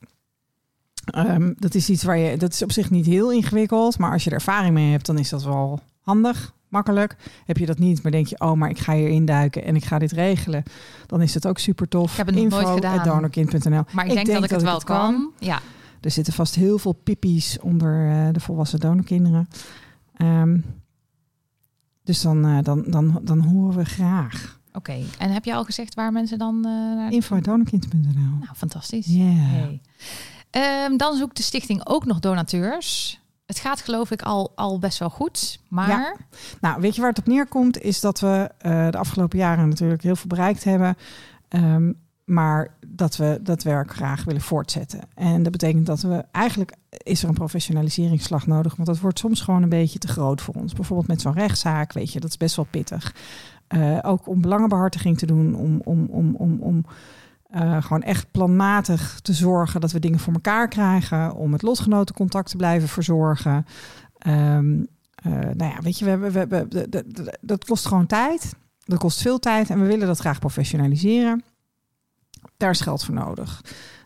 Ehm, 1.04 1.52
dat 1.56 1.74
is 1.74 1.88
iets 1.90 2.02
waar 2.02 2.18
je, 2.18 2.36
dat 2.36 2.52
is 2.52 2.62
op 2.62 2.72
zich 2.72 2.90
niet 2.90 3.06
heel 3.06 3.32
ingewikkeld, 3.32 3.98
maar 3.98 4.12
als 4.12 4.24
je 4.24 4.30
er 4.30 4.36
ervaring 4.36 4.74
mee 4.74 4.90
hebt, 4.90 5.06
dan 5.06 5.18
is 5.18 5.28
dat 5.28 5.42
wel 5.44 5.80
handig, 6.00 6.54
makkelijk. 6.68 7.16
Heb 7.44 7.56
je 7.56 7.66
dat 7.66 7.78
niet, 7.78 8.02
maar 8.02 8.12
denk 8.12 8.26
je, 8.26 8.40
oh, 8.40 8.52
maar 8.52 8.70
ik 8.70 8.78
ga 8.78 8.94
hier 8.94 9.08
induiken 9.08 9.64
en 9.64 9.76
ik 9.76 9.84
ga 9.84 9.98
dit 9.98 10.12
regelen, 10.12 10.62
dan 11.06 11.22
is 11.22 11.34
het 11.34 11.46
ook 11.46 11.58
super 11.58 11.88
tof. 11.88 12.10
Ik 12.10 12.16
heb 12.16 12.26
het 12.26 12.34
nog 12.34 12.48
nooit 12.48 12.68
gedaan. 12.68 13.04
donorkind.nl. 13.04 13.84
Maar 13.92 14.06
ik, 14.06 14.14
denk, 14.14 14.26
dat 14.26 14.44
ik 14.44 14.50
het 14.50 14.62
wel 14.62 14.80
kan. 14.80 15.30
Ja. 15.38 15.60
Er 16.00 16.10
zitten 16.10 16.32
vast 16.32 16.54
heel 16.54 16.78
veel 16.78 16.92
pippies 16.92 17.58
onder 17.60 18.10
eh, 18.10 18.28
de 18.32 18.40
volwassen 18.40 18.80
donorkinderen. 18.80 19.48
Ehm, 20.16 20.58
dus 22.04 22.22
dan, 22.22 22.46
eh, 22.46 22.58
dan, 22.62 22.84
dan, 22.86 23.20
dan 23.22 23.40
horen 23.40 23.76
we 23.76 23.84
graag. 23.84 24.60
Oké. 24.72 25.00
En 25.18 25.30
heb 25.30 25.44
je 25.44 25.54
al 25.54 25.64
gezegd 25.64 25.94
waar 25.94 26.12
mensen 26.12 26.38
dan 26.38 26.54
eh 26.56 26.70
naar... 26.70 27.12
info.donorkind.nl 27.12 28.12
Nou, 28.12 28.54
fantastisch. 28.56 29.06
Ja. 29.06 29.24
Hey. 29.24 29.80
Ehm, 30.52 30.96
dan 30.96 31.16
zoekt 31.16 31.36
de 31.36 31.42
stichting 31.42 31.86
ook 31.86 32.04
nog 32.04 32.20
donateurs. 32.20 33.20
Het 33.46 33.58
gaat 33.58 33.80
geloof 33.80 34.10
ik 34.10 34.22
al, 34.22 34.52
al 34.54 34.78
best 34.78 34.98
wel 34.98 35.10
goed. 35.10 35.60
Maar 35.68 36.16
Nou, 36.60 36.80
weet 36.80 36.94
je 36.94 37.00
waar 37.00 37.10
het 37.10 37.18
op 37.18 37.26
neerkomt? 37.26 37.80
Is 37.80 38.00
dat 38.00 38.20
we 38.20 38.50
eh, 38.58 38.90
de 38.90 38.98
afgelopen 38.98 39.38
jaren 39.38 39.68
natuurlijk 39.68 40.02
heel 40.02 40.16
veel 40.16 40.28
bereikt 40.28 40.64
hebben. 40.64 40.96
Ehm, 41.48 41.92
maar 42.24 42.74
dat 42.86 43.16
we 43.16 43.38
dat 43.42 43.62
werk 43.62 43.94
graag 43.94 44.24
willen 44.24 44.40
voortzetten. 44.40 45.00
En 45.14 45.42
dat 45.42 45.52
betekent 45.52 45.86
dat 45.86 46.00
we 46.00 46.24
eigenlijk 46.30 46.74
is 46.88 47.22
er 47.22 47.28
een 47.28 47.34
professionaliseringsslag 47.34 48.46
nodig. 48.46 48.76
Want 48.76 48.88
dat 48.88 49.00
wordt 49.00 49.18
soms 49.18 49.40
gewoon 49.40 49.62
een 49.62 49.68
beetje 49.68 49.98
te 49.98 50.08
groot 50.08 50.40
voor 50.40 50.54
ons. 50.54 50.72
Bijvoorbeeld 50.72 51.08
met 51.08 51.20
zo'n 51.20 51.32
rechtszaak, 51.32 51.92
weet 51.92 52.12
je, 52.12 52.20
dat 52.20 52.30
is 52.30 52.36
best 52.36 52.56
wel 52.56 52.66
pittig. 52.70 53.14
Eh, 53.66 53.98
ook 54.02 54.26
om 54.28 54.40
belangenbehartiging 54.40 55.18
te 55.18 55.26
doen, 55.26 55.54
om, 55.54 55.80
om, 55.84 56.06
om, 56.10 56.34
om, 56.34 56.60
om 56.60 56.84
eh, 57.52 57.82
gewoon 57.82 58.02
echt 58.02 58.30
planmatig 58.30 59.20
te 59.20 59.32
zorgen 59.32 59.80
dat 59.80 59.92
we 59.92 59.98
dingen 59.98 60.18
voor 60.18 60.32
elkaar 60.32 60.68
krijgen. 60.68 61.34
Om 61.34 61.52
het 61.52 61.62
lotgenotencontact 61.62 62.50
te 62.50 62.56
blijven 62.56 62.88
verzorgen. 62.88 63.66
Ehm, 64.18 64.84
eh, 65.14 65.32
nou 65.32 65.64
ja, 65.72 65.80
weet 65.80 65.98
je, 65.98 66.04
we 66.04 66.10
hebben, 66.10 66.32
we 66.32 66.38
hebben, 66.38 66.68
dat 67.40 67.64
kost 67.64 67.86
gewoon 67.86 68.06
tijd. 68.06 68.54
Dat 68.84 68.98
kost 68.98 69.22
veel 69.22 69.38
tijd 69.38 69.70
en 69.70 69.80
we 69.80 69.86
willen 69.86 70.06
dat 70.06 70.18
graag 70.18 70.38
professionaliseren. 70.38 71.44
daar 72.56 72.70
is 72.70 72.80
geld 72.80 73.04
voor 73.04 73.14
nodig. 73.14 73.60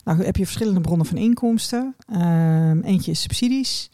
Nou 0.04 0.24
heb 0.24 0.37
je 0.37 0.44
verschillende 0.44 0.80
bronnen 0.80 1.06
van 1.06 1.16
inkomsten. 1.16 1.96
Ehm, 2.06 2.80
eentje 2.80 3.11
is 3.11 3.20
subsidies. 3.20 3.90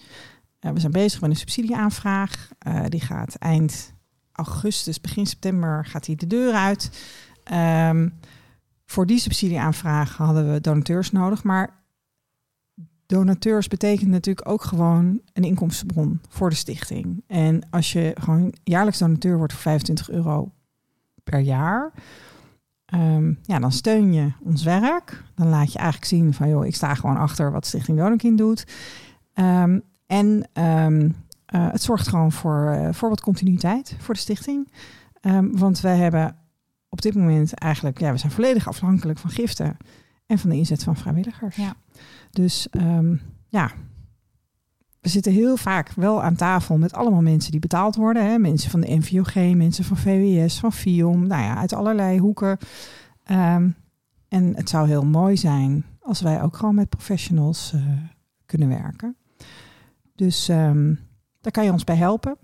we 0.60 0.80
zijn 0.80 0.92
bezig 0.92 1.20
met 1.20 1.30
een 1.30 1.36
subsidieaanvraag. 1.36 2.48
die 2.88 3.00
gaat 3.00 3.34
eind 3.34 3.92
augustus, 4.32 5.00
begin 5.00 5.26
september 5.26 5.84
gaat 5.86 6.04
die 6.04 6.16
de 6.16 6.26
deur 6.26 6.54
uit. 6.54 6.90
Ehm, 7.44 8.08
voor 8.92 9.07
die 9.07 9.18
subsidieaanvraag 9.18 10.16
hadden 10.16 10.52
we 10.52 10.61
donateurs 10.61 11.11
nodig. 11.11 11.42
Maar 11.42 11.83
donateurs 13.07 13.68
betekent 13.68 14.11
natuurlijk 14.11 14.48
ook 14.48 14.62
gewoon 14.62 15.20
een 15.33 15.44
inkomstenbron 15.44 16.20
voor 16.28 16.48
de 16.50 16.57
stichting. 16.57 17.24
En 17.26 17.66
als 17.70 17.92
je 17.92 18.16
gewoon 18.20 18.55
jaarlijks 18.64 18.98
donateur 18.98 19.37
wordt 19.37 19.52
voor 19.52 19.62
25 19.62 20.11
euro 20.11 20.52
per 21.24 21.38
jaar, 21.38 21.92
um, 22.94 23.38
ja, 23.42 23.59
dan 23.59 23.72
steun 23.72 24.12
je 24.12 24.33
ons 24.40 24.62
werk. 24.62 25.22
Dan 25.35 25.48
laat 25.48 25.72
je 25.72 25.78
eigenlijk 25.78 26.09
zien 26.09 26.35
van, 26.35 26.48
joh, 26.48 26.66
ik 26.66 26.74
sta 26.74 26.94
gewoon 26.94 27.16
achter 27.16 27.52
wat 27.52 27.66
Stichting 27.66 27.98
Donorkind 27.98 28.38
doet. 28.38 28.66
Um, 29.35 29.83
en 30.07 30.48
um, 30.52 31.14
uh, 31.55 31.70
het 31.70 31.83
zorgt 31.83 32.09
gewoon 32.09 32.33
voor, 32.33 32.74
uh, 32.74 32.88
voor 32.92 33.09
wat 33.09 33.20
continuïteit 33.20 33.96
voor 33.98 34.14
de 34.14 34.20
stichting. 34.20 34.72
want 35.52 35.81
wij 35.81 35.96
hebben 35.96 36.37
op 36.92 37.02
dit 37.02 37.14
moment 37.14 37.55
eigenlijk, 37.55 38.00
ja, 38.00 38.12
we 38.12 38.18
zijn 38.18 38.33
volledig 38.33 38.68
afhankelijk 38.68 39.18
van 39.18 39.31
giften 39.31 39.76
en 40.26 40.38
van 40.38 40.50
de 40.50 40.57
inzet 40.57 40.83
van 40.83 40.96
vrijwilligers. 40.96 41.57
Ja. 41.57 41.74
Dus 42.31 42.68
um, 42.70 43.20
ja, 43.48 43.70
we 45.00 45.09
zitten 45.09 45.33
heel 45.33 45.57
vaak 45.57 45.92
wel 45.92 46.22
aan 46.22 46.35
tafel 46.35 46.78
met 46.78 46.92
allemaal 46.92 47.22
mensen 47.22 47.50
die 47.50 47.61
betaald 47.61 47.96
worden. 47.96 48.26
Hè? 48.26 48.38
Mensen 48.38 48.70
van 48.70 48.81
de 48.81 48.96
NVOG, 48.96 49.35
mensen 49.35 49.85
van 49.85 49.96
VWS, 49.96 50.59
van 50.59 50.72
FIOM, 50.72 51.26
nou 51.26 51.42
ja, 51.42 51.57
uit 51.57 51.72
allerlei 51.72 52.18
hoeken. 52.18 52.59
Um, 53.31 53.74
en 54.28 54.57
het 54.57 54.68
zou 54.68 54.88
heel 54.88 55.05
mooi 55.05 55.37
zijn 55.37 55.85
als 56.00 56.20
wij 56.20 56.42
ook 56.42 56.57
gewoon 56.57 56.74
met 56.74 56.88
professionals 56.88 57.72
uh, 57.74 57.83
kunnen 58.46 58.68
werken. 58.68 59.16
Dus 60.14 60.48
um, 60.48 60.98
daar 61.40 61.52
kan 61.52 61.64
je 61.64 61.72
ons 61.72 61.85
bij 61.85 61.96
helpen. 61.96 62.37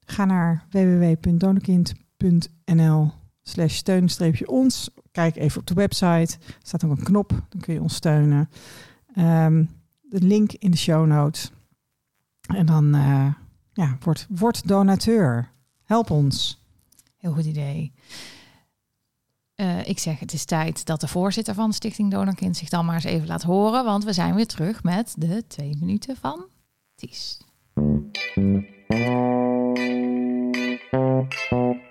Ga 0.00 0.24
naar 0.24 0.66
www.donorkind.nl 0.70 3.12
slash 3.44 3.74
steun-ons. 3.74 4.90
Kijk 5.10 5.36
even 5.36 5.60
op 5.60 5.66
de 5.66 5.74
website. 5.74 6.36
Er 6.38 6.54
staat 6.62 6.84
ook 6.84 6.90
een 6.90 7.04
knop, 7.04 7.28
dan 7.28 7.60
kun 7.60 7.74
je 7.74 7.80
ons 7.80 7.94
steunen. 7.94 8.50
Um, 9.18 9.70
de 10.02 10.20
link 10.20 10.52
in 10.52 10.70
de 10.70 10.76
show 10.76 11.06
notes. 11.06 11.50
En 12.40 12.66
dan 12.66 12.96
uh, 12.96 13.34
ja, 13.72 13.98
word, 14.28 14.68
donateur. 14.68 15.50
Help 15.84 16.10
ons. 16.10 16.62
Heel 17.16 17.32
goed 17.32 17.44
idee. 17.44 17.92
Uh, 19.56 19.86
ik 19.86 19.98
zeg, 19.98 20.18
het 20.18 20.32
is 20.32 20.44
tijd 20.44 20.84
dat 20.84 21.00
de 21.00 21.08
voorzitter 21.08 21.54
van 21.54 21.72
Stichting 21.72 22.10
Donorkind 22.10 22.56
zich 22.56 22.68
dan 22.68 22.84
maar 22.84 22.94
eens 22.94 23.04
even 23.04 23.26
laat 23.26 23.42
horen. 23.42 23.84
Want 23.84 24.04
we 24.04 24.12
zijn 24.12 24.34
weer 24.34 24.46
terug 24.46 24.82
met 24.82 25.14
de 25.18 25.44
twee 25.46 25.76
minuten 25.80 26.16
van 26.16 26.44
Ties. 26.94 27.38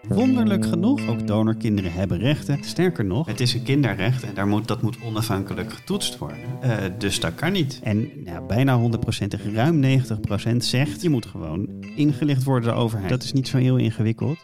Wonderlijk 0.08 0.66
genoeg, 0.66 1.08
ook 1.08 1.28
donorkinderen 1.28 1.94
hebben 1.94 2.18
rechten. 2.18 2.64
Sterker 2.64 3.06
nog, 3.06 3.28
het 3.28 3.40
is 3.40 3.54
een 3.54 3.64
kinderrecht 3.64 4.24
en 4.24 4.34
daar 4.34 4.48
moet, 4.48 4.68
dat 4.68 4.82
moet 4.82 4.98
onafhankelijk 5.04 5.74
getoetst 5.74 6.18
worden. 6.18 6.38
Uh, 6.64 6.78
dus 6.98 7.20
dat 7.20 7.36
kan 7.36 7.52
niet. 7.52 7.80
En 7.84 8.10
nou, 8.24 8.46
bijna 8.48 8.80
100%, 8.80 9.54
ruim 9.54 9.84
90% 9.84 10.56
zegt 10.58 11.02
je 11.02 11.10
moet 11.10 11.26
gewoon 11.26 11.68
ingelicht 11.96 12.44
worden 12.44 12.64
door 12.64 12.74
de 12.74 12.84
overheid. 12.84 13.10
Dat 13.10 13.24
is 13.24 13.34
niet 13.34 13.48
zo 13.48 13.58
heel 13.58 13.78
ingewikkeld. 13.78 14.38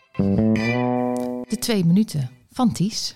De 1.47 1.57
twee 1.59 1.85
minuten 1.85 2.29
van 2.51 2.73
Ties. 2.73 3.15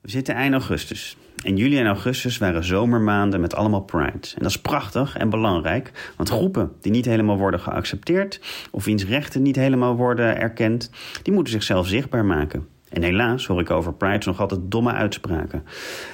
We 0.00 0.10
zitten 0.10 0.34
eind 0.34 0.52
augustus. 0.52 1.16
En 1.42 1.56
juli 1.56 1.78
en 1.78 1.86
augustus 1.86 2.38
waren 2.38 2.64
zomermaanden 2.64 3.40
met 3.40 3.54
allemaal 3.54 3.80
Pride. 3.80 4.10
En 4.12 4.42
dat 4.42 4.50
is 4.50 4.60
prachtig 4.60 5.16
en 5.16 5.30
belangrijk, 5.30 6.12
want 6.16 6.28
groepen 6.28 6.72
die 6.80 6.92
niet 6.92 7.04
helemaal 7.04 7.36
worden 7.36 7.60
geaccepteerd 7.60 8.40
of 8.70 8.84
wiens 8.84 9.04
rechten 9.04 9.42
niet 9.42 9.56
helemaal 9.56 9.96
worden 9.96 10.40
erkend, 10.40 10.90
die 11.22 11.32
moeten 11.32 11.52
zichzelf 11.52 11.86
zichtbaar 11.86 12.24
maken. 12.24 12.66
En 12.88 13.02
helaas 13.02 13.46
hoor 13.46 13.60
ik 13.60 13.70
over 13.70 13.94
Pride 13.94 14.26
nog 14.26 14.40
altijd 14.40 14.60
domme 14.64 14.92
uitspraken. 14.92 15.64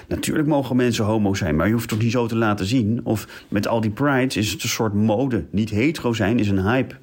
Natuurlijk 0.08 0.48
mogen 0.48 0.76
mensen 0.76 1.04
homo 1.04 1.34
zijn, 1.34 1.56
maar 1.56 1.66
je 1.66 1.72
hoeft 1.72 1.84
het 1.84 1.92
toch 1.94 2.02
niet 2.02 2.12
zo 2.12 2.26
te 2.26 2.36
laten 2.36 2.66
zien? 2.66 3.00
Of 3.04 3.44
met 3.48 3.68
al 3.68 3.80
die 3.80 3.90
Prides 3.90 4.36
is 4.36 4.52
het 4.52 4.62
een 4.62 4.68
soort 4.68 4.94
mode. 4.94 5.44
Niet 5.50 5.70
hetero 5.70 6.12
zijn 6.12 6.38
is 6.38 6.48
een 6.48 6.62
hype. 6.62 6.94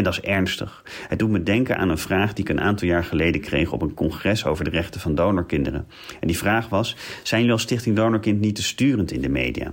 En 0.00 0.06
dat 0.06 0.12
is 0.12 0.20
ernstig. 0.20 0.82
Het 1.08 1.18
doet 1.18 1.30
me 1.30 1.42
denken 1.42 1.76
aan 1.78 1.88
een 1.88 1.98
vraag 1.98 2.32
die 2.32 2.44
ik 2.44 2.50
een 2.50 2.60
aantal 2.60 2.88
jaar 2.88 3.04
geleden 3.04 3.40
kreeg 3.40 3.72
op 3.72 3.82
een 3.82 3.94
congres 3.94 4.44
over 4.44 4.64
de 4.64 4.70
rechten 4.70 5.00
van 5.00 5.14
donorkinderen. 5.14 5.86
En 6.20 6.26
die 6.26 6.38
vraag 6.38 6.68
was: 6.68 6.96
zijn 7.22 7.40
jullie 7.40 7.54
als 7.54 7.62
Stichting 7.62 7.96
Donorkind 7.96 8.40
niet 8.40 8.54
te 8.54 8.62
sturend 8.62 9.12
in 9.12 9.20
de 9.20 9.28
media? 9.28 9.72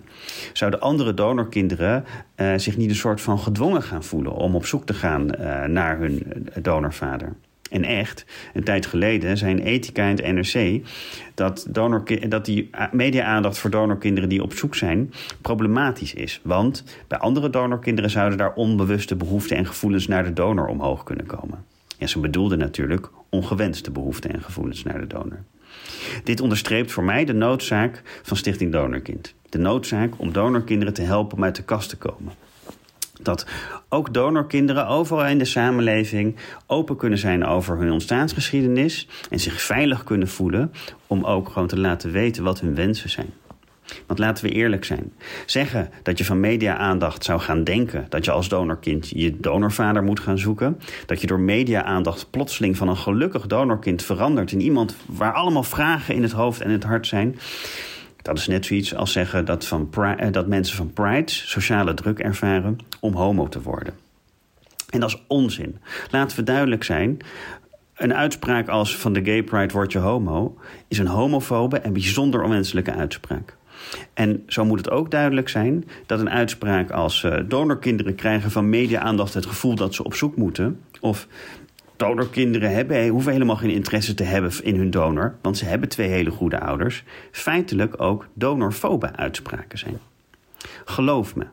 Zouden 0.54 0.80
andere 0.80 1.14
donorkinderen 1.14 2.06
uh, 2.36 2.54
zich 2.56 2.78
niet 2.78 2.90
een 2.90 2.96
soort 2.96 3.22
van 3.22 3.40
gedwongen 3.40 3.84
gaan 3.84 4.04
voelen 4.04 4.32
om 4.32 4.56
op 4.56 4.66
zoek 4.66 4.86
te 4.86 4.94
gaan 4.94 5.32
uh, 5.40 5.64
naar 5.64 5.98
hun 6.00 6.48
donorvader? 6.62 7.36
En 7.70 7.84
echt, 7.84 8.26
een 8.54 8.64
tijd 8.64 8.86
geleden 8.86 9.38
zijn 9.38 9.60
Ethica 9.60 10.04
en 10.04 10.16
het 10.16 10.54
NRC 10.54 10.82
dat, 11.34 11.68
donor, 11.70 12.04
dat 12.30 12.46
die 12.46 12.70
media-aandacht 12.92 13.58
voor 13.58 13.70
donorkinderen 13.70 14.30
die 14.30 14.44
op 14.44 14.54
zoek 14.54 14.76
zijn 14.76 15.14
problematisch 15.42 16.14
is. 16.14 16.40
Want 16.44 16.84
bij 17.08 17.18
andere 17.18 17.50
donorkinderen 17.50 18.10
zouden 18.10 18.38
daar 18.38 18.54
onbewuste 18.54 19.16
behoeften 19.16 19.58
en 19.58 19.66
gevoelens 19.66 20.08
naar 20.08 20.24
de 20.24 20.34
donor 20.34 20.68
omhoog 20.68 21.04
kunnen 21.04 21.26
komen. 21.26 21.66
Ja, 21.98 22.08
ze 22.08 22.20
bedoelden 22.20 22.58
natuurlijk 22.58 23.10
ongewenste 23.30 23.92
behoeften 23.92 24.34
en 24.34 24.42
gevoelens 24.42 24.84
naar 24.84 25.00
de 25.00 25.08
donor. 25.08 25.44
Dit 26.24 26.42
onderstreept 26.42 26.92
voor 26.92 27.04
mij 27.04 27.26
de 27.26 27.34
noodzaak 27.34 28.02
van 28.24 28.38
Stichting 28.38 28.72
Donorkind. 28.72 29.34
De 29.50 29.58
noodzaak 29.58 30.14
om 30.18 30.32
donorkinderen 30.32 30.94
te 30.94 31.02
helpen 31.02 31.38
om 31.38 31.44
uit 31.44 31.56
de 31.56 31.64
kast 31.64 31.90
te 31.90 31.98
komen 31.98 32.34
dat 33.28 33.46
ook 33.90 34.14
donorkinderen 34.14 34.88
overal 34.88 35.26
in 35.26 35.38
de 35.38 35.46
samenleving 35.46 36.36
open 36.66 36.96
kunnen 36.96 37.20
zijn 37.20 37.46
over 37.46 37.78
hun 37.78 37.92
ontstaansgeschiedenis 37.92 39.08
en 39.30 39.40
zich 39.40 39.62
veilig 39.62 40.04
kunnen 40.04 40.28
voelen 40.28 40.72
om 41.08 41.24
ook 41.24 41.50
gewoon 41.50 41.68
te 41.68 41.80
laten 41.80 42.12
weten 42.12 42.44
wat 42.44 42.60
hun 42.60 42.76
wensen 42.76 43.10
zijn. 43.10 43.34
Want 44.08 44.20
laten 44.20 44.46
we 44.46 44.52
eerlijk 44.52 44.86
zijn. 44.86 45.14
Zeggen 45.46 45.90
dat 46.04 46.18
je 46.18 46.26
van 46.26 46.40
media-aandacht 46.40 47.24
zou 47.24 47.40
gaan 47.40 47.64
denken 47.64 48.06
dat 48.10 48.26
je 48.26 48.32
als 48.32 48.50
donorkind 48.50 49.10
je 49.10 49.40
donorvader 49.40 50.04
moet 50.04 50.20
gaan 50.20 50.38
zoeken. 50.38 50.80
Dat 51.06 51.22
je 51.22 51.28
door 51.28 51.40
media-aandacht 51.40 52.30
plotseling 52.30 52.78
van 52.78 52.88
een 52.88 52.98
gelukkig 52.98 53.48
donorkind 53.48 54.04
verandert 54.04 54.52
in 54.52 54.62
iemand 54.62 54.96
waar 55.06 55.34
allemaal 55.34 55.64
vragen 55.64 56.16
in 56.16 56.24
het 56.24 56.32
hoofd 56.32 56.62
en 56.62 56.70
het 56.72 56.84
hart 56.84 57.08
zijn. 57.08 57.36
Dat 58.28 58.38
is 58.38 58.48
net 58.48 58.66
zoiets 58.66 58.96
als 58.96 59.12
zeggen 59.12 59.46
dat, 59.46 59.66
van 59.66 59.90
eh, 59.94 60.32
dat 60.32 60.48
mensen 60.48 60.78
van 60.78 60.94
Pride 60.94 61.32
sociale 61.32 61.94
druk 61.94 62.20
ervaren 62.20 62.78
om 63.00 63.14
homo 63.14 63.48
te 63.48 63.62
worden. 63.62 63.94
En 64.90 65.00
dat 65.00 65.10
is 65.10 65.24
onzin. 65.28 65.78
Laten 66.12 66.38
we 66.38 66.44
duidelijk 66.44 66.84
zijn. 66.84 67.20
Een 67.96 68.14
uitspraak 68.14 68.68
als 68.68 68.98
van 68.98 69.14
de 69.14 69.24
gay 69.24 69.44
pride 69.44 69.74
word 69.74 69.92
je 69.92 69.98
homo 69.98 70.58
is 70.88 70.98
een 70.98 71.08
homofobe 71.08 71.80
en 71.80 71.94
bijzonder 71.94 72.44
onwenselijke 72.44 72.94
uitspraak. 72.94 73.56
En 74.14 74.44
zo 74.48 74.66
moet 74.66 74.78
het 74.78 74.90
ook 74.90 75.12
duidelijk 75.12 75.50
zijn 75.50 75.86
dat 76.06 76.20
een 76.20 76.30
uitspraak 76.30 76.92
als 76.92 77.24
uh, 77.24 77.38
donorkinderen 77.46 78.16
krijgen 78.16 78.52
van 78.52 78.70
media-aandacht 78.70 79.34
het 79.34 79.46
gevoel 79.46 79.76
dat 79.76 79.94
ze 79.96 80.04
op 80.04 80.14
zoek 80.14 80.36
moeten, 80.36 80.80
of 81.00 81.28
donorkinderen 81.98 82.72
hebben, 82.72 83.08
hoeven 83.08 83.32
helemaal 83.32 83.56
geen 83.56 83.70
interesse 83.70 84.14
te 84.14 84.24
hebben 84.24 84.52
in 84.64 84.76
hun 84.76 84.90
donor, 84.90 85.36
want 85.42 85.58
ze 85.58 85.66
hebben 85.66 85.90
twee 85.90 86.10
hele 86.10 86.32
goede 86.32 86.60
ouders, 86.60 87.04
feitelijk 87.32 88.02
ook 88.02 88.28
donorfobe 88.34 89.16
uitspraken 89.16 89.78
zijn. 89.78 90.00
Geloof 90.86 91.36
me, 91.36 91.46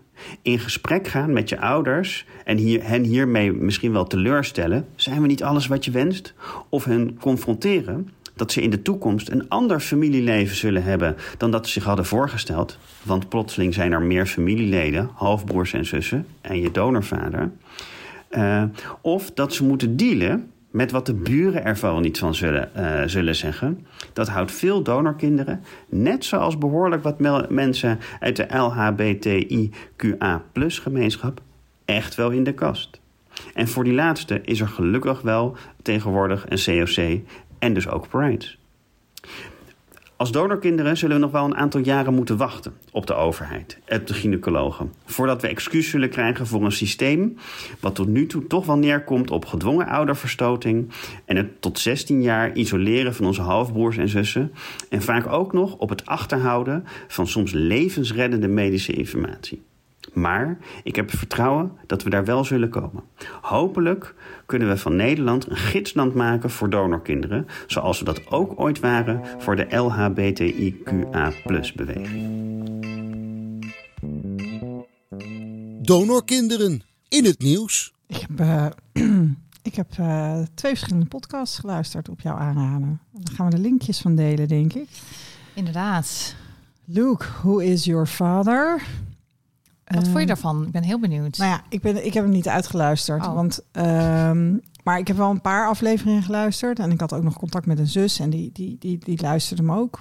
in 0.42 0.58
gesprek 0.58 1.08
gaan 1.08 1.32
met 1.32 1.48
je 1.48 1.60
ouders 1.60 2.26
en 2.44 2.80
hen 2.80 3.04
hiermee 3.04 3.52
misschien 3.52 3.92
wel 3.92 4.06
teleurstellen, 4.06 4.86
zijn 4.94 5.20
we 5.20 5.26
niet 5.26 5.42
alles 5.42 5.66
wat 5.66 5.84
je 5.84 5.90
wenst, 5.90 6.34
of 6.68 6.84
hen 6.84 7.18
confronteren 7.20 8.10
dat 8.36 8.52
ze 8.52 8.62
in 8.62 8.70
de 8.70 8.82
toekomst 8.82 9.30
een 9.30 9.48
ander 9.48 9.80
familieleven 9.80 10.56
zullen 10.56 10.82
hebben 10.82 11.16
dan 11.38 11.50
dat 11.50 11.66
ze 11.66 11.72
zich 11.72 11.84
hadden 11.84 12.06
voorgesteld, 12.06 12.78
want 13.02 13.28
plotseling 13.28 13.74
zijn 13.74 13.92
er 13.92 14.02
meer 14.02 14.26
familieleden, 14.26 15.10
halfbroers 15.14 15.72
en 15.72 15.86
zussen 15.86 16.26
en 16.40 16.60
je 16.60 16.70
donorvader. 16.70 17.50
Uh, 18.36 18.64
of 19.00 19.30
dat 19.30 19.54
ze 19.54 19.64
moeten 19.64 19.96
dealen 19.96 20.50
met 20.70 20.90
wat 20.90 21.06
de 21.06 21.14
buren 21.14 21.64
er 21.64 21.78
vooral 21.78 22.00
niet 22.00 22.18
van 22.18 22.34
zullen, 22.34 22.70
uh, 22.76 23.02
zullen 23.06 23.34
zeggen. 23.34 23.86
Dat 24.12 24.28
houdt 24.28 24.52
veel 24.52 24.82
donorkinderen, 24.82 25.62
net 25.88 26.24
zoals 26.24 26.58
behoorlijk 26.58 27.02
wat 27.02 27.48
mensen 27.48 27.98
uit 28.20 28.36
de 28.36 28.46
LHBTIQA-gemeenschap, 28.56 31.40
echt 31.84 32.14
wel 32.14 32.30
in 32.30 32.44
de 32.44 32.54
kast. 32.54 33.00
En 33.54 33.68
voor 33.68 33.84
die 33.84 33.92
laatste 33.92 34.40
is 34.44 34.60
er 34.60 34.68
gelukkig 34.68 35.20
wel 35.20 35.56
tegenwoordig 35.82 36.46
een 36.48 36.64
COC 36.64 37.20
en 37.58 37.74
dus 37.74 37.88
ook 37.88 38.08
Pride. 38.08 38.46
Als 40.16 40.32
donorkinderen 40.32 40.96
zullen 40.96 41.16
we 41.16 41.22
nog 41.22 41.30
wel 41.30 41.44
een 41.44 41.56
aantal 41.56 41.80
jaren 41.80 42.14
moeten 42.14 42.36
wachten 42.36 42.72
op 42.92 43.06
de 43.06 43.14
overheid 43.14 43.78
op 43.88 44.06
de 44.06 44.14
gynaecologen. 44.14 44.92
Voordat 45.04 45.42
we 45.42 45.48
excuus 45.48 45.90
zullen 45.90 46.10
krijgen 46.10 46.46
voor 46.46 46.64
een 46.64 46.72
systeem 46.72 47.36
wat 47.80 47.94
tot 47.94 48.08
nu 48.08 48.26
toe 48.26 48.46
toch 48.46 48.66
wel 48.66 48.78
neerkomt 48.78 49.30
op 49.30 49.44
gedwongen 49.44 49.86
ouderverstoting 49.86 50.92
en 51.24 51.36
het 51.36 51.60
tot 51.60 51.78
16 51.78 52.22
jaar 52.22 52.56
isoleren 52.56 53.14
van 53.14 53.26
onze 53.26 53.42
halfbroers 53.42 53.96
en 53.96 54.08
zussen. 54.08 54.52
En 54.88 55.02
vaak 55.02 55.26
ook 55.26 55.52
nog 55.52 55.76
op 55.76 55.88
het 55.88 56.06
achterhouden 56.06 56.84
van 57.08 57.26
soms 57.26 57.52
levensreddende 57.52 58.48
medische 58.48 58.92
informatie. 58.92 59.62
Maar 60.14 60.58
ik 60.82 60.96
heb 60.96 61.10
vertrouwen 61.10 61.72
dat 61.86 62.02
we 62.02 62.10
daar 62.10 62.24
wel 62.24 62.44
zullen 62.44 62.68
komen. 62.68 63.02
Hopelijk 63.40 64.14
kunnen 64.46 64.68
we 64.68 64.76
van 64.76 64.96
Nederland 64.96 65.50
een 65.50 65.56
gidsland 65.56 66.14
maken 66.14 66.50
voor 66.50 66.70
donorkinderen, 66.70 67.46
zoals 67.66 67.98
we 67.98 68.04
dat 68.04 68.30
ook 68.30 68.60
ooit 68.60 68.80
waren 68.80 69.20
voor 69.38 69.56
de 69.56 69.76
LHBTIQA-beweging. 69.76 72.72
Donorkinderen 75.82 76.82
in 77.08 77.24
het 77.24 77.38
nieuws. 77.38 77.92
Ik 78.06 78.16
heb, 78.16 78.40
eh, 78.40 78.66
ik 79.62 79.74
heb 79.74 79.86
eh, 79.96 80.38
twee 80.54 80.72
verschillende 80.72 81.08
podcasts 81.08 81.58
geluisterd 81.58 82.08
op 82.08 82.20
jouw 82.20 82.36
aanraden. 82.36 83.00
Daar 83.12 83.34
gaan 83.34 83.50
we 83.50 83.56
de 83.56 83.62
linkjes 83.62 84.00
van 84.00 84.14
delen, 84.14 84.48
denk 84.48 84.72
ik. 84.72 84.88
Inderdaad. 85.54 86.34
Luke, 86.84 87.24
who 87.42 87.58
is 87.58 87.84
your 87.84 88.06
father? 88.06 88.82
Wat 89.94 90.04
vond 90.04 90.14
je 90.14 90.20
Eh, 90.20 90.26
daarvan? 90.26 90.64
Ik 90.66 90.70
ben 90.70 90.82
heel 90.82 91.00
benieuwd. 91.00 91.36
Nou 91.38 91.50
ja, 91.50 91.62
ik, 91.68 91.80
ben, 91.80 92.06
ik 92.06 92.14
heb 92.14 92.24
hem 92.24 92.32
niet 92.32 92.48
uitgeluisterd. 92.48 93.26
Oh. 93.26 93.34
Want, 93.34 93.60
ehm, 93.72 94.56
maar 94.84 94.98
ik 94.98 95.08
heb 95.08 95.16
wel 95.16 95.30
een 95.30 95.40
paar 95.40 95.68
afleveringen 95.68 96.22
geluisterd. 96.22 96.78
En 96.78 96.90
ik 96.90 97.00
had 97.00 97.12
ook 97.12 97.22
nog 97.22 97.38
contact 97.38 97.66
met 97.66 97.78
een 97.78 97.86
zus. 97.86 98.18
En 98.20 98.30
die, 98.30 98.50
die, 98.52 98.76
die, 98.78 98.98
die 98.98 99.20
luisterde 99.22 99.62
hem 99.62 99.72
ook. 99.72 100.00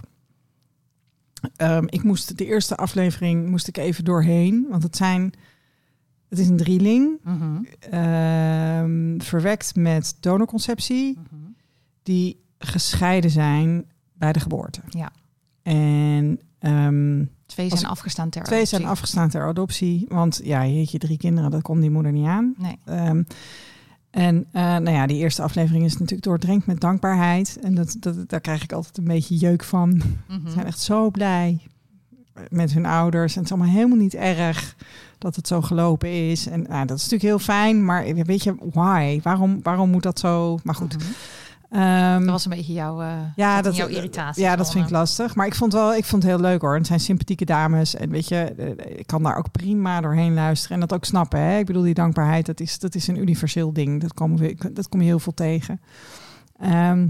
Ehm, 1.55 1.83
ik 1.89 2.03
moest 2.03 2.37
de 2.37 2.45
eerste 2.45 2.75
aflevering 2.75 3.49
moest 3.49 3.67
ik 3.67 3.77
even 3.77 4.03
doorheen. 4.03 4.65
Want 4.69 4.83
het 4.83 4.95
zijn... 4.97 5.33
Het 6.29 6.39
is 6.41 6.47
een 6.47 6.57
drieling. 6.57 7.19
Mhm, 7.23 7.63
ehm, 7.79 9.19
verwekt 9.19 9.75
met 9.75 10.17
donorconceptie. 10.19 11.17
mhm. 11.31 11.41
Die 12.03 12.41
gescheiden 12.57 13.29
zijn 13.31 13.85
bij 14.13 14.33
de 14.33 14.39
geboorte. 14.39 14.81
Ja. 14.89 15.11
En... 15.63 16.39
ehm, 16.59 17.25
Twee 17.53 17.69
zijn 17.69 17.85
afgestaan 17.85 18.29
ter 18.29 18.43
Twee 18.43 18.65
zijn 18.65 18.81
adoptie. 18.81 19.01
afgestaan 19.01 19.29
ter 19.29 19.47
adoptie. 19.47 20.05
Want 20.07 20.39
ja, 20.43 20.65
jeetje, 20.65 20.97
drie 20.97 21.17
kinderen, 21.17 21.51
dat 21.51 21.61
kon 21.61 21.79
die 21.79 21.89
moeder 21.89 22.11
niet 22.11 22.27
aan. 22.27 22.53
Nee. 22.57 22.77
Ehm, 22.85 23.23
en 24.09 24.45
eh, 24.51 24.61
nou 24.63 24.89
ja, 24.91 25.07
die 25.07 25.17
eerste 25.17 25.41
aflevering 25.41 25.85
is 25.85 25.93
natuurlijk 25.93 26.23
doordrenkt 26.23 26.65
met 26.65 26.81
dankbaarheid. 26.81 27.57
En 27.61 27.75
dat, 27.75 27.95
dat, 27.99 28.29
daar 28.29 28.41
krijg 28.41 28.63
ik 28.63 28.71
altijd 28.71 28.97
een 28.97 29.03
beetje 29.03 29.35
jeuk 29.35 29.63
van. 29.63 29.89
Mhm. 30.27 30.45
Ze 30.45 30.51
zijn 30.51 30.65
echt 30.65 30.79
zo 30.79 31.09
blij 31.09 31.59
met 32.49 32.73
hun 32.73 32.85
ouders. 32.85 33.33
En 33.35 33.41
het 33.41 33.51
is 33.51 33.57
allemaal 33.57 33.75
helemaal 33.75 33.97
niet 33.97 34.13
erg 34.15 34.75
dat 35.17 35.35
het 35.35 35.47
zo 35.47 35.61
gelopen 35.61 36.29
is. 36.29 36.47
En 36.47 36.61
nou, 36.61 36.85
dat 36.85 36.97
is 36.97 37.03
natuurlijk 37.03 37.29
heel 37.29 37.39
fijn. 37.55 37.85
Maar 37.85 38.13
weet 38.15 38.43
je, 38.43 38.55
why? 38.71 39.19
Waarom, 39.23 39.59
waarom 39.63 39.89
moet 39.89 40.03
dat 40.03 40.19
zo? 40.19 40.59
Maar 40.63 40.75
goed. 40.75 40.97
Mhm. 40.97 41.05
Ehm, 41.73 42.19
Dat 42.19 42.29
was 42.29 42.45
een 42.45 42.51
beetje 42.51 42.73
jouw, 42.73 43.01
eh, 43.01 43.15
ja, 43.35 43.61
dat, 43.61 43.75
jouw 43.75 43.87
irritatie. 43.87 44.43
Ja, 44.43 44.55
dat 44.55 44.71
vind 44.71 44.85
ik 44.85 44.91
lastig. 44.91 45.35
Maar 45.35 45.45
ik 45.45 45.55
vond, 45.55 45.73
wel, 45.73 45.95
ik 45.95 46.05
vond 46.05 46.23
het 46.23 46.31
heel 46.31 46.41
leuk 46.41 46.61
hoor. 46.61 46.75
Het 46.75 46.87
zijn 46.87 46.99
sympathieke 46.99 47.45
dames. 47.45 47.95
En 47.95 48.09
weet 48.09 48.27
je, 48.27 48.35
eh, 48.35 48.99
ik 48.99 49.07
kan 49.07 49.23
daar 49.23 49.37
ook 49.37 49.51
prima 49.51 50.01
doorheen 50.01 50.33
luisteren. 50.33 50.73
En 50.73 50.87
dat 50.87 50.93
ook 50.93 51.05
snappen. 51.05 51.39
Hè? 51.39 51.57
Ik 51.57 51.65
bedoel, 51.65 51.81
die 51.81 51.93
dankbaarheid, 51.93 52.45
dat 52.45 52.59
is, 52.59 52.79
dat 52.79 52.95
is 52.95 53.07
een 53.07 53.17
universeel 53.17 53.73
ding. 53.73 54.01
Dat, 54.01 54.39
we, 54.39 54.55
dat 54.73 54.89
kom 54.89 54.99
je 54.99 55.05
heel 55.05 55.19
veel 55.19 55.33
tegen. 55.33 55.81
Ehm, 56.59 57.07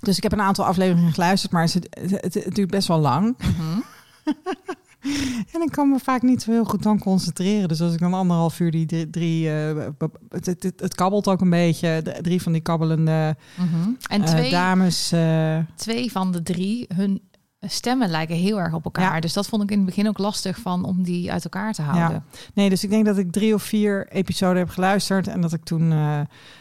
dus 0.00 0.16
ik 0.16 0.22
heb 0.22 0.32
een 0.32 0.40
aantal 0.40 0.64
afleveringen 0.64 1.12
geluisterd, 1.12 1.52
maar 1.52 1.62
het, 1.62 1.88
het, 2.20 2.34
het 2.34 2.54
duurt 2.54 2.70
best 2.70 2.88
wel 2.88 2.98
lang. 2.98 3.36
mhm. 3.38 3.80
En 5.52 5.62
ik 5.62 5.70
kan 5.70 5.90
me 5.90 5.98
vaak 5.98 6.22
niet 6.22 6.42
zo 6.42 6.50
heel 6.50 6.64
goed 6.64 6.82
dan 6.82 6.98
concentreren. 6.98 7.68
Dus 7.68 7.80
als 7.80 7.92
ik 7.92 7.98
dan 7.98 8.14
anderhalf 8.14 8.60
uur 8.60 8.70
die 8.70 8.86
drie... 8.86 9.10
drie 9.10 9.50
eh, 9.50 9.86
het, 10.28 10.46
het, 10.46 10.72
het, 10.76 10.94
kabbelt 10.94 11.28
ook 11.28 11.40
een 11.40 11.50
beetje. 11.50 12.00
De, 12.02 12.18
drie 12.22 12.42
van 12.42 12.52
die 12.52 12.60
kabbelende 12.60 13.36
Mhm. 13.56 13.90
En 14.08 14.22
eh, 14.22 14.28
twee, 14.28 14.50
dames... 14.50 15.12
eh, 15.12 15.58
twee 15.74 16.12
van 16.12 16.32
de 16.32 16.42
drie, 16.42 16.86
hun 16.94 17.22
stemmen 17.60 18.08
lijken 18.08 18.36
heel 18.36 18.60
erg 18.60 18.72
op 18.72 18.84
elkaar. 18.84 19.14
Ja. 19.14 19.20
Dus 19.20 19.32
dat 19.32 19.46
vond 19.46 19.62
ik 19.62 19.70
in 19.70 19.76
het 19.76 19.86
begin 19.86 20.08
ook 20.08 20.18
lastig 20.18 20.58
van 20.58 20.84
om 20.84 21.02
die 21.02 21.32
uit 21.32 21.44
elkaar 21.44 21.72
te 21.72 21.82
houden. 21.82 22.24
Nee, 22.54 22.68
dus 22.68 22.84
ik 22.84 22.90
denk 22.90 23.04
dat 23.04 23.18
ik 23.18 23.32
drie 23.32 23.54
of 23.54 23.62
vier 23.62 24.08
episoden 24.08 24.56
heb 24.56 24.68
geluisterd. 24.68 25.28
En 25.28 25.40
dat 25.40 25.52
ik 25.52 25.64
toen, 25.64 25.94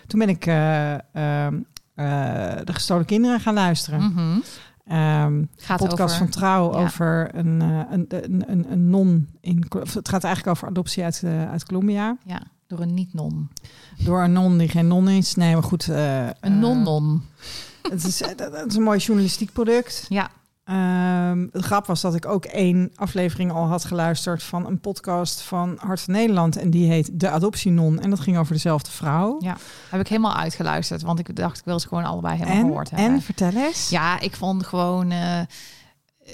toen 0.07 0.19
ben 0.19 0.29
ik 0.29 0.45
eh, 0.45 0.93
ehm, 0.93 1.55
eh, 1.95 2.55
de 2.63 2.73
gestolen 2.73 3.05
kinderen 3.05 3.39
gaan 3.39 3.53
luisteren. 3.53 3.99
Mhm. 4.03 4.39
Gaat 4.85 5.79
podcast 5.79 6.01
over, 6.01 6.17
van 6.17 6.29
Trouw 6.29 6.73
ja. 6.73 6.83
over 6.83 7.29
een, 7.35 7.61
eh, 7.61 7.79
een, 7.89 8.05
een, 8.09 8.43
een, 8.51 8.71
een 8.71 8.89
non 8.89 9.27
in. 9.41 9.65
Het 9.93 10.09
gaat 10.09 10.23
eigenlijk 10.23 10.55
over 10.55 10.67
adoptie 10.67 11.03
uit, 11.03 11.21
eh, 11.23 11.51
uit 11.51 11.65
Colombia. 11.65 12.17
ja, 12.25 12.41
door 12.67 12.79
een 12.79 12.93
niet-non. 12.93 13.49
Door 13.97 14.23
een 14.23 14.31
non 14.31 14.57
die 14.57 14.67
geen 14.69 14.87
non 14.87 15.09
is. 15.09 15.35
Nee, 15.35 15.53
maar 15.53 15.63
goed. 15.63 15.87
eh, 15.87 16.27
Een 16.39 16.59
non-non. 16.59 17.23
het, 17.89 18.03
is, 18.03 18.17
dat 18.35 18.65
is 18.67 18.75
een 18.75 18.83
mooi 18.83 18.99
journalistiek 18.99 19.51
product. 19.53 20.05
Ja. 20.09 20.29
Ehm 20.63 21.13
de 21.51 21.63
grap 21.63 21.85
was 21.85 22.01
dat 22.01 22.15
ik 22.15 22.25
ook 22.25 22.45
één 22.45 22.91
aflevering 22.95 23.51
al 23.51 23.65
had 23.65 23.85
geluisterd 23.85 24.43
van 24.43 24.65
een 24.65 24.79
podcast 24.79 25.41
van 25.41 25.77
Hart 25.79 26.01
van 26.01 26.13
Nederland. 26.13 26.57
En 26.57 26.69
die 26.69 26.87
heet 26.89 27.19
De 27.19 27.29
Adoptienon. 27.29 27.99
En 27.99 28.09
dat 28.09 28.19
ging 28.19 28.37
over 28.37 28.53
dezelfde 28.53 28.91
vrouw. 28.91 29.35
Ja. 29.39 29.57
Heb 29.89 29.99
ik 29.99 30.07
helemaal 30.07 30.35
uitgeluisterd, 30.35 31.01
want 31.01 31.19
ik 31.19 31.35
dacht 31.35 31.57
ik 31.57 31.65
wil 31.65 31.79
ze 31.79 31.87
gewoon 31.87 32.05
allebei 32.05 32.37
helemaal 32.37 32.55
en, 32.55 32.65
gehoord 32.65 32.89
hebben. 32.89 33.13
en 33.13 33.21
vertel 33.21 33.51
eens. 33.51 33.89
Ja, 33.89 34.19
ik 34.19 34.35
vond 34.35 34.65
gewoon 34.65 35.11
eh, 35.11 35.39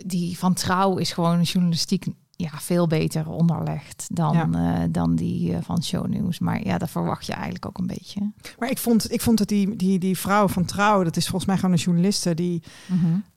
die 0.06 0.38
van 0.38 0.54
Trouw 0.54 0.98
is 0.98 1.12
gewoon 1.12 1.42
journalistiek 1.42 2.06
ja, 2.42 2.60
veel 2.60 2.88
beter 2.88 3.30
onderlegd 3.30 4.08
dan, 4.12 4.56
eh, 4.56 4.84
dan 4.90 5.16
die 5.16 5.54
eh, 5.54 5.62
van 5.62 5.84
Shownieuws. 5.84 6.40
Maar 6.40 6.66
ja, 6.66 6.78
dat 6.78 6.90
verwacht 6.90 7.26
je 7.26 7.34
eigenlijk 7.34 7.66
ook 7.66 7.78
een 7.78 7.88
beetje. 7.88 8.32
Maar 8.60 8.70
ik 8.70 8.78
vond, 8.78 9.12
ik 9.12 9.22
vond 9.22 9.38
dat 9.38 9.48
die, 9.48 9.76
die, 9.76 10.00
die 10.00 10.18
vrouw 10.18 10.48
van 10.48 10.66
Trouw, 10.66 11.04
dat 11.04 11.18
is 11.18 11.28
volgens 11.28 11.46
mij 11.46 11.56
gewoon 11.56 11.72
een 11.72 11.82
journaliste, 11.82 12.34
die, 12.34 12.64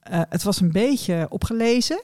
eh, 0.00 0.20
het 0.28 0.42
was 0.42 0.60
een 0.60 0.72
beetje 0.72 1.26
opgelezen. 1.30 2.02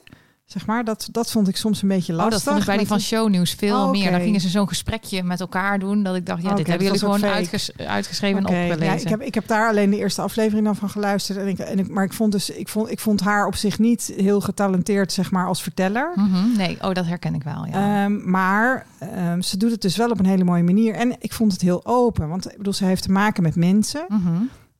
Zeg 0.49 0.65
maar, 0.65 0.83
dat, 0.83 1.07
dat 1.11 1.31
vond 1.31 1.47
ik 1.47 1.57
soms 1.57 1.81
een 1.81 1.87
beetje 1.87 2.13
Oh, 2.13 2.17
lastig. 2.19 2.33
dat 2.37 2.47
vond 2.47 2.59
ik 2.59 2.65
bij 2.65 2.77
die 2.77 2.87
van 2.87 2.99
Shownieuws 2.99 3.51
veel 3.53 3.83
Oh, 3.83 3.91
meer. 3.91 4.11
Dan 4.11 4.19
gingen 4.21 4.41
ze 4.41 4.49
zo'n 4.49 4.67
gesprekje 4.67 5.23
met 5.23 5.39
elkaar 5.39 5.79
doen. 5.79 6.03
Dat 6.03 6.15
ik 6.15 6.25
dacht, 6.25 6.41
ja, 6.43 6.53
dit 6.53 6.67
hebben 6.67 6.87
dat 6.87 6.99
jullie 6.99 7.15
gewoon 7.15 7.31
uitges- 7.33 7.77
uitgeschreven 7.77 8.41
Oké, 8.45 8.53
en 8.53 8.65
ja, 8.65 8.73
opgelezen. 8.73 9.01
ik, 9.01 9.09
heb, 9.09 9.21
ik 9.21 9.33
heb 9.33 9.47
daar 9.47 9.69
alleen 9.69 9.89
de 9.89 9.97
eerste 9.97 10.21
aflevering 10.21 10.65
dan 10.65 10.75
van 10.75 10.89
geluisterd. 10.89 11.37
En 11.37 11.47
ik, 11.47 11.59
en 11.59 11.79
ik, 11.79 11.89
maar 11.89 12.03
ik 12.03 12.13
vond, 12.13 12.31
dus, 12.31 12.49
ik, 12.49 12.69
vond, 12.69 12.91
ik 12.91 12.99
vond 12.99 13.19
haar 13.21 13.45
op 13.47 13.55
zich 13.55 13.79
niet 13.79 14.13
heel 14.17 14.41
getalenteerd, 14.41 15.11
zeg 15.13 15.31
maar, 15.31 15.45
als 15.47 15.61
verteller. 15.61 16.11
Mhm, 16.15 16.57
Nee, 16.57 16.77
oh, 16.81 16.93
dat 16.93 17.05
herken 17.05 17.33
ik 17.33 17.43
wel, 17.43 17.65
ja. 17.65 18.03
Ehm, 18.03 18.29
maar 18.29 18.85
ehm, 18.99 19.41
ze 19.41 19.57
doet 19.57 19.71
het 19.71 19.81
dus 19.81 19.95
wel 19.97 20.09
op 20.09 20.19
een 20.19 20.25
hele 20.25 20.43
mooie 20.43 20.63
manier. 20.63 20.93
En 20.95 21.15
ik 21.19 21.33
vond 21.33 21.51
het 21.51 21.61
heel 21.61 21.85
open. 21.85 22.29
Want 22.29 22.51
ik 22.51 22.57
bedoel, 22.57 22.73
ze 22.73 22.85
heeft 22.85 23.03
te 23.03 23.11
maken 23.11 23.43
met 23.43 23.55
mensen. 23.55 24.05
Mhm. 24.07 24.33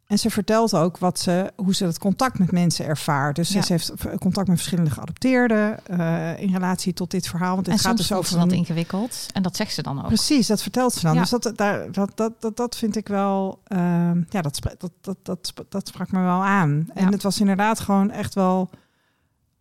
En 0.09 0.19
ze 0.19 0.29
vertelt 0.29 0.73
ook 0.75 0.97
wat 0.97 1.19
ze, 1.19 1.51
hoe 1.55 1.75
ze 1.75 1.85
het 1.85 1.97
contact 1.99 2.39
met 2.39 2.51
mensen 2.51 2.85
ervaart. 2.85 3.35
Dus 3.35 3.49
Ja. 3.49 3.61
ze 3.61 3.71
heeft 3.73 3.93
contact 4.19 4.47
met 4.47 4.57
verschillende 4.57 4.91
geadopteerden 4.91 5.85
eh, 5.87 6.41
in 6.41 6.53
relatie 6.53 6.93
tot 6.93 7.11
dit 7.11 7.27
verhaal. 7.27 7.53
Want 7.55 7.65
het 7.65 7.75
En 7.75 7.81
gaat 7.81 7.87
soms 7.97 8.07
dus 8.07 8.17
over 8.17 8.29
ze 8.31 8.37
dat 8.37 8.51
een- 8.51 8.57
ingewikkeld. 8.57 9.25
En 9.33 9.41
dat 9.41 9.55
zegt 9.55 9.73
ze 9.73 9.81
dan 9.81 9.99
ook. 10.01 10.07
Precies, 10.07 10.47
dat 10.47 10.61
vertelt 10.61 10.93
ze 10.93 11.01
dan. 11.01 11.13
Ja. 11.13 11.19
Dus 11.19 11.29
dat, 11.29 11.51
daar, 11.55 11.91
dat, 11.91 12.11
dat, 12.15 12.33
dat, 12.41 12.57
dat 12.57 12.75
vind 12.75 12.95
ik 12.95 13.07
wel, 13.07 13.59
ehm, 13.63 14.21
ja, 14.29 14.41
dat, 14.41 14.59
dat, 14.77 14.91
dat, 15.01 15.17
dat, 15.23 15.53
dat 15.69 15.87
sprak 15.87 16.11
me 16.11 16.21
wel 16.21 16.43
aan. 16.43 16.89
En 16.93 17.03
Ja. 17.05 17.09
het 17.11 17.23
was 17.23 17.39
inderdaad 17.39 17.79
gewoon 17.79 18.11
echt 18.11 18.33
wel, 18.35 18.69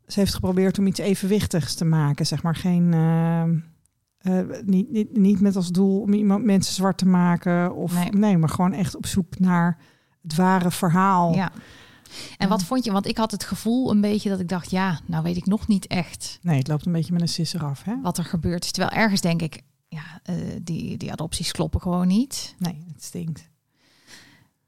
ze 0.06 0.20
heeft 0.20 0.34
geprobeerd 0.34 0.78
om 0.78 0.86
iets 0.86 1.00
evenwichtigs 1.00 1.74
te 1.74 1.84
maken, 1.84 2.26
zeg 2.26 2.42
maar. 2.42 2.56
Geen, 2.56 2.94
ehm, 2.94 3.56
eh, 4.18 4.58
niet, 4.64 4.90
niet, 4.90 5.16
niet 5.16 5.40
met 5.40 5.56
als 5.56 5.68
doel 5.70 6.00
om 6.00 6.12
iemand 6.12 6.44
mensen 6.44 6.74
zwart 6.74 6.98
te 6.98 7.06
maken. 7.06 7.74
Of 7.74 7.92
Nee. 7.94 8.10
nee, 8.10 8.38
maar 8.38 8.48
gewoon 8.48 8.72
echt 8.72 8.96
op 8.96 9.06
zoek 9.06 9.38
naar 9.38 9.78
het 10.22 10.34
ware 10.34 10.70
verhaal. 10.70 11.34
Ja. 11.34 11.52
En 12.38 12.48
wat 12.48 12.62
vond 12.62 12.84
je? 12.84 12.92
Want 12.92 13.06
ik 13.06 13.16
had 13.18 13.30
het 13.30 13.44
gevoel 13.44 13.90
een 13.90 14.00
beetje 14.00 14.28
dat 14.28 14.40
ik 14.40 14.48
dacht, 14.48 14.70
ja, 14.70 15.00
nou 15.06 15.22
weet 15.22 15.36
ik 15.36 15.46
nog 15.46 15.66
niet 15.66 15.86
echt 15.86 16.38
Nee, 16.42 16.58
het 16.58 16.68
loopt 16.68 16.86
een 16.86 16.92
beetje 16.92 17.12
met 17.12 17.20
een 17.22 17.28
sisser 17.28 17.64
af, 17.64 17.84
hè? 17.84 18.00
wat 18.02 18.18
er 18.18 18.24
gebeurd 18.24 18.64
is. 18.64 18.70
Terwijl 18.70 19.00
ergens 19.02 19.20
denk 19.20 19.42
ik, 19.42 19.62
ja, 19.88 20.20
eh, 20.22 20.34
die, 20.62 20.96
die 20.96 21.12
adopties 21.12 21.52
kloppen 21.52 21.80
gewoon 21.80 22.06
niet. 22.06 22.54
Nee, 22.58 22.84
het 22.92 23.04
stinkt. 23.04 23.48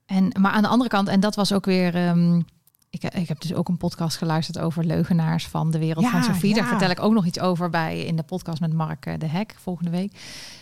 En, 0.07 0.33
maar 0.41 0.53
aan 0.53 0.63
de 0.63 0.69
andere 0.69 0.91
kant, 0.91 1.09
en 1.09 1.21
dat 1.21 1.35
was 1.35 1.53
ook 1.53 1.65
weer. 1.65 1.95
ehm, 1.95 2.41
ik, 2.91 3.05
ik 3.05 3.29
heb 3.29 3.41
dus 3.41 3.55
ook 3.55 3.69
een 3.69 3.77
podcast 3.77 4.17
geluisterd 4.17 4.59
over 4.59 4.85
leugenaars 4.85 5.47
van 5.47 5.71
de 5.71 5.79
wereld 5.79 6.05
Ja, 6.05 6.11
van 6.11 6.23
Sophie. 6.23 6.55
Daar 6.55 6.67
vertel 6.67 6.91
ik 6.91 7.01
ook 7.03 7.13
nog 7.13 7.27
iets 7.27 7.41
over 7.41 7.71
bij 7.71 8.05
in 8.05 8.17
de 8.17 8.23
podcast 8.23 8.61
met 8.61 8.73
Mark 8.73 9.07
eh, 9.07 9.19
de 9.19 9.27
Hek 9.27 9.55
volgende 9.59 9.91
week. 9.91 10.13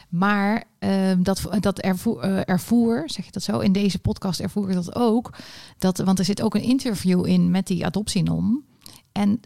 Maar 0.09 0.65
ehm, 0.79 1.23
dat, 1.23 1.43
dat 1.61 1.79
ervoer, 1.79 2.21
eh, 2.21 2.41
ervoer, 2.45 3.03
zeg 3.11 3.25
je 3.25 3.31
dat 3.33 3.43
zo? 3.43 3.59
In 3.59 3.73
deze 3.73 3.99
podcast 3.99 4.41
ervoer 4.41 4.69
ik 4.69 4.75
dat 4.75 4.95
ook. 4.95 5.35
Dat, 5.79 5.99
want 5.99 6.19
er 6.19 6.25
zit 6.25 6.43
ook 6.43 6.55
een 6.55 6.63
interview 6.63 7.27
in 7.27 7.51
met 7.51 7.67
die 7.67 7.87
adoptienom. 7.87 8.65
En 9.13 9.41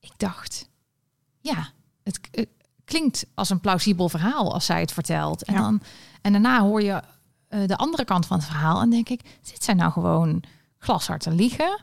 ik 0.00 0.12
dacht, 0.16 0.68
ja, 1.40 1.68
het 2.02 2.20
klinkt 2.84 3.26
als 3.34 3.50
een 3.50 3.60
plausibel 3.60 4.08
verhaal 4.08 4.52
als 4.54 4.64
zij 4.66 4.80
het 4.80 4.92
vertelt. 4.92 5.42
En, 5.44 5.54
Ja. 5.54 5.60
dan, 5.60 5.80
en 6.22 6.32
daarna 6.32 6.60
hoor 6.60 6.82
je 6.82 7.02
eh, 7.48 7.66
de 7.66 7.76
andere 7.76 8.04
kant 8.04 8.26
van 8.26 8.36
het 8.38 8.46
verhaal. 8.46 8.80
En 8.80 8.90
denk 8.90 9.08
ik, 9.08 9.38
zit 9.42 9.64
zij 9.64 9.74
nou 9.74 9.92
gewoon 9.92 10.42
glashard 10.78 11.22
te 11.22 11.30
liegen? 11.30 11.80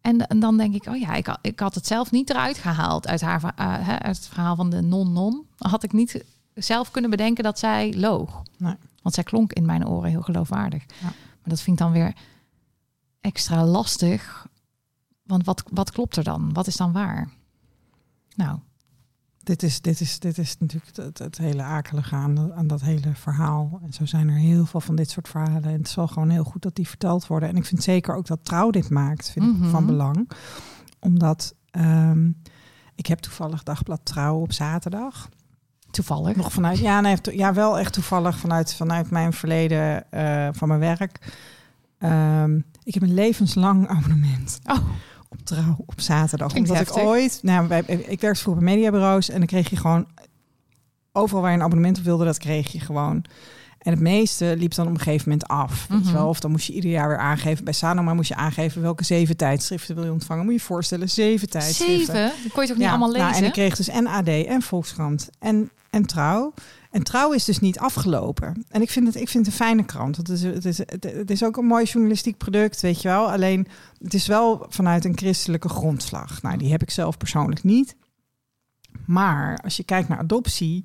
En, 0.00 0.26
en 0.26 0.40
dan 0.40 0.56
denk 0.56 0.74
ik, 0.74 0.86
oh 0.86 0.96
ja, 0.96 1.14
ik, 1.14 1.26
had- 1.26 1.38
ik 1.42 1.60
had 1.60 1.74
het 1.74 1.86
zelf 1.86 2.10
niet 2.10 2.30
eruit 2.30 2.58
gehaald 2.58 3.06
uit, 3.08 3.20
haar, 3.20 3.52
eh, 3.56 3.88
uit 3.88 4.16
het 4.16 4.26
verhaal 4.28 4.56
van 4.56 4.70
de 4.70 4.80
non-non. 4.82 5.46
Had 5.58 5.82
ik 5.82 5.92
niet 5.92 6.24
zelf 6.54 6.90
kunnen 6.90 7.10
bedenken 7.10 7.44
dat 7.44 7.58
zij 7.58 7.94
loog. 7.96 8.42
Nee. 8.58 8.74
Want 9.02 9.14
zij 9.14 9.24
klonk 9.24 9.52
in 9.52 9.66
mijn 9.66 9.86
oren 9.86 10.10
heel 10.10 10.22
geloofwaardig. 10.22 10.82
Ja. 11.00 11.04
Maar 11.04 11.48
dat 11.48 11.60
vind 11.60 11.80
ik 11.80 11.82
dan 11.84 11.92
weer 11.92 12.14
extra 13.20 13.64
lastig. 13.64 14.46
Want 15.22 15.44
wat, 15.44 15.62
wat 15.72 15.90
klopt 15.90 16.16
er 16.16 16.24
dan? 16.24 16.52
Wat 16.52 16.66
is 16.66 16.76
dan 16.76 16.92
waar? 16.92 17.28
Nou, 18.36 18.58
Dit 19.42 19.62
is, 19.62 19.80
dit 19.80 20.00
is, 20.00 20.18
dit 20.18 20.38
is 20.38 20.56
natuurlijk 20.58 20.96
het, 20.96 21.18
het 21.18 21.38
hele 21.38 21.62
akelige 21.62 22.14
aan, 22.14 22.52
aan 22.52 22.66
dat 22.66 22.80
hele 22.80 23.14
verhaal. 23.14 23.80
En 23.82 23.92
zo 23.92 24.06
zijn 24.06 24.28
er 24.28 24.34
heel 24.36 24.66
veel 24.66 24.80
van 24.80 24.94
dit 24.96 25.10
soort 25.10 25.28
verhalen. 25.28 25.64
En 25.64 25.78
het 25.78 25.86
is 25.88 25.94
wel 25.94 26.06
gewoon 26.08 26.28
heel 26.30 26.44
goed 26.44 26.62
dat 26.62 26.76
die 26.76 26.88
verteld 26.88 27.26
worden. 27.26 27.48
En 27.48 27.56
ik 27.56 27.64
vind 27.64 27.82
zeker 27.82 28.14
ook 28.14 28.26
dat 28.26 28.44
trouw 28.44 28.70
dit 28.70 28.90
maakt, 28.90 29.30
vind 29.30 29.46
Mhm. 29.56 29.64
ik 29.64 29.70
van 29.70 29.86
belang. 29.86 30.30
Omdat 30.98 31.54
ehm, 31.70 32.30
ik 32.94 33.06
heb 33.06 33.18
toevallig 33.18 33.62
dagblad 33.62 34.00
Trouw 34.02 34.40
op 34.40 34.52
zaterdag. 34.52 35.28
Toevallig. 35.90 36.36
Nog 36.36 36.52
vanuit, 36.52 36.78
ja, 36.78 37.00
nee, 37.00 37.16
ja, 37.22 37.54
wel 37.54 37.78
echt 37.78 37.92
toevallig 37.92 38.38
vanuit, 38.38 38.74
vanuit 38.74 39.10
mijn 39.10 39.32
verleden 39.32 40.10
eh, 40.10 40.48
van 40.52 40.68
mijn 40.68 40.80
werk. 40.80 41.18
Ehm, 41.98 42.56
ik 42.82 42.94
heb 42.94 43.02
een 43.02 43.14
levenslang 43.14 43.88
abonnement 43.88 44.58
Oh, 44.64 44.78
op 45.28 45.38
trouw 45.44 45.76
op 45.86 46.00
zaterdag. 46.00 46.48
Klinkt 46.48 46.70
omdat 46.70 46.84
heftig. 46.84 47.02
ik 47.02 47.08
ooit, 47.08 47.38
nou, 47.42 47.68
wij, 47.68 47.80
ik 47.86 48.20
werkte 48.20 48.40
vroeger 48.40 48.64
bij 48.64 48.74
mediabureaus 48.74 49.28
en 49.30 49.38
dan 49.38 49.46
kreeg 49.46 49.70
je 49.70 49.76
gewoon 49.76 50.06
overal 51.12 51.42
waar 51.42 51.50
je 51.50 51.56
een 51.56 51.64
abonnement 51.64 51.98
op 51.98 52.04
wilde, 52.04 52.24
dat 52.24 52.38
kreeg 52.38 52.72
je 52.72 52.80
gewoon. 52.80 53.24
En 53.80 53.92
het 53.92 54.00
meeste 54.00 54.54
liep 54.58 54.74
dan 54.74 54.86
op 54.86 54.92
een 54.92 54.98
gegeven 55.00 55.28
moment 55.30 55.48
af. 55.48 55.86
Weet 55.88 55.98
je 55.98 56.04
Mhm. 56.04 56.14
wel? 56.14 56.28
Of 56.28 56.40
dan 56.40 56.50
moest 56.50 56.66
je 56.66 56.72
ieder 56.72 56.90
jaar 56.90 57.08
weer 57.08 57.18
aangeven. 57.18 57.64
Bij 57.64 57.72
Sanoma 57.72 58.14
moest 58.14 58.28
je 58.28 58.34
aangeven 58.34 58.82
welke 58.82 59.04
zeven 59.04 59.36
tijdschriften 59.36 59.94
wil 59.94 60.04
je 60.04 60.12
ontvangen. 60.12 60.44
Moet 60.44 60.52
je 60.52 60.58
je 60.58 60.64
voorstellen, 60.64 61.08
zeven 61.10 61.48
tijdschriften. 61.50 62.06
zeven? 62.16 62.42
Dat 62.42 62.52
kon 62.52 62.62
je 62.62 62.68
toch 62.68 62.78
niet 62.78 62.88
allemaal 62.88 63.10
lezen? 63.12 63.26
Nou, 63.26 63.38
en 63.38 63.44
ik 63.44 63.52
kreeg 63.52 63.76
dus 63.76 63.88
en 63.88 64.06
AD 64.06 64.28
en 64.28 64.62
Volkskrant 64.62 65.30
en, 65.38 65.70
en 65.90 66.06
Trouw. 66.06 66.54
En 66.90 67.02
Trouw 67.02 67.32
is 67.32 67.44
dus 67.44 67.58
niet 67.60 67.78
afgelopen. 67.78 68.64
En 68.68 68.82
ik 68.82 68.90
vind 68.90 69.06
het, 69.06 69.16
ik 69.16 69.28
vind 69.28 69.46
het 69.46 69.54
een 69.54 69.60
fijne 69.66 69.84
krant. 69.84 70.16
Want 70.16 70.28
het, 70.28 70.38
is, 70.38 70.42
het, 70.42 70.64
is, 70.64 70.78
het 71.18 71.30
is 71.30 71.44
ook 71.44 71.56
een 71.56 71.66
mooi 71.66 71.84
journalistiek 71.84 72.36
product, 72.36 72.80
weet 72.80 73.02
je 73.02 73.08
wel. 73.08 73.30
Alleen, 73.30 73.66
het 74.02 74.14
is 74.14 74.26
wel 74.26 74.66
vanuit 74.68 75.04
een 75.04 75.16
christelijke 75.18 75.68
grondslag. 75.68 76.42
Nou, 76.42 76.56
die 76.58 76.70
heb 76.70 76.82
ik 76.82 76.90
zelf 76.90 77.16
persoonlijk 77.16 77.62
niet. 77.64 77.96
Maar 79.06 79.58
als 79.64 79.76
je 79.76 79.84
kijkt 79.84 80.08
naar 80.08 80.18
adoptie, 80.18 80.84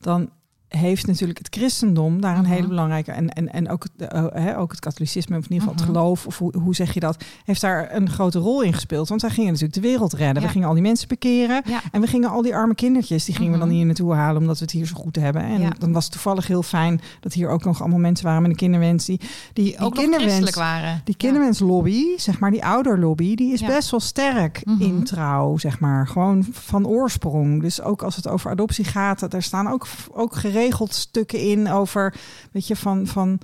dan 0.00 0.30
heeft 0.68 1.06
natuurlijk 1.06 1.38
het 1.38 1.48
christendom 1.50 2.20
daar 2.20 2.36
een 2.36 2.42
Mhm. 2.42 2.50
hele 2.52 2.66
belangrijke 2.68 3.12
en, 3.12 3.28
en, 3.32 3.52
en 3.52 3.68
ook, 3.70 3.82
het, 3.96 4.08
eh, 4.12 4.24
hè, 4.32 4.58
ook 4.58 4.70
het 4.70 4.80
katholicisme, 4.80 5.36
of 5.38 5.44
in 5.44 5.52
ieder 5.52 5.68
geval 5.68 5.74
het 5.74 5.84
Mhm. 5.88 5.98
geloof, 5.98 6.26
of 6.26 6.38
hoe, 6.38 6.58
hoe 6.58 6.74
zeg 6.74 6.94
je 6.94 7.00
dat, 7.00 7.24
heeft 7.44 7.60
daar 7.60 7.94
een 7.94 8.10
grote 8.10 8.38
rol 8.38 8.62
in 8.62 8.72
gespeeld. 8.72 9.08
Want 9.08 9.20
wij 9.20 9.30
gingen 9.30 9.52
natuurlijk 9.52 9.74
de 9.82 9.88
wereld 9.88 10.12
redden. 10.12 10.34
Ja. 10.42 10.46
We 10.48 10.52
gingen 10.52 10.68
al 10.68 10.74
die 10.74 10.82
mensen 10.82 11.08
bekeren. 11.08 11.62
Ja. 11.66 11.80
En 11.92 12.00
we 12.00 12.06
gingen 12.06 12.30
al 12.30 12.42
die 12.42 12.54
arme 12.54 12.74
kindertjes, 12.74 13.24
die 13.24 13.34
gingen 13.34 13.52
we 13.52 13.58
dan 13.58 13.66
Mhm. 13.68 13.76
hier 13.76 13.86
naartoe 13.86 14.14
halen, 14.14 14.40
omdat 14.40 14.58
we 14.58 14.64
het 14.64 14.72
hier 14.72 14.86
zo 14.86 14.94
goed 14.94 15.16
hebben. 15.16 15.42
En 15.42 15.60
Ja. 15.60 15.70
dan 15.78 15.92
was 15.92 16.04
het 16.04 16.12
toevallig 16.12 16.46
heel 16.46 16.62
fijn 16.62 17.00
dat 17.20 17.32
hier 17.32 17.48
ook 17.48 17.64
nog 17.64 17.80
allemaal 17.80 17.98
mensen 17.98 18.24
waren 18.26 18.42
met 18.42 18.50
een 18.50 18.56
kinderwens. 18.56 19.04
Die, 19.04 19.18
die, 19.18 19.64
die, 19.64 19.74
ook 19.78 19.94
nog 19.94 20.02
kinderwens, 20.04 20.50
waren. 20.54 21.00
die 21.04 21.16
kinderwenslobby, 21.16 22.02
zeg 22.16 22.38
maar, 22.38 22.50
die 22.50 22.64
ouderlobby, 22.64 23.34
die 23.34 23.52
is 23.52 23.62
best 23.62 23.90
wel 23.90 24.00
sterk 24.00 24.60
Mhm. 24.64 24.82
in 24.82 25.04
trouw, 25.04 25.56
zeg 25.58 25.80
maar. 25.80 26.06
Gewoon 26.08 26.46
van 26.52 26.86
oorsprong. 26.86 27.60
Dus 27.62 27.80
ook 27.82 28.02
als 28.02 28.16
het 28.16 28.28
over 28.28 28.50
adoptie 28.50 28.84
gaat, 28.84 29.32
er 29.34 29.42
staan 29.42 29.68
ook, 29.68 29.86
ook 30.12 30.36
geregeld 30.56 30.94
stukken 30.94 31.40
in 31.40 31.68
over, 31.68 32.14
weet 32.52 32.66
je, 32.66 32.76
van, 32.76 33.06
van 33.06 33.40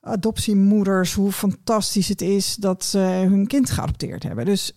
adoptiemoeders, 0.00 1.12
hoe 1.12 1.32
fantastisch 1.32 2.08
het 2.08 2.20
is 2.20 2.54
dat 2.54 2.84
ze 2.84 2.98
hun 2.98 3.46
kind 3.46 3.70
geadopteerd 3.70 4.22
hebben. 4.22 4.44
Dus 4.44 4.72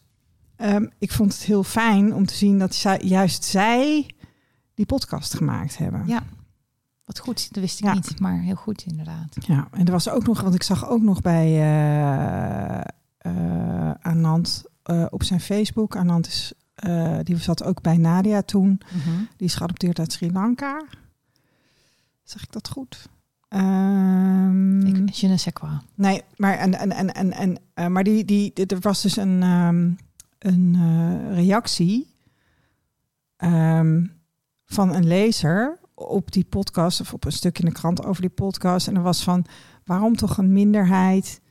ehm, 0.56 0.86
ik 1.00 1.12
vond 1.12 1.34
het 1.34 1.44
heel 1.44 1.64
fijn 1.64 2.14
om 2.14 2.26
te 2.26 2.34
zien 2.34 2.60
dat 2.60 2.76
zij, 2.76 3.00
juist 3.04 3.44
zij 3.44 4.10
die 4.74 4.86
podcast 4.86 5.34
gemaakt 5.34 5.78
hebben. 5.78 6.04
Ja. 6.08 6.24
Wat 7.06 7.20
goed, 7.20 7.54
dat 7.54 7.64
wist 7.64 7.80
ik 7.80 7.86
Ja. 7.86 7.94
niet, 7.94 8.20
maar 8.20 8.40
heel 8.40 8.56
goed 8.56 8.84
inderdaad. 8.88 9.36
Ja, 9.48 9.68
en 9.72 9.86
er 9.86 9.92
was 9.92 10.10
ook 10.10 10.26
nog, 10.26 10.42
want 10.42 10.56
ik 10.56 10.64
zag 10.64 10.88
ook 10.90 11.02
nog 11.02 11.22
bij 11.22 11.48
eh 11.62 12.82
eh, 13.18 13.92
Anand 14.02 14.64
eh, 14.84 15.06
op 15.10 15.24
zijn 15.24 15.40
Facebook. 15.40 15.96
Anand 15.96 16.28
is, 16.28 16.54
die 17.24 17.38
zat 17.38 17.64
ook 17.64 17.82
bij 17.82 17.98
Nadia 17.98 18.42
toen. 18.42 18.82
Die 19.38 19.48
is 19.48 19.56
geadopteerd 19.56 20.00
uit 20.00 20.12
Sri 20.12 20.32
Lanka. 20.32 20.84
Zeg 22.24 22.44
ik 22.44 22.52
dat 22.52 22.70
goed? 22.70 23.10
Ehm, 23.48 24.86
Ik, 24.86 25.10
je 25.10 25.28
ne 25.28 25.38
sais 25.38 25.54
quoi. 25.54 25.72
Nee, 25.96 26.22
maar, 26.38 26.58
en, 26.58 26.74
en, 26.80 26.92
en, 26.92 27.14
en, 27.14 27.32
en, 27.32 27.58
eh, 27.74 27.88
maar 27.88 28.04
die, 28.04 28.26
die, 28.26 28.52
die- 28.54 28.66
er 28.66 28.80
was 28.80 29.02
dus 29.02 29.16
een, 29.18 29.44
ehm, 29.44 29.92
een 30.40 30.76
eh, 30.76 31.36
reactie 31.36 32.08
ehm, 33.38 34.06
van 34.66 34.94
een 34.94 35.08
lezer 35.08 35.80
op 35.94 36.32
die 36.32 36.46
podcast, 36.46 37.02
of 37.02 37.14
op 37.14 37.26
een 37.26 37.32
stuk 37.32 37.60
in 37.60 37.66
de 37.66 37.72
krant 37.72 38.06
over 38.06 38.22
die 38.22 38.30
podcast. 38.30 38.88
En 38.88 38.96
er 38.96 39.02
was 39.02 39.24
van, 39.24 39.46
waarom 39.86 40.16
toch 40.16 40.38
een 40.38 40.54
minderheid, 40.54 41.42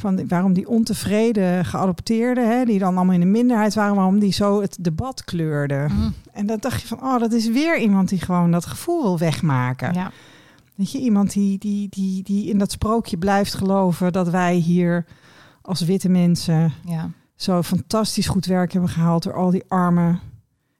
van 0.00 0.28
waarom 0.28 0.52
die 0.52 0.68
ontevreden 0.68 1.64
geadopteerden, 1.64 2.48
hè, 2.50 2.64
die 2.64 2.78
dan 2.78 2.96
allemaal 2.96 3.14
in 3.14 3.20
de 3.20 3.26
minderheid 3.26 3.74
waren, 3.74 3.94
waarom 3.94 4.18
die 4.18 4.32
zo 4.32 4.60
het 4.60 4.76
debat 4.80 5.24
kleurden. 5.24 5.92
Mm. 5.92 6.14
En 6.32 6.46
dan 6.46 6.56
dacht 6.60 6.80
je 6.80 6.86
van, 6.86 7.02
oh, 7.02 7.18
dat 7.18 7.32
is 7.32 7.48
weer 7.48 7.78
iemand 7.78 8.08
die 8.08 8.20
gewoon 8.20 8.50
dat 8.50 8.66
gevoel 8.66 9.02
wil 9.02 9.18
wegmaken. 9.18 9.94
Ja. 9.94 10.10
Weet 10.74 10.90
je, 10.92 10.98
iemand 10.98 11.32
die, 11.32 11.58
die, 11.58 11.88
die, 11.88 12.22
die 12.22 12.48
in 12.48 12.58
dat 12.58 12.70
sprookje 12.70 13.16
blijft 13.16 13.54
geloven 13.54 14.12
dat 14.12 14.28
wij 14.28 14.54
hier 14.54 15.06
als 15.62 15.80
witte 15.80 16.08
mensen 16.08 16.72
ja. 16.84 17.10
zo 17.36 17.62
fantastisch 17.62 18.26
goed 18.26 18.46
werk 18.46 18.72
hebben 18.72 18.90
gehaald 18.90 19.22
door 19.22 19.34
al 19.34 19.50
die 19.50 19.64
arme 19.68 20.18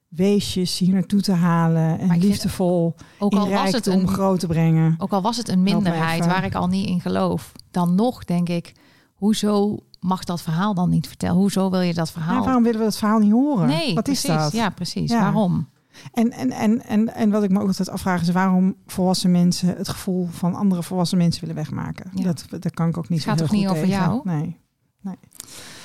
weesjes 0.09 0.79
hier 0.79 0.93
naartoe 0.93 1.21
te 1.21 1.33
halen 1.33 1.99
en 1.99 2.07
Maar 2.07 2.17
liefdevol 2.17 2.95
Ook, 3.19 3.33
in 3.33 3.39
al 3.39 3.49
was 3.49 3.73
het 3.73 3.87
een, 3.87 4.09
groot 4.09 4.41
te 4.41 4.47
brengen. 4.47 4.95
ook 4.99 5.13
al 5.13 5.23
was 5.23 5.37
het 5.37 5.49
een 5.49 5.63
minderheid 5.63 6.27
waar 6.27 6.45
ik 6.45 6.55
al 6.55 6.67
niet 6.67 6.89
in 6.89 7.01
geloof, 7.01 7.53
dan 7.71 7.95
nog 7.95 8.25
denk 8.25 8.49
ik, 8.49 8.73
hoezo 9.19 9.79
mag 10.01 10.25
dat 10.25 10.43
verhaal 10.43 10.75
dan 10.75 10.89
niet 10.91 11.07
vertellen? 11.07 11.37
Hoezo 11.37 11.71
wil 11.71 11.81
je 11.81 11.95
dat 11.95 12.11
verhaal? 12.11 12.39
Ja, 12.39 12.45
waarom 12.45 12.63
willen 12.63 12.79
we 12.79 12.85
dat 12.85 12.97
verhaal 12.99 13.19
niet 13.19 13.33
horen? 13.33 13.67
nee, 13.67 13.95
Wat 13.95 14.05
precies. 14.05 14.25
is 14.31 14.37
dat? 14.37 14.53
Ja, 14.53 14.71
precies. 14.71 15.11
Ja. 15.11 15.21
Waarom? 15.21 15.69
En, 16.13 16.31
en, 16.31 16.51
en, 16.51 16.85
en, 16.85 17.15
en 17.15 17.31
wat 17.31 17.43
ik 17.43 17.51
me 17.51 17.61
ook 17.61 17.67
altijd 17.67 17.89
afvraag 17.91 18.21
is 18.21 18.31
waarom 18.31 18.75
volwassen 18.87 19.31
mensen 19.31 19.77
het 19.77 19.89
gevoel 19.89 20.27
van 20.27 20.55
andere 20.55 20.83
volwassen 20.83 21.19
mensen 21.19 21.41
willen 21.41 21.57
wegmaken. 21.57 22.11
Ja. 22.15 22.25
Dat, 22.25 22.45
dat 22.49 22.71
kan 22.75 22.89
ik 22.89 22.99
ook 22.99 23.09
niet 23.09 23.25
Het 23.25 23.29
gaat 23.29 23.39
zo 23.39 23.45
heel 23.45 23.53
toch 23.53 23.61
niet 23.63 23.69
over 23.69 23.89
tegen. 23.89 24.05
jou? 24.05 24.21
Nee. 24.25 24.57
nee. 25.01 25.17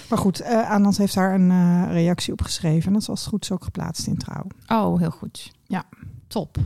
Maar 0.09 0.17
goed, 0.17 0.39
eh 0.39 0.69
Anand 0.71 0.97
heeft 0.97 1.13
daar 1.13 1.33
een 1.33 1.51
eh, 1.51 1.91
reactie 1.91 2.33
op 2.33 2.41
geschreven. 2.41 2.87
En 2.87 2.93
dat 2.93 3.01
is 3.01 3.09
als 3.09 3.19
het 3.19 3.29
goed 3.29 3.43
is 3.43 3.51
ook 3.51 3.63
geplaatst 3.63 4.07
in 4.07 4.17
Trouw. 4.17 4.45
Oh, 4.67 4.99
heel 4.99 5.11
goed. 5.11 5.51
Ja. 5.63 5.83
Top. 6.27 6.57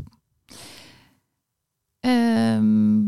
Ehm, 2.00 3.00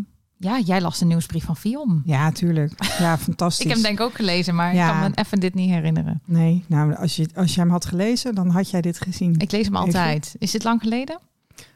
ja, 0.41 0.59
jij 0.59 0.81
las 0.81 0.99
de 0.99 1.05
nieuwsbrief 1.05 1.43
van 1.45 1.57
Fion. 1.57 2.01
Ja, 2.05 2.31
tuurlijk. 2.31 2.83
Ja, 2.99 3.17
fantastisch. 3.27 3.65
Ik 3.65 3.71
heb 3.71 3.75
hem 3.77 3.85
denk 3.85 3.99
ik 3.99 4.05
ook 4.05 4.15
gelezen, 4.15 4.55
maar 4.55 4.75
Ja. 4.75 4.85
ik 4.85 4.99
kan 5.01 5.09
me 5.09 5.15
even 5.15 5.39
dit 5.39 5.53
niet 5.53 5.69
herinneren. 5.69 6.21
Nee, 6.25 6.63
nou, 6.67 6.95
als 6.95 7.15
je, 7.15 7.29
als 7.35 7.53
je 7.55 7.59
hem 7.59 7.69
had 7.69 7.85
gelezen, 7.85 8.35
dan 8.35 8.49
had 8.49 8.69
jij 8.69 8.81
dit 8.81 9.01
gezien. 9.01 9.35
Ik 9.37 9.51
lees 9.51 9.65
hem 9.65 9.75
altijd. 9.75 10.35
Is 10.39 10.51
dit 10.51 10.63
lang 10.63 10.81
geleden? 10.81 11.19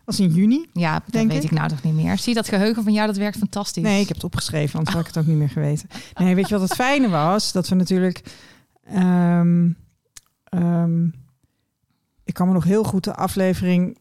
was 0.05 0.20
in 0.20 0.34
juni. 0.34 0.66
Ja, 0.74 0.93
dat 0.93 1.03
Denk 1.11 1.32
weet 1.32 1.43
ik. 1.43 1.51
ik 1.51 1.57
nou 1.57 1.70
toch 1.70 1.84
niet 1.84 1.93
meer. 1.93 2.18
Zie 2.18 2.34
dat 2.34 2.47
geheugen 2.49 2.84
van 2.84 2.93
jou, 2.93 3.07
dat 3.07 3.18
werkt 3.18 3.38
fantastisch. 3.38 3.84
Nee, 3.84 4.01
ik 4.01 4.07
heb 4.07 4.16
het 4.16 4.26
opgeschreven, 4.26 4.78
anders 4.78 4.95
had 4.95 5.05
ik 5.07 5.14
het 5.14 5.24
ook 5.24 5.30
niet 5.30 5.38
meer 5.38 5.49
geweten. 5.49 5.89
Nee, 6.20 6.36
weet 6.36 6.47
je 6.47 6.57
wat 6.59 6.70
het 6.70 6.78
fijne 6.78 7.09
was? 7.09 7.51
Dat 7.51 7.70
we 7.70 7.76
natuurlijk... 7.76 8.24
ehm, 8.84 9.70
ehm, 10.43 11.05
ik 12.24 12.34
kan 12.34 12.47
me 12.47 12.53
nog 12.53 12.64
heel 12.64 12.84
goed 12.84 13.03
de 13.03 13.16
aflevering 13.16 13.97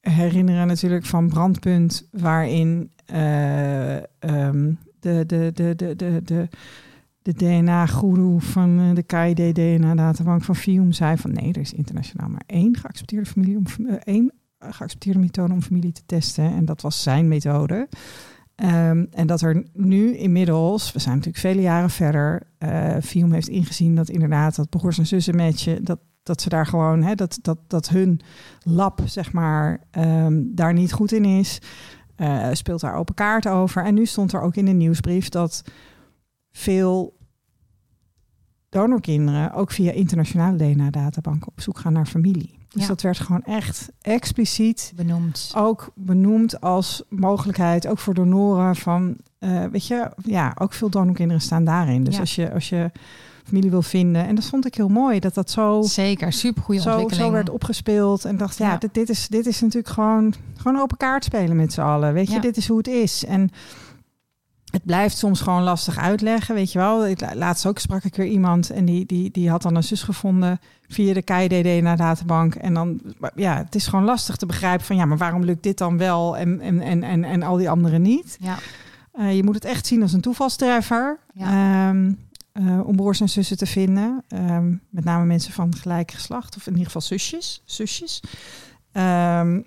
herinneren 0.00 0.66
natuurlijk 0.66 1.06
van 1.06 1.28
Brandpunt... 1.28 2.08
waarin 2.12 2.90
eh, 3.06 3.96
ehm, 3.96 4.72
de, 5.00 5.24
de, 5.26 5.50
de, 5.54 5.74
de, 5.76 5.96
de, 5.96 6.20
de, 6.24 6.48
de 7.22 7.32
DNA-goeroe 7.32 8.40
van 8.40 8.80
eh, 8.80 8.94
de 8.94 9.02
KID-DNA-databank 9.02 10.44
van 10.44 10.56
FIUM 10.56 10.92
zei 10.92 11.16
van... 11.16 11.32
nee, 11.32 11.52
er 11.52 11.60
is 11.60 11.72
internationaal 11.72 12.28
maar 12.28 12.44
één 12.46 12.76
geaccepteerde 12.76 13.26
familie 13.26 13.56
om 13.56 13.64
eh, 13.86 13.94
één 14.04 14.32
geaccepteerde 14.58 15.18
methode 15.18 15.52
om 15.52 15.62
familie 15.62 15.92
te 15.92 16.02
testen. 16.06 16.44
En 16.44 16.64
dat 16.64 16.80
was 16.80 17.02
zijn 17.02 17.28
methode. 17.28 17.88
Ehm, 18.54 19.04
en 19.10 19.26
dat 19.26 19.40
er 19.40 19.66
nu 19.72 20.16
inmiddels, 20.16 20.92
we 20.92 20.98
zijn 20.98 21.14
natuurlijk 21.14 21.44
vele 21.44 21.60
jaren 21.60 21.90
verder, 21.90 22.42
eh 22.58 22.96
FIOM 23.02 23.32
heeft 23.32 23.48
ingezien 23.48 23.94
dat 23.94 24.08
inderdaad 24.08 24.56
dat 24.56 24.70
broers 24.70 24.98
en 24.98 25.06
zussen 25.06 25.36
matchen, 25.36 25.84
dat, 25.84 25.98
dat 26.22 26.40
ze 26.40 26.48
daar 26.48 26.66
gewoon, 26.66 27.02
hè, 27.02 27.14
dat, 27.14 27.38
dat, 27.42 27.58
dat 27.66 27.88
hun 27.88 28.20
lab, 28.62 29.00
zeg 29.04 29.32
maar, 29.32 29.80
ehm, 29.90 30.42
daar 30.44 30.72
niet 30.72 30.92
goed 30.92 31.12
in 31.12 31.24
is. 31.24 31.58
Eh, 32.16 32.48
speelt 32.52 32.80
daar 32.80 32.94
open 32.94 33.14
kaart 33.14 33.48
over. 33.48 33.84
En 33.84 33.94
nu 33.94 34.06
stond 34.06 34.32
er 34.32 34.40
ook 34.40 34.54
in 34.56 34.64
de 34.64 34.70
nieuwsbrief 34.72 35.28
dat 35.28 35.62
veel 36.52 37.16
donorkinderen 38.68 39.52
ook 39.52 39.70
via 39.70 39.92
internationale 39.92 40.56
DNA-databanken 40.56 41.48
op 41.48 41.60
zoek 41.60 41.78
gaan 41.78 41.92
naar 41.92 42.06
familie. 42.06 42.54
Dus 42.68 42.82
Ja. 42.82 42.88
dat 42.88 43.02
werd 43.02 43.18
gewoon 43.18 43.42
echt 43.42 43.88
expliciet 44.00 44.92
Benoemd. 44.96 45.52
ook 45.56 45.92
benoemd 45.94 46.60
als 46.60 47.02
mogelijkheid, 47.08 47.86
ook 47.86 47.98
voor 47.98 48.14
donoren 48.14 48.76
van, 48.76 49.16
eh, 49.38 49.64
weet 49.64 49.86
je, 49.86 50.10
ja, 50.24 50.52
ook 50.58 50.72
veel 50.72 50.90
donorkinderen 50.90 51.42
staan 51.42 51.64
daarin. 51.64 52.04
Dus 52.04 52.14
Ja. 52.14 52.20
als 52.20 52.34
je 52.34 52.52
als 52.52 52.68
je 52.68 52.90
familie 53.46 53.70
wil 53.70 53.82
vinden. 53.82 54.26
En 54.26 54.34
dat 54.34 54.44
vond 54.44 54.66
ik 54.66 54.74
heel 54.74 54.88
mooi, 54.88 55.18
dat 55.20 55.34
dat 55.34 55.50
zo, 55.50 55.82
Zeker, 55.82 56.32
super 56.32 56.62
goede 56.62 56.80
zo, 56.80 56.88
ontwikkeling. 56.88 57.26
zo 57.26 57.32
werd 57.32 57.50
opgespeeld. 57.50 58.24
En 58.24 58.36
dacht, 58.36 58.58
ja, 58.58 58.70
Ja. 58.70 58.76
Dit, 58.78 58.94
dit, 58.94 59.08
is, 59.08 59.28
dit 59.28 59.46
is 59.46 59.60
natuurlijk 59.60 59.92
gewoon, 59.94 60.34
gewoon 60.56 60.80
open 60.80 60.96
kaart 60.96 61.24
spelen 61.24 61.56
met 61.56 61.72
z'n 61.72 61.80
allen. 61.80 62.12
Weet 62.12 62.28
je, 62.28 62.34
Ja. 62.34 62.40
dit 62.40 62.56
is 62.56 62.68
hoe 62.68 62.78
het 62.78 62.88
is. 62.88 63.24
En 63.24 63.50
het 64.66 64.84
blijft 64.84 65.16
soms 65.16 65.40
gewoon 65.40 65.62
lastig 65.62 65.98
uitleggen, 65.98 66.54
weet 66.54 66.72
je 66.72 66.78
wel. 66.78 67.06
Ik, 67.06 67.34
laatst 67.34 67.66
ook 67.66 67.78
sprak 67.78 68.04
ik 68.04 68.16
weer 68.16 68.26
iemand 68.26 68.70
en 68.70 68.84
die, 68.84 69.06
die, 69.06 69.30
die 69.30 69.50
had 69.50 69.62
dan 69.62 69.74
een 69.74 69.82
zus 69.84 70.02
gevonden 70.02 70.58
via 70.88 71.14
de 71.14 71.22
KIDD 71.22 71.82
naar 71.82 71.96
databank. 71.96 72.54
En 72.54 72.74
dan, 72.74 73.00
ja, 73.34 73.56
het 73.56 73.74
is 73.74 73.86
gewoon 73.86 74.04
lastig 74.04 74.36
te 74.36 74.46
begrijpen 74.46 74.86
van 74.86 74.96
ja, 74.96 75.04
maar 75.04 75.18
waarom 75.18 75.44
lukt 75.44 75.62
dit 75.62 75.78
dan 75.78 75.98
wel 75.98 76.36
en, 76.36 76.60
en, 76.60 76.80
en, 76.80 77.02
en, 77.02 77.24
en 77.24 77.42
al 77.42 77.56
die 77.56 77.70
anderen 77.70 78.02
niet? 78.02 78.36
Ja, 78.40 78.56
Eh, 79.12 79.36
je 79.36 79.44
moet 79.44 79.54
het 79.54 79.64
echt 79.64 79.86
zien 79.86 80.02
als 80.02 80.12
een 80.12 80.20
toevalstreffer. 80.20 81.18
Ja. 81.34 81.88
Ehm, 81.88 82.12
eh, 82.56 82.86
om 82.86 82.96
broers 82.96 83.20
en 83.20 83.28
zussen 83.28 83.56
te 83.56 83.66
vinden. 83.66 84.24
Ehm, 84.28 84.74
met 84.90 85.04
name 85.04 85.24
mensen 85.24 85.52
van 85.52 85.74
gelijk 85.74 86.10
geslacht. 86.10 86.56
Of 86.56 86.66
in 86.66 86.72
ieder 86.72 86.86
geval 86.86 87.00
zusjes. 87.00 87.62
zusjes. 87.64 88.22
Ehm, 88.92 89.60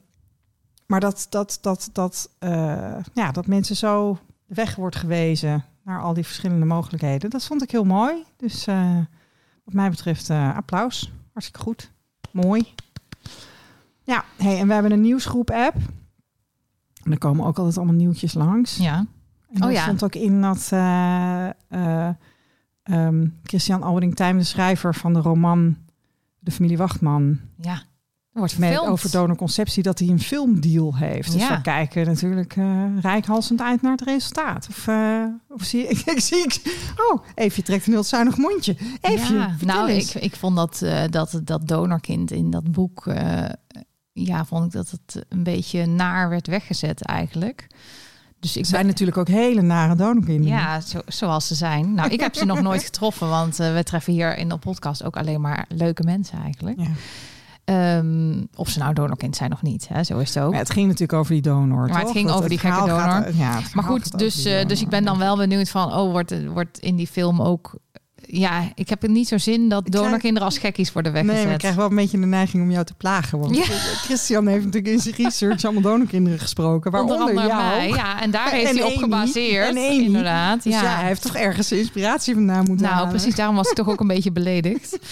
maar 0.85 0.99
dat, 0.99 1.27
dat, 1.29 1.57
dat, 1.61 1.89
dat, 1.93 2.29
eh, 2.39 2.95
ja, 3.13 3.31
dat 3.31 3.47
mensen 3.47 3.75
zo 3.75 4.17
weg 4.45 4.75
wordt 4.75 4.95
gewezen 4.95 5.65
naar 5.83 6.01
al 6.01 6.13
die 6.13 6.23
verschillende 6.25 6.65
mogelijkheden. 6.65 7.29
Dat 7.29 7.45
vond 7.45 7.63
ik 7.63 7.71
heel 7.71 7.83
mooi. 7.83 8.23
Dus 8.37 8.67
eh, 8.67 8.97
wat 9.63 9.73
mij 9.73 9.89
betreft 9.89 10.29
applaus. 10.29 11.11
Hartstikke 11.31 11.65
goed. 11.65 11.91
Mooi. 12.31 12.73
Ja, 14.03 14.23
hey, 14.37 14.59
en 14.59 14.67
we 14.67 14.73
hebben 14.73 14.91
een 14.91 15.01
nieuwsgroep 15.01 15.51
app. 15.51 15.75
En 17.03 17.11
er 17.11 17.17
komen 17.17 17.45
ook 17.45 17.57
altijd 17.57 17.77
allemaal 17.77 17.95
nieuwtjes 17.95 18.33
langs. 18.33 18.77
ja. 18.77 19.05
En 19.53 19.63
Oh 19.63 19.71
ja. 19.71 19.81
stond 19.81 20.03
ook 20.03 20.15
in 20.15 20.41
dat 20.41 20.71
ehm, 22.89 23.27
Christian 23.43 23.83
Albering 23.83 24.15
Tijm, 24.15 24.37
de 24.37 24.43
schrijver 24.43 24.95
van 24.95 25.13
de 25.13 25.19
roman 25.19 25.77
De 26.39 26.51
familie 26.51 26.77
Wachtman, 26.77 27.39
ja. 27.61 27.83
Wordt 28.31 28.57
met 28.57 28.79
over 28.79 29.11
donorconceptie, 29.11 29.83
dat 29.83 29.99
hij 29.99 30.07
een 30.07 30.19
filmdeal 30.19 30.95
heeft. 30.95 31.31
Dus 31.31 31.41
Ja. 31.41 31.55
we 31.55 31.61
kijken 31.61 32.05
natuurlijk 32.05 32.55
eh 32.55 32.83
rijkhalsend 33.01 33.61
uit 33.61 33.81
naar 33.81 33.91
het 33.91 34.01
resultaat. 34.01 34.67
Of, 34.69 34.87
eh, 34.87 35.25
of 35.49 35.63
zie 35.63 35.87
ik, 35.87 35.99
ik 36.15 36.19
zie 36.19 36.37
ik, 36.43 36.61
oh, 37.11 37.23
even 37.35 37.63
trekt 37.63 37.87
een 37.87 37.93
heel 37.93 38.03
zuinig 38.03 38.37
mondje. 38.37 38.75
Ja, 39.01 39.17
vertel 39.17 39.57
nou, 39.67 39.91
ik, 39.91 40.13
ik 40.13 40.35
vond 40.35 40.55
dat, 40.55 40.81
eh, 40.81 41.03
dat 41.09 41.41
dat 41.43 41.67
donorkind 41.67 42.31
in 42.31 42.49
dat 42.49 42.71
boek, 42.71 43.13
ja, 44.11 44.45
vond 44.45 44.65
ik 44.65 44.71
dat 44.71 44.89
het 44.91 45.25
een 45.29 45.43
beetje 45.43 45.85
naar 45.85 46.29
werd 46.29 46.47
weggezet 46.47 47.01
eigenlijk. 47.05 47.67
Dus 48.39 48.57
ik 48.57 48.65
zijn 48.65 48.85
natuurlijk 48.85 49.17
ook 49.17 49.27
hele 49.27 49.61
nare 49.61 49.95
donorkinderen. 49.95 50.57
Ja, 50.57 50.79
zo, 50.81 50.99
zoals 51.07 51.47
ze 51.47 51.55
zijn. 51.55 51.93
Nou, 51.93 52.09
ik 52.09 52.19
heb 52.19 52.35
ze 52.35 52.45
nog 52.45 52.61
nooit 52.61 52.83
getroffen, 52.89 53.29
want 53.29 53.59
eh, 53.59 53.73
we 53.73 53.83
treffen 53.83 54.13
hier 54.13 54.37
in 54.37 54.49
de 54.49 54.57
podcast 54.57 55.03
ook 55.03 55.17
alleen 55.17 55.41
maar 55.41 55.65
leuke 55.69 56.03
mensen 56.03 56.39
eigenlijk. 56.43 56.79
Ja. 56.79 56.87
Ehm, 57.65 58.43
of 58.55 58.69
ze 58.69 58.79
nou 58.79 58.93
donorkind 58.93 59.35
zijn 59.35 59.53
of 59.53 59.61
niet, 59.61 59.87
hè? 59.87 60.03
zo 60.03 60.17
is 60.17 60.33
het 60.33 60.43
ook. 60.43 60.51
Maar 60.51 60.59
het 60.59 60.69
ging 60.71 60.85
natuurlijk 60.85 61.19
over 61.19 61.33
die 61.33 61.41
donor. 61.41 61.87
Maar 61.89 62.01
het 62.01 62.11
ging 62.11 62.27
Dat 62.27 62.35
over 62.37 62.49
die 62.49 62.57
gekke 62.59 62.77
gaat- 62.77 62.87
donor. 62.87 63.35
ja, 63.35 63.59
Maar 63.73 63.83
goed, 63.83 64.17
dus, 64.19 64.45
eh, 64.45 64.65
dus 64.67 64.81
ik 64.81 64.89
ben 64.89 65.05
dan 65.05 65.17
wel 65.17 65.37
benieuwd 65.37 65.69
van, 65.69 65.93
oh, 65.93 66.11
wordt, 66.11 66.47
wordt 66.47 66.79
in 66.79 66.95
die 66.95 67.07
film 67.07 67.41
ook... 67.41 67.73
Ja, 68.31 68.71
ik 68.75 68.89
heb 68.89 69.01
het 69.01 69.11
niet 69.11 69.27
zo 69.27 69.37
zin 69.37 69.69
dat 69.69 69.91
donorkinderen 69.91 70.47
als 70.47 70.57
gekkies 70.57 70.91
worden 70.93 71.11
weggezet. 71.11 71.35
Nee, 71.35 71.45
maar 71.45 71.53
ik 71.53 71.59
krijg 71.59 71.75
wel 71.75 71.89
een 71.89 71.95
beetje 71.95 72.19
de 72.19 72.25
neiging 72.25 72.63
om 72.63 72.71
jou 72.71 72.85
te 72.85 72.93
plagen. 72.93 73.39
Want 73.39 73.55
Ja. 73.55 73.63
Christian 74.05 74.47
heeft 74.47 74.65
natuurlijk 74.65 74.93
in 74.93 74.99
zijn 74.99 75.15
research 75.15 75.63
allemaal 75.63 75.81
donorkinderen 75.81 76.39
gesproken. 76.39 76.93
Onder 76.93 77.17
Waaronder 77.17 77.45
jou. 77.47 77.63
mij. 77.63 77.87
Ja, 77.89 78.21
en 78.21 78.31
daar 78.31 78.49
heeft 78.51 78.69
En 78.69 78.75
hij 78.77 78.85
op 78.85 78.97
gebaseerd. 78.97 79.75
Inderdaad. 79.75 80.63
Dus 80.63 80.73
ja. 80.73 80.81
ja. 80.83 80.95
hij 80.95 81.07
heeft 81.07 81.21
toch 81.21 81.35
ergens 81.35 81.71
inspiratie 81.71 82.33
vandaan 82.33 82.63
moeten 82.65 82.85
Nou, 82.85 82.93
halen. 82.93 83.09
precies, 83.09 83.35
daarom 83.35 83.55
was 83.55 83.69
ik 83.69 83.75
toch 83.75 83.89
ook 83.89 83.99
een 83.99 84.07
beetje 84.07 84.31
beledigd. 84.31 84.97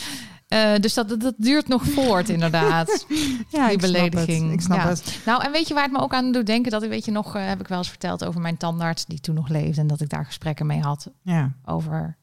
Eh, 0.47 0.75
dus 0.79 0.93
dat, 0.93 1.09
dat, 1.09 1.21
dat 1.21 1.33
duurt 1.37 1.67
nog 1.67 1.83
voort, 1.85 2.29
inderdaad. 2.29 3.05
ja, 3.49 3.65
die 3.67 3.73
ik 3.75 3.79
snap 3.79 3.91
belediging. 3.91 4.43
het. 4.43 4.53
Ik 4.53 4.61
snap 4.61 4.77
Ja. 4.77 4.87
het. 4.87 5.19
Nou, 5.25 5.43
en 5.43 5.51
weet 5.51 5.67
je 5.67 5.73
waar 5.73 5.83
het 5.83 5.91
me 5.91 5.99
ook 5.99 6.13
aan 6.13 6.31
doet 6.31 6.45
denken? 6.45 6.71
Dat 6.71 6.83
ik, 6.83 6.89
weet 6.89 7.05
je 7.05 7.11
nog, 7.11 7.35
eh, 7.35 7.47
heb 7.47 7.59
ik 7.59 7.67
wel 7.67 7.77
eens 7.77 7.89
verteld 7.89 8.25
over 8.25 8.41
mijn 8.41 8.57
tandarts 8.57 9.05
die 9.05 9.19
toen 9.19 9.35
nog 9.35 9.47
leefde. 9.49 9.81
En 9.81 9.87
dat 9.87 10.01
ik 10.01 10.09
daar 10.09 10.25
gesprekken 10.25 10.65
mee 10.65 10.79
had 10.81 11.07
Ja, 11.23 11.51
over 11.65 12.17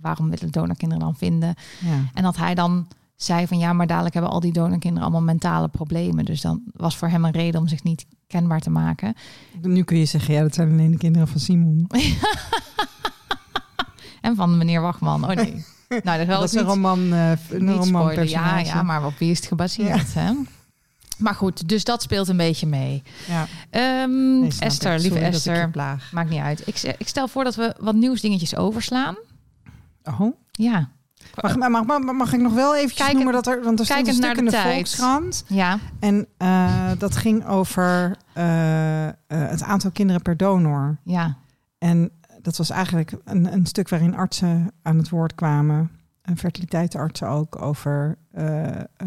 waarom 0.00 0.30
willen 0.30 0.50
donorkinderen 0.50 1.04
dan 1.04 1.16
vinden. 1.16 1.54
ja. 1.80 1.98
En 2.14 2.22
dat 2.22 2.36
hij 2.36 2.54
dan 2.54 2.86
zei 3.16 3.46
van 3.46 3.58
ja, 3.58 3.72
maar 3.72 3.86
dadelijk 3.86 4.14
hebben 4.14 4.32
al 4.32 4.40
die 4.40 4.52
donorkinderen 4.52 5.02
allemaal 5.02 5.22
mentale 5.26 5.68
problemen. 5.68 6.24
Dus 6.24 6.40
dan 6.40 6.62
was 6.72 6.96
voor 6.96 7.08
hem 7.08 7.24
een 7.24 7.30
reden 7.30 7.60
om 7.60 7.68
zich 7.68 7.82
niet 7.82 8.06
kenbaar 8.26 8.60
te 8.60 8.70
maken. 8.70 9.14
Nu 9.62 9.82
kun 9.82 9.98
je 9.98 10.04
zeggen, 10.04 10.34
ja, 10.34 10.42
dat 10.42 10.54
zijn 10.54 10.70
alleen 10.70 10.90
de 10.90 10.96
kinderen 10.98 11.28
van 11.28 11.40
Simon. 11.40 11.86
En 14.20 14.36
van 14.36 14.58
meneer 14.58 14.80
Wachman. 14.80 15.24
Oh 15.24 15.30
nee. 15.36 15.64
Nou, 16.04 16.18
dat, 16.18 16.26
dat 16.26 16.42
is 16.42 16.52
een 16.54 16.62
roman, 16.62 17.12
eh 17.12 17.30
een 17.30 17.64
niet 17.64 17.76
roman 17.76 17.86
spoilen. 17.86 18.28
Ja, 18.28 18.58
ja, 18.58 18.82
maar 18.82 19.06
op 19.06 19.18
wie 19.18 19.30
is 19.30 19.38
het 19.38 19.46
gebaseerd? 19.46 20.14
Hè? 20.14 20.32
Maar 21.18 21.34
goed, 21.34 21.68
dus 21.68 21.84
dat 21.84 22.02
speelt 22.02 22.28
een 22.28 22.36
beetje 22.36 22.66
mee. 22.66 23.02
Ja. 23.28 23.46
Ehm, 23.70 24.38
Nee, 24.40 24.50
Esther, 24.58 24.98
lieve 24.98 25.18
Esther, 25.18 25.70
maakt 26.12 26.30
niet 26.30 26.40
uit. 26.40 26.62
Ik, 26.66 26.94
ik 26.98 27.08
stel 27.08 27.28
voor 27.28 27.44
dat 27.44 27.54
we 27.54 27.74
wat 27.80 27.94
nieuwsdingetjes 27.94 28.56
overslaan. 28.56 29.16
Oh. 30.08 30.36
Ja, 30.50 30.88
Mag, 31.42 31.56
mag, 31.56 31.84
mag, 31.86 32.12
mag 32.12 32.32
ik 32.32 32.40
nog 32.40 32.52
wel 32.54 32.74
eventjes 32.74 32.98
Kijken- 32.98 33.14
noemen 33.16 33.34
dat 33.34 33.46
er... 33.46 33.62
Want 33.62 33.78
er 33.78 33.84
stond 33.84 34.06
een 34.06 34.14
stuk 34.14 34.36
in 34.36 34.44
de. 34.44 34.50
Volkskrant. 34.56 35.44
ja, 35.48 35.78
En 36.00 36.26
eh, 36.36 36.90
dat 36.98 37.16
ging 37.16 37.46
over 37.46 38.16
eh, 38.32 39.06
eh, 39.08 39.12
het 39.26 39.62
aantal 39.62 39.90
kinderen 39.90 40.22
per 40.22 40.36
donor. 40.36 40.96
ja, 41.02 41.36
En 41.78 42.10
dat 42.42 42.56
was 42.56 42.70
eigenlijk 42.70 43.12
een, 43.24 43.52
een 43.52 43.66
stuk 43.66 43.88
waarin 43.88 44.16
artsen 44.16 44.72
aan 44.82 44.96
het 44.98 45.08
woord 45.08 45.34
kwamen. 45.34 45.90
En 46.22 46.36
fertiliteitsartsen 46.36 47.28
ook 47.28 47.62
over 47.62 48.16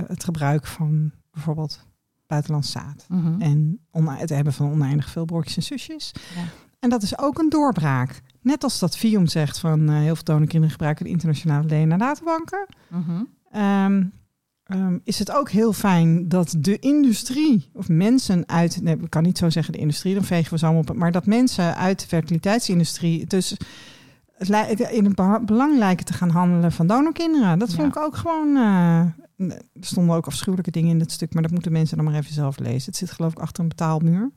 het 0.07 0.23
gebruik 0.23 0.67
van 0.67 1.11
bijvoorbeeld 1.31 1.85
buitenlands 2.27 2.71
zaad. 2.71 3.05
mhm. 3.07 3.41
En 3.41 3.79
ona- 3.91 4.15
het 4.17 4.29
hebben 4.29 4.53
van 4.53 4.71
oneindig 4.71 5.09
veel 5.09 5.25
broertjes 5.25 5.55
en 5.55 5.63
zusjes. 5.63 6.11
Ja. 6.35 6.41
En 6.79 6.89
dat 6.89 7.01
is 7.03 7.17
ook 7.19 7.39
een 7.39 7.49
doorbraak. 7.49 8.21
Net 8.41 8.63
als 8.63 8.79
dat 8.79 8.97
FIOM 8.97 9.27
zegt 9.27 9.59
van 9.59 9.89
eh, 9.89 9.95
heel 9.95 10.15
veel 10.15 10.23
donorkinderen 10.23 10.69
gebruiken 10.71 11.05
de 11.05 11.11
internationale 11.11 11.67
DNA-databanken. 11.67 12.67
Mhm. 12.87 13.23
Ehm, 13.51 14.03
ehm, 14.63 14.97
is 15.03 15.19
het 15.19 15.31
ook 15.31 15.49
heel 15.49 15.73
fijn 15.73 16.27
dat 16.29 16.55
de 16.57 16.79
industrie 16.79 17.69
of 17.73 17.87
mensen 17.89 18.47
uit, 18.47 18.81
nee, 18.81 18.97
ik 19.01 19.09
kan 19.09 19.23
niet 19.23 19.37
zo 19.37 19.49
zeggen 19.49 19.73
de 19.73 19.79
industrie, 19.79 20.13
dan 20.13 20.23
vegen 20.23 20.51
we 20.51 20.57
ze 20.57 20.65
allemaal 20.65 20.83
op, 20.87 20.95
maar 20.95 21.11
dat 21.11 21.25
mensen 21.25 21.75
uit 21.75 21.99
de 21.99 22.07
fertiliteitsindustrie 22.07 23.25
dus 23.27 23.55
in 24.91 25.05
het 25.05 25.45
belang 25.45 25.77
lijken 25.77 26.05
te 26.05 26.13
gaan 26.13 26.29
handelen 26.29 26.71
van 26.71 26.87
donorkinderen. 26.87 27.59
Dat 27.59 27.73
vond 27.73 27.93
Ja. 27.93 27.99
ik 28.01 28.07
ook 28.07 28.15
gewoon. 28.15 28.55
eh, 28.55 28.99
er 29.51 29.61
stonden 29.79 30.15
ook 30.15 30.25
afschuwelijke 30.25 30.71
dingen 30.71 30.89
in 30.89 30.99
het 30.99 31.11
stuk, 31.11 31.33
maar 31.33 31.41
dat 31.43 31.51
moeten 31.51 31.71
mensen 31.71 31.97
dan 31.97 32.05
maar 32.05 32.15
even 32.15 32.33
zelf 32.33 32.59
lezen. 32.59 32.85
Het 32.85 32.95
zit 32.95 33.11
geloof 33.11 33.31
ik 33.31 33.39
achter 33.39 33.63
een 33.63 33.69
betaalmuur. 33.69 34.31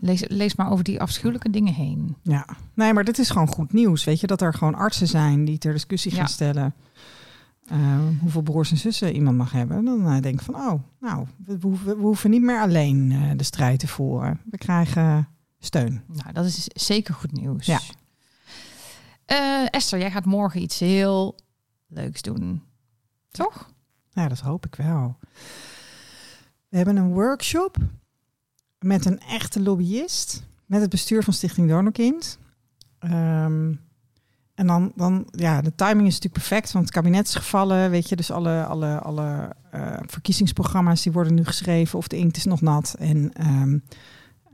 Lees, 0.00 0.24
lees 0.28 0.54
maar 0.54 0.70
over 0.70 0.84
die 0.84 1.00
afschuwelijke 1.00 1.50
dingen 1.50 1.74
heen. 1.74 2.16
Ja, 2.22 2.46
nee, 2.74 2.92
maar 2.92 3.04
dit 3.04 3.18
is 3.18 3.30
gewoon 3.30 3.48
goed 3.48 3.72
nieuws. 3.72 4.04
Weet 4.04 4.20
je 4.20 4.26
dat 4.26 4.40
er 4.40 4.54
gewoon 4.54 4.74
artsen 4.74 5.06
zijn 5.06 5.44
die 5.44 5.58
ter 5.58 5.72
discussie 5.72 6.10
gaan 6.10 6.20
Ja. 6.20 6.26
stellen 6.26 6.74
eh, 7.66 7.98
hoeveel 8.20 8.42
broers 8.42 8.70
en 8.70 8.76
zussen 8.76 9.14
iemand 9.14 9.36
mag 9.36 9.52
hebben. 9.52 9.84
Dan 9.84 10.06
eh, 10.06 10.20
denk 10.22 10.34
ik 10.34 10.44
van, 10.44 10.54
oh, 10.54 10.82
nou, 11.00 11.26
we, 11.44 11.58
we 11.58 11.66
hoeven, 11.66 11.96
we 11.96 12.02
hoeven 12.02 12.30
niet 12.30 12.42
meer 12.42 12.60
alleen 12.60 13.12
eh, 13.12 13.30
de 13.36 13.44
strijd 13.44 13.78
te 13.78 13.88
voeren. 13.88 14.40
We 14.50 14.58
krijgen 14.58 15.28
steun. 15.58 16.02
Nou, 16.06 16.32
dat 16.32 16.44
is 16.44 16.64
zeker 16.64 17.14
goed 17.14 17.32
nieuws. 17.32 17.66
Ja. 17.66 17.80
Esther, 19.70 19.98
jij 19.98 20.10
gaat 20.10 20.24
morgen 20.24 20.62
iets 20.62 20.78
heel 20.78 21.36
leuks 21.88 22.22
doen. 22.22 22.62
Toch? 23.30 23.70
Ja, 24.10 24.28
dat 24.28 24.40
hoop 24.40 24.66
ik 24.66 24.74
wel. 24.74 25.16
We 26.68 26.76
hebben 26.76 26.96
een 26.96 27.12
workshop 27.12 27.76
met 28.80 29.04
een 29.04 29.20
echte 29.20 29.62
lobbyist, 29.62 30.42
met 30.66 30.80
het 30.80 30.90
bestuur 30.90 31.22
van 31.22 31.32
Stichting 31.32 31.68
Donorkind. 31.68 32.38
Ehm, 32.98 33.72
en 34.54 34.66
dan, 34.66 34.92
dan, 34.96 35.26
ja, 35.30 35.60
de 35.60 35.74
timing 35.74 36.06
is 36.06 36.14
natuurlijk 36.14 36.32
perfect, 36.46 36.72
want 36.72 36.84
het 36.84 36.94
kabinet 36.94 37.26
is 37.26 37.34
gevallen, 37.34 37.90
weet 37.90 38.08
je, 38.08 38.16
dus 38.16 38.30
alle, 38.30 38.64
alle, 38.64 38.98
alle 38.98 39.52
eh, 39.70 39.96
verkiezingsprogramma's 40.06 41.02
die 41.02 41.12
worden 41.12 41.34
nu 41.34 41.44
geschreven 41.44 41.98
of 41.98 42.08
de 42.08 42.16
inkt 42.16 42.36
is 42.36 42.44
nog 42.44 42.60
nat. 42.60 42.94
En 42.98 43.32
ehm, 43.32 43.78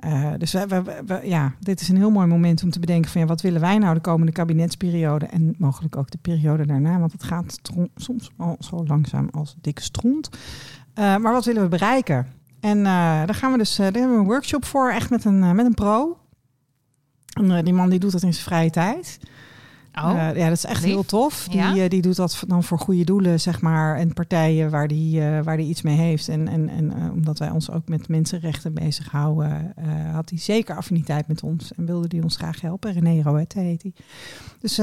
eh, 0.00 0.32
dus 0.38 0.52
we, 0.52 0.66
we, 0.68 1.02
we- 1.06 1.20
ja, 1.24 1.54
dit 1.60 1.80
is 1.80 1.88
een 1.88 1.96
heel 1.96 2.10
mooi 2.10 2.26
moment 2.26 2.62
om 2.62 2.70
te 2.70 2.80
bedenken 2.80 3.10
van 3.10 3.20
ja, 3.20 3.26
wat 3.26 3.40
willen 3.40 3.60
wij 3.60 3.78
nou 3.78 3.94
de 3.94 4.00
komende 4.00 4.32
kabinetsperiode 4.32 5.26
en 5.26 5.54
mogelijk 5.58 5.96
ook 5.96 6.10
de 6.10 6.18
periode 6.18 6.66
daarna, 6.66 6.98
want 6.98 7.12
het 7.12 7.22
gaat 7.24 7.60
soms 7.96 8.30
al 8.36 8.56
zo 8.60 8.84
langzaam 8.86 9.28
als 9.32 9.56
dikke 9.60 9.82
stront. 9.82 10.28
Eh, 10.94 11.16
maar 11.16 11.32
wat 11.32 11.44
willen 11.44 11.62
we 11.62 11.68
bereiken? 11.68 12.26
En 12.66 12.78
eh, 12.78 12.84
daar 13.26 13.34
gaan 13.34 13.52
we 13.52 13.58
dus, 13.58 13.78
eh, 13.78 13.84
daar 13.84 13.92
hebben 13.92 14.12
we 14.12 14.18
een 14.18 14.28
workshop 14.28 14.64
voor, 14.64 14.90
echt 14.90 15.10
met 15.10 15.24
een, 15.24 15.42
eh, 15.42 15.50
met 15.50 15.66
een 15.66 15.74
pro. 15.74 16.18
En, 17.32 17.64
die 17.64 17.74
man 17.74 17.90
die 17.90 17.98
doet 17.98 18.12
dat 18.12 18.22
in 18.22 18.32
zijn 18.32 18.44
vrije 18.44 18.70
tijd. 18.70 19.18
Oh, 19.94 20.12
ja, 20.14 20.32
dat 20.32 20.56
is 20.56 20.64
echt 20.64 20.82
lief. 20.82 20.90
heel 20.90 21.04
tof. 21.04 21.48
Die, 21.48 21.60
Ja? 21.60 21.88
die 21.88 22.02
doet 22.02 22.16
dat 22.16 22.44
dan 22.46 22.62
voor 22.62 22.78
goede 22.78 23.04
doelen, 23.04 23.40
zeg 23.40 23.60
maar. 23.60 23.96
En 23.96 24.12
partijen 24.12 24.70
waar 24.70 24.88
die, 24.88 25.20
waar 25.20 25.56
die 25.56 25.68
iets 25.68 25.82
mee 25.82 25.96
heeft. 25.96 26.28
En, 26.28 26.48
en, 26.48 26.68
en 26.68 27.10
omdat 27.12 27.38
wij 27.38 27.50
ons 27.50 27.70
ook 27.70 27.88
met 27.88 28.08
mensenrechten 28.08 28.74
bezighouden, 28.74 29.74
had 30.12 30.30
hij 30.30 30.38
zeker 30.38 30.76
affiniteit 30.76 31.28
met 31.28 31.42
ons. 31.42 31.72
En 31.74 31.86
wilde 31.86 32.06
hij 32.08 32.22
ons 32.22 32.36
graag 32.36 32.60
helpen. 32.60 32.92
René 32.92 33.22
Roette 33.22 33.60
heet 33.60 33.82
hij. 33.82 33.92
Dus, 34.60 34.74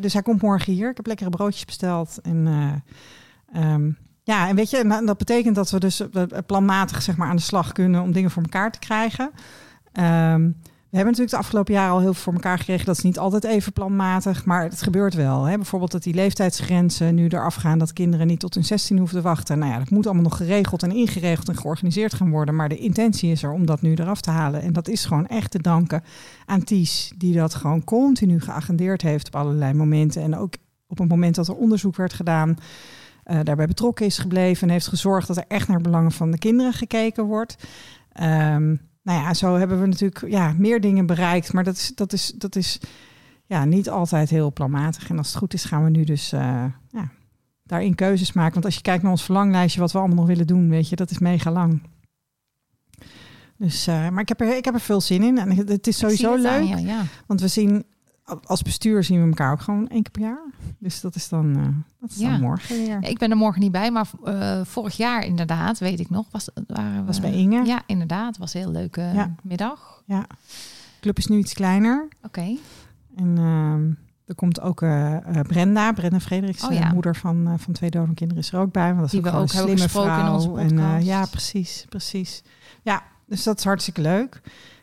dus 0.00 0.12
hij 0.12 0.22
komt 0.22 0.42
morgen 0.42 0.72
hier. 0.72 0.90
Ik 0.90 0.96
heb 0.96 1.06
lekkere 1.06 1.30
broodjes 1.30 1.64
besteld. 1.64 2.18
En 2.22 2.46
eh, 2.46 3.72
ehm, 3.72 3.90
ja, 4.30 4.48
en 4.48 4.56
weet 4.56 4.70
je, 4.70 5.02
dat 5.04 5.18
betekent 5.18 5.54
dat 5.54 5.70
we 5.70 5.78
dus 5.78 6.10
eh, 6.10 6.22
planmatig 6.46 7.02
zeg 7.02 7.16
maar, 7.16 7.28
aan 7.28 7.36
de 7.36 7.42
slag 7.42 7.72
kunnen 7.72 8.02
om 8.02 8.12
dingen 8.12 8.30
voor 8.30 8.42
elkaar 8.42 8.72
te 8.72 8.78
krijgen. 8.78 9.30
Ehm, 9.92 10.50
we 10.90 10.96
hebben 10.96 11.12
natuurlijk 11.12 11.30
de 11.30 11.36
afgelopen 11.36 11.74
jaren 11.74 11.92
al 11.92 12.00
heel 12.00 12.12
veel 12.12 12.22
voor 12.22 12.32
elkaar 12.32 12.58
gekregen. 12.58 12.86
Dat 12.86 12.96
is 12.96 13.02
niet 13.02 13.18
altijd 13.18 13.44
even 13.44 13.72
planmatig, 13.72 14.44
maar 14.44 14.62
het 14.62 14.82
gebeurt 14.82 15.14
wel. 15.14 15.44
Hè? 15.44 15.56
Bijvoorbeeld 15.56 15.92
dat 15.92 16.02
die 16.02 16.14
leeftijdsgrenzen 16.14 17.14
nu 17.14 17.28
eraf 17.28 17.54
gaan, 17.54 17.78
dat 17.78 17.92
kinderen 17.92 18.26
niet 18.26 18.40
tot 18.40 18.54
hun 18.54 18.64
16 18.64 18.98
hoeven 18.98 19.16
te 19.16 19.22
wachten. 19.22 19.58
Nou 19.58 19.72
ja, 19.72 19.78
dat 19.78 19.90
moet 19.90 20.06
allemaal 20.06 20.22
nog 20.22 20.36
geregeld 20.36 20.82
en 20.82 20.92
ingeregeld 20.92 21.48
en 21.48 21.56
georganiseerd 21.56 22.14
gaan 22.14 22.30
worden. 22.30 22.56
Maar 22.56 22.68
de 22.68 22.76
intentie 22.76 23.30
is 23.30 23.42
er 23.42 23.52
om 23.52 23.66
dat 23.66 23.82
nu 23.82 23.94
eraf 23.94 24.20
te 24.20 24.30
halen. 24.30 24.62
En 24.62 24.72
dat 24.72 24.88
is 24.88 25.04
gewoon 25.04 25.26
echt 25.26 25.50
te 25.50 25.62
danken 25.62 26.02
aan 26.46 26.64
Ties, 26.64 27.12
die 27.16 27.34
dat 27.34 27.54
gewoon 27.54 27.84
continu 27.84 28.40
geagendeerd 28.40 29.02
heeft 29.02 29.26
op 29.26 29.36
allerlei 29.36 29.72
momenten. 29.72 30.22
En 30.22 30.36
ook 30.36 30.54
op 30.86 30.98
het 30.98 31.08
moment 31.08 31.34
dat 31.34 31.48
er 31.48 31.54
onderzoek 31.54 31.96
werd 31.96 32.12
gedaan, 32.12 32.56
eh, 33.30 33.38
daarbij 33.42 33.66
betrokken 33.66 34.06
is 34.06 34.18
gebleven 34.18 34.66
en 34.66 34.72
heeft 34.72 34.88
gezorgd 34.88 35.26
dat 35.26 35.36
er 35.36 35.44
echt 35.48 35.68
naar 35.68 35.80
belangen 35.80 36.12
van 36.12 36.30
de 36.30 36.38
kinderen 36.38 36.72
gekeken 36.72 37.24
wordt. 37.24 37.56
Ehm, 38.12 38.68
nou 39.02 39.22
ja, 39.22 39.34
zo 39.34 39.56
hebben 39.56 39.80
we 39.80 39.86
natuurlijk 39.86 40.28
ja, 40.28 40.54
meer 40.58 40.80
dingen 40.80 41.06
bereikt. 41.06 41.52
Maar 41.52 41.64
dat 41.64 41.76
is, 41.76 41.92
dat 41.94 42.12
is, 42.12 42.32
dat 42.36 42.56
is 42.56 42.80
ja, 43.46 43.64
niet 43.64 43.90
altijd 43.90 44.30
heel 44.30 44.52
planmatig. 44.52 45.08
En 45.08 45.18
als 45.18 45.28
het 45.28 45.36
goed 45.36 45.54
is, 45.54 45.64
gaan 45.64 45.84
we 45.84 45.90
nu 45.90 46.04
dus 46.04 46.32
eh, 46.32 46.64
ja, 46.88 47.10
daarin 47.62 47.94
keuzes 47.94 48.32
maken. 48.32 48.52
Want 48.52 48.64
als 48.64 48.74
je 48.74 48.80
kijkt 48.80 49.02
naar 49.02 49.12
ons 49.12 49.24
verlanglijstje, 49.24 49.80
wat 49.80 49.92
we 49.92 49.98
allemaal 49.98 50.16
nog 50.16 50.26
willen 50.26 50.46
doen, 50.46 50.68
weet 50.68 50.88
je, 50.88 50.96
dat 50.96 51.10
is 51.10 51.18
mega 51.18 51.50
lang. 51.50 51.82
Dus, 53.56 53.86
eh, 53.86 54.08
maar 54.08 54.22
ik 54.22 54.28
heb, 54.28 54.40
er, 54.40 54.56
ik 54.56 54.64
heb 54.64 54.74
er 54.74 54.80
veel 54.80 55.00
zin 55.00 55.22
in. 55.22 55.38
En 55.38 55.56
het 55.56 55.86
is 55.86 55.98
sowieso 55.98 56.32
het 56.32 56.40
leuk. 56.40 56.50
aan 56.50 56.66
je, 56.66 56.86
ja. 56.86 57.02
Want 57.26 57.40
we 57.40 57.48
zien, 57.48 57.84
als 58.44 58.62
bestuur 58.62 59.04
zien 59.04 59.20
we 59.22 59.28
elkaar 59.28 59.52
ook 59.52 59.60
gewoon 59.60 59.88
één 59.88 60.02
keer 60.02 60.12
per 60.12 60.22
jaar. 60.22 60.44
Dus 60.78 61.00
dat 61.00 61.14
is 61.14 61.28
dan, 61.28 61.56
eh, 61.56 61.66
dat 62.00 62.10
is 62.10 62.16
Ja. 62.16 62.30
dan 62.30 62.40
morgen 62.40 62.76
weer. 62.76 62.98
Ik 63.02 63.18
ben 63.18 63.30
er 63.30 63.36
morgen 63.36 63.60
niet 63.60 63.72
bij, 63.72 63.90
maar 63.90 64.10
eh, 64.24 64.60
vorig 64.64 64.96
jaar 64.96 65.24
inderdaad, 65.24 65.78
weet 65.78 66.00
ik 66.00 66.10
nog, 66.10 66.26
was, 66.30 66.48
waren 66.66 67.00
we, 67.00 67.04
Was 67.04 67.20
bij 67.20 67.32
Inge. 67.32 67.64
Ja, 67.64 67.82
inderdaad. 67.86 68.38
was 68.38 68.54
een 68.54 68.60
heel 68.60 68.70
leuke 68.70 69.00
Ja. 69.00 69.34
middag. 69.42 70.02
De 70.06 70.26
club 71.00 71.18
is 71.18 71.26
nu 71.26 71.36
iets 71.38 71.52
kleiner. 71.52 72.08
Oké. 72.22 72.56
En 73.16 73.38
ehm, 73.38 73.90
er 74.26 74.34
komt 74.34 74.60
ook 74.60 74.82
eh, 74.82 75.16
Brenda, 75.46 75.92
Brenda 75.92 76.20
Frederiks, 76.20 76.64
Oh 76.64 76.72
ja. 76.72 76.88
de 76.88 76.94
moeder 76.94 77.16
van, 77.16 77.54
van 77.58 77.72
twee 77.72 77.90
donorkinderen, 77.90 78.42
is 78.42 78.52
er 78.52 78.58
ook 78.60 78.72
bij. 78.72 78.86
Want 78.86 78.96
dat 78.96 79.04
is 79.06 79.10
Die 79.10 79.20
we 79.20 79.28
gewoon 79.28 79.42
ook 79.42 79.52
een 79.52 79.58
slimme 79.58 79.82
gesproken 79.82 80.10
in 80.10 80.18
vrouw. 80.18 80.32
onze 80.32 80.74
En, 80.76 81.04
ja, 81.04 81.26
precies, 81.26 81.86
precies. 81.88 82.42
Ja, 82.82 83.02
dus 83.26 83.42
dat 83.42 83.58
is 83.58 83.64
hartstikke 83.64 84.00
leuk. 84.00 84.40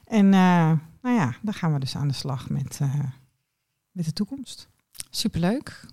En 0.07 0.29
nou 0.29 0.79
ja, 1.01 1.33
dan 1.41 1.53
gaan 1.53 1.73
we 1.73 1.79
dus 1.79 1.95
aan 1.97 2.07
de 2.07 2.13
slag 2.13 2.49
met, 2.49 2.79
met 3.98 4.06
de 4.06 4.14
toekomst. 4.14 4.70
Superleuk. 5.10 5.86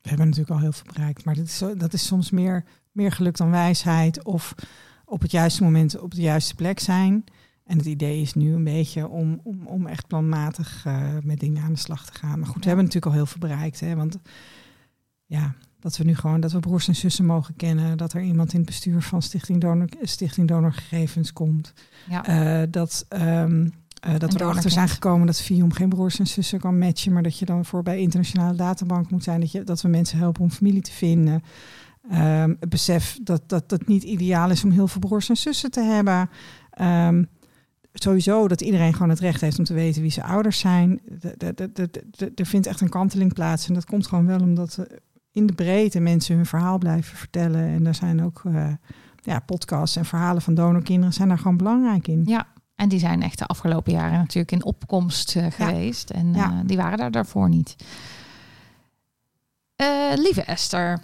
We 0.00 0.08
hebben 0.08 0.26
natuurlijk 0.26 0.54
al 0.54 0.60
heel 0.60 0.72
veel 0.72 0.92
bereikt, 0.92 1.24
maar 1.24 1.34
dat 1.34 1.44
is, 1.44 1.62
dat 1.76 1.92
is 1.92 2.06
soms 2.06 2.30
meer, 2.30 2.64
meer 2.92 3.12
geluk 3.12 3.36
dan 3.36 3.50
wijsheid. 3.50 4.24
Of 4.24 4.54
op 5.04 5.20
het 5.20 5.30
juiste 5.30 5.62
moment 5.62 5.98
op 5.98 6.14
de 6.14 6.20
juiste 6.20 6.54
plek 6.54 6.78
zijn. 6.78 7.24
En 7.64 7.76
het 7.76 7.86
idee 7.86 8.20
is 8.20 8.34
nu 8.34 8.54
een 8.54 8.64
beetje 8.64 9.08
om, 9.08 9.40
om, 9.42 9.66
om 9.66 9.86
echt 9.86 10.06
planmatig 10.06 10.82
eh, 10.86 11.08
met 11.22 11.40
dingen 11.40 11.62
aan 11.62 11.72
de 11.72 11.78
slag 11.78 12.06
te 12.06 12.18
gaan. 12.18 12.38
Maar 12.38 12.48
goed, 12.48 12.60
we 12.60 12.66
hebben 12.66 12.84
natuurlijk 12.84 13.12
al 13.12 13.18
heel 13.18 13.26
veel 13.26 13.40
bereikt. 13.40 13.80
Hè? 13.80 13.94
Want 13.94 14.18
ja, 15.26 15.54
dat 15.80 15.96
we 15.96 16.04
nu 16.04 16.14
gewoon 16.14 16.40
dat 16.40 16.52
we 16.52 16.60
broers 16.60 16.88
en 16.88 16.96
zussen 16.96 17.24
mogen 17.24 17.56
kennen. 17.56 17.96
Dat 17.96 18.12
er 18.12 18.22
iemand 18.22 18.52
in 18.52 18.58
het 18.58 18.68
bestuur 18.68 19.02
van 19.02 19.22
Stichting 19.22 19.60
Donor, 19.60 19.88
Stichting 20.02 20.48
Donorgegevens 20.48 21.32
komt. 21.32 21.72
Ja. 22.08 22.26
Eh, 22.26 22.68
dat 22.70 23.06
ehm, 23.08 23.68
eh, 24.04 24.18
dat 24.18 24.32
we 24.32 24.40
erachter 24.40 24.70
zijn 24.70 24.88
gekomen 24.88 25.26
dat 25.26 25.40
Vium 25.40 25.72
geen 25.72 25.88
broers 25.88 26.18
en 26.18 26.26
zussen 26.26 26.60
kan 26.60 26.78
matchen, 26.78 27.12
maar 27.12 27.22
dat 27.22 27.38
je 27.38 27.44
dan 27.44 27.64
voor 27.64 27.82
bij 27.82 27.98
internationale 27.98 28.56
databank 28.56 29.10
moet 29.10 29.24
zijn, 29.24 29.40
dat, 29.40 29.52
je, 29.52 29.64
dat 29.64 29.82
we 29.82 29.88
mensen 29.88 30.18
helpen 30.18 30.42
om 30.42 30.50
familie 30.50 30.82
te 30.82 30.92
vinden. 30.92 31.42
Ehm, 32.10 32.54
het 32.60 32.68
besef 32.68 33.18
dat, 33.22 33.42
dat 33.46 33.68
dat 33.68 33.86
niet 33.86 34.02
ideaal 34.02 34.50
is 34.50 34.64
om 34.64 34.70
heel 34.70 34.88
veel 34.88 35.00
broers 35.00 35.28
en 35.28 35.36
zussen 35.36 35.70
te 35.70 35.80
hebben. 35.80 36.30
Ehm, 36.70 37.24
sowieso 37.92 38.48
dat 38.48 38.60
iedereen 38.60 38.92
gewoon 38.92 39.08
het 39.08 39.20
recht 39.20 39.40
heeft 39.40 39.58
om 39.58 39.64
te 39.64 39.74
weten 39.74 40.02
wie 40.02 40.10
zijn 40.10 40.26
ouders 40.26 40.58
zijn. 40.58 41.00
Er 42.34 42.46
vindt 42.46 42.66
echt 42.66 42.80
een 42.80 42.88
kanteling 42.88 43.32
plaats. 43.32 43.68
En 43.68 43.74
dat 43.74 43.84
komt 43.84 44.06
gewoon 44.06 44.26
wel 44.26 44.40
omdat 44.40 44.86
in 45.32 45.46
de 45.46 45.54
breedte 45.54 46.00
mensen 46.00 46.36
hun 46.36 46.46
verhaal 46.46 46.78
blijven 46.78 47.16
vertellen. 47.16 47.60
En 47.60 47.82
daar 47.82 47.94
zijn 47.94 48.22
ook 48.24 48.42
eh, 48.44 48.72
ja, 49.20 49.40
podcasts 49.40 49.96
en 49.96 50.04
verhalen 50.04 50.42
van 50.42 50.54
donorkinderen 50.54 51.14
zijn 51.14 51.28
daar 51.28 51.38
gewoon 51.38 51.56
belangrijk 51.56 52.08
in. 52.08 52.22
Ja, 52.24 52.46
en 52.74 52.88
die 52.88 52.98
zijn 52.98 53.22
echt 53.22 53.38
de 53.38 53.46
afgelopen 53.46 53.92
jaren 53.92 54.18
natuurlijk 54.18 54.52
in 54.52 54.64
opkomst 54.64 55.36
eh, 55.36 55.46
geweest. 55.50 56.10
En 56.10 56.34
Ja. 56.34 56.50
eh, 56.50 56.58
die 56.64 56.76
waren 56.76 56.98
daar 56.98 57.10
daarvoor 57.10 57.48
niet. 57.48 57.76
Eh, 59.76 60.12
lieve 60.14 60.42
Esther, 60.42 61.00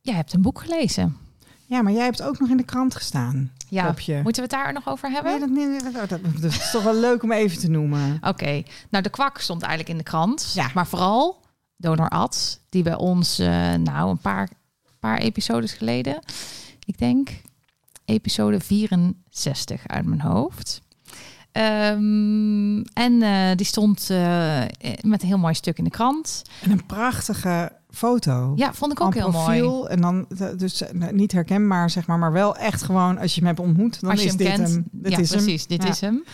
jij 0.00 0.14
hebt 0.14 0.32
een 0.32 0.42
boek 0.42 0.60
gelezen. 0.60 1.16
Ja, 1.66 1.82
maar 1.82 1.92
jij 1.92 2.04
hebt 2.04 2.22
ook 2.22 2.38
nog 2.40 2.48
in 2.48 2.56
de 2.56 2.64
krant 2.64 2.94
gestaan. 2.96 3.52
Ja, 3.68 3.88
Op 3.88 4.00
je. 4.00 4.14
moeten 4.22 4.42
we 4.48 4.54
het 4.54 4.62
daar 4.64 4.72
nog 4.72 4.88
over 4.88 5.10
hebben? 5.10 5.32
Nee, 5.32 5.40
dat, 5.40 5.48
niet- 5.48 5.94
dat, 5.94 6.08
dat, 6.08 6.20
dat 6.40 6.50
is 6.52 6.70
toch 6.70 6.82
wel 6.82 6.94
leuk 6.94 7.22
om 7.22 7.32
even 7.32 7.58
te 7.58 7.70
noemen. 7.70 8.18
Oké, 8.30 8.62
nou 8.90 9.02
de 9.02 9.10
kwak 9.10 9.38
stond 9.38 9.60
eigenlijk 9.62 9.90
in 9.90 9.96
de 9.98 10.02
krant. 10.10 10.52
Ja. 10.54 10.70
Maar 10.74 10.86
vooral 10.86 11.40
Donor 11.76 12.08
Ad, 12.08 12.60
die 12.68 12.82
bij 12.82 12.94
ons 12.96 13.38
nou 13.78 14.10
een 14.10 14.18
paar, 14.18 14.48
paar 14.98 15.18
episodes 15.18 15.72
geleden, 15.72 16.22
ik 16.84 16.98
denk 16.98 17.30
episode 18.04 18.60
64 18.60 19.86
uit 19.88 20.04
mijn 20.06 20.20
hoofd. 20.20 20.82
Ehm, 21.52 22.80
en 22.80 23.22
eh, 23.22 23.56
die 23.56 23.66
stond 23.66 24.10
eh, 24.10 24.62
met 25.00 25.22
een 25.22 25.28
heel 25.28 25.38
mooi 25.38 25.54
stuk 25.54 25.78
in 25.78 25.84
de 25.84 25.90
krant. 25.90 26.42
En 26.62 26.70
een 26.70 26.86
prachtige 26.86 27.72
foto. 27.90 28.52
Ja, 28.56 28.72
vond 28.74 28.92
ik 28.92 29.00
ook 29.00 29.14
heel 29.14 29.30
mooi. 29.30 29.82
En 29.88 30.00
dan 30.00 30.26
eh, 30.38 30.48
dus 30.56 30.82
eh, 30.82 31.10
niet 31.10 31.32
herkenbaar, 31.32 31.90
zeg 31.90 32.06
maar, 32.06 32.18
maar 32.18 32.32
wel 32.32 32.56
echt 32.56 32.82
gewoon 32.82 33.18
als 33.18 33.34
je 33.34 33.38
hem 33.40 33.48
hebt 33.48 33.60
ontmoet, 33.60 34.00
dan 34.00 34.10
Als 34.10 34.20
je 34.20 34.26
is 34.26 34.32
hem 34.32 34.38
dit 34.40 34.48
kent, 34.56 34.68
hem. 34.68 34.84
Dit 34.92 35.12
ja, 35.12 35.18
is 35.18 35.30
hem. 35.30 35.38
precies, 35.38 35.66
dit 35.66 35.82
Ja. 35.82 35.88
is 35.88 36.00
hem. 36.00 36.24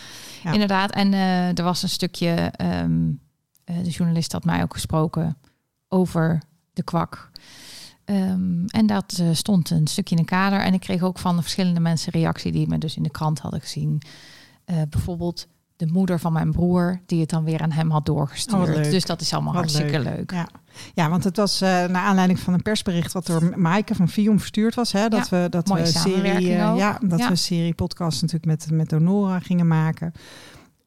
Ja. 0.43 0.51
Inderdaad. 0.51 0.91
En 0.91 1.13
eh, 1.13 1.57
er 1.57 1.63
was 1.63 1.83
een 1.83 1.89
stukje, 1.89 2.29
ehm, 2.55 3.09
eh, 3.63 3.75
de 3.83 3.89
journalist 3.89 4.31
had 4.31 4.43
mij 4.43 4.61
ook 4.61 4.73
gesproken 4.73 5.37
over 5.87 6.41
de 6.73 6.83
kwak. 6.83 7.29
Ehm, 8.11 8.65
en 8.67 8.85
dat 8.85 9.17
eh, 9.19 9.27
stond 9.31 9.69
een 9.69 9.87
stukje 9.87 10.15
in 10.15 10.21
een 10.21 10.27
kader. 10.27 10.59
En 10.59 10.73
ik 10.73 10.79
kreeg 10.79 11.01
ook 11.01 11.19
van 11.19 11.35
de 11.35 11.41
verschillende 11.41 11.79
mensen 11.79 12.11
reactie 12.11 12.51
die 12.51 12.67
me 12.67 12.77
dus 12.77 12.95
in 12.95 13.03
de 13.03 13.11
krant 13.11 13.39
hadden 13.39 13.61
gezien. 13.61 14.01
Eh, 14.65 14.75
bijvoorbeeld 14.89 15.47
de 15.75 15.87
moeder 15.87 16.19
van 16.19 16.33
mijn 16.33 16.51
broer, 16.51 17.01
die 17.05 17.19
het 17.19 17.29
dan 17.29 17.43
weer 17.43 17.61
aan 17.61 17.71
hem 17.71 17.89
had 17.91 18.09
Oh, 18.09 18.15
doorgestuurd. 18.15 18.91
dus 18.91 19.05
dat 19.05 19.21
is 19.21 19.33
allemaal 19.33 19.53
Wat 19.53 19.61
hartstikke 19.61 19.99
leuk. 19.99 20.15
leuk. 20.15 20.31
Ja. 20.31 20.47
ja, 20.93 21.09
want 21.09 21.23
het 21.23 21.37
was 21.37 21.61
eh 21.61 21.69
naar 21.69 21.95
aanleiding 22.03 22.39
van 22.39 22.53
een 22.53 22.61
persbericht 22.61 23.11
wat 23.13 23.25
door 23.25 23.59
Maaike 23.59 23.95
van 23.95 24.07
Vium 24.09 24.39
verstuurd 24.39 24.75
was. 24.75 24.91
Hè, 24.91 25.07
dat 25.07 25.29
we 25.29 25.47
dat 25.49 25.67
mooie 25.67 25.81
we 25.81 25.87
serie, 25.87 26.47
ja, 26.47 26.97
dat 27.05 27.19
Ja. 27.19 27.29
we 27.29 27.35
serie 27.35 27.73
podcast 27.73 28.21
natuurlijk 28.21 28.45
met, 28.51 28.71
met 28.71 28.89
donoren 28.89 29.41
gingen 29.41 29.67
maken. 29.67 30.11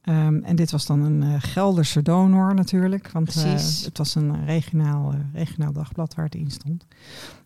Ehm, 0.05 0.38
en 0.42 0.57
dit 0.57 0.70
was 0.70 0.86
dan 0.86 1.00
een 1.02 1.22
eh, 1.22 1.34
Gelderse 1.38 2.02
donor 2.02 2.55
natuurlijk. 2.55 3.11
Want 3.12 3.36
eh, 3.36 3.52
het 3.84 3.98
was 3.98 4.14
een 4.14 4.44
regionaal, 4.46 5.12
eh, 5.12 5.18
regionaal 5.32 5.72
dagblad 5.72 6.14
waar 6.14 6.24
het 6.24 6.34
in 6.34 6.50
stond. 6.50 6.86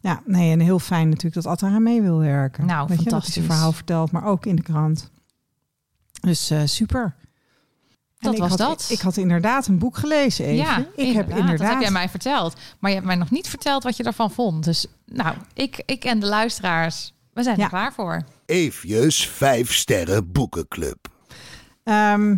Ja, 0.01 0.23
nee, 0.25 0.53
en 0.53 0.61
heel 0.61 0.79
fijn 0.79 1.09
natuurlijk 1.09 1.35
dat 1.35 1.47
Ad 1.47 1.63
eraan 1.63 1.83
mee 1.83 2.03
wil 2.03 2.19
werken. 2.19 2.67
Nou, 2.67 2.87
Weet 2.89 2.89
je, 2.89 2.95
dat 2.97 3.03
hij 3.05 3.11
fantastisch. 3.13 3.35
zijn 3.35 3.45
verhaal 3.47 3.73
vertelt, 3.73 4.11
maar 4.11 4.25
ook 4.25 4.47
in 4.47 4.57
de 4.57 4.63
krant. 4.63 5.11
Dus 6.21 6.51
eh, 6.51 6.61
super. 6.65 7.15
Dat 8.19 8.33
ik 8.35 8.39
was 8.41 8.49
had, 8.49 8.59
dat. 8.59 8.87
Ik 8.91 9.01
had 9.01 9.17
inderdaad 9.17 9.67
een 9.67 9.79
boek 9.79 9.97
gelezen 9.97 10.45
even. 10.45 10.57
Ja, 10.57 10.79
ik 10.97 11.13
heb 11.15 11.29
inderdaad... 11.29 11.59
Dat 11.59 11.69
heb 11.69 11.81
jij 11.81 11.91
mij 11.91 12.09
verteld. 12.09 12.57
Maar 12.79 12.91
je 12.91 12.97
hebt 12.97 13.09
mij 13.09 13.17
nog 13.17 13.31
niet 13.31 13.49
verteld 13.49 13.83
wat 13.83 13.97
je 13.97 14.03
ervan 14.05 14.31
vond. 14.31 14.65
Dus 14.65 14.87
nou, 15.07 15.37
ik, 15.55 15.83
ik 15.87 16.05
en 16.05 16.19
de 16.21 16.27
luisteraars, 16.27 17.15
we 17.33 17.43
zijn 17.43 17.57
Ja. 17.57 17.63
er 17.63 17.69
klaar 17.69 17.93
voor. 17.93 18.23
Eefjes 18.47 19.29
5 19.29 19.73
sterren 19.75 20.33
boekenclub. 20.33 21.09
Ehm, 21.85 22.37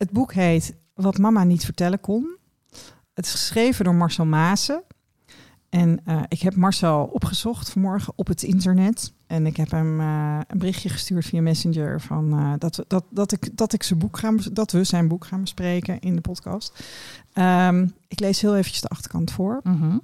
het 0.00 0.10
boek 0.10 0.32
heet 0.32 0.74
Wat 0.94 1.18
mama 1.18 1.44
niet 1.44 1.64
vertellen 1.64 2.00
kon. 2.00 2.36
Het 3.14 3.24
is 3.24 3.30
geschreven 3.30 3.84
door 3.84 3.94
Marcel 3.94 4.24
Maassen. 4.24 4.82
En 5.68 6.00
eh, 6.04 6.22
ik 6.28 6.40
heb 6.40 6.54
Marcel 6.54 7.04
opgezocht 7.12 7.70
vanmorgen 7.70 8.12
op 8.16 8.26
het 8.26 8.42
internet. 8.42 9.12
En 9.26 9.46
ik 9.46 9.56
heb 9.56 9.70
hem 9.70 10.00
eh, 10.00 10.38
een 10.46 10.58
berichtje 10.58 10.88
gestuurd 10.88 11.24
via 11.24 11.40
Messenger 11.40 12.00
van 12.00 12.32
eh, 12.32 12.52
dat, 12.58 12.84
dat, 12.86 13.04
dat, 13.10 13.32
ik, 13.32 13.56
dat, 13.56 13.72
ik 13.72 13.82
zijn 13.82 13.98
boek 13.98 14.18
gaan, 14.18 14.38
dat 14.52 14.72
we 14.72 14.84
zijn 14.84 15.08
boek 15.08 15.24
gaan 15.24 15.40
bespreken 15.40 16.00
in 16.00 16.14
de 16.14 16.20
podcast. 16.20 16.84
Ehm, 17.32 17.88
ik 18.08 18.20
lees 18.20 18.40
heel 18.40 18.56
eventjes 18.56 18.80
de 18.80 18.88
achterkant 18.88 19.30
voor. 19.30 19.60
Mhm. 19.62 19.98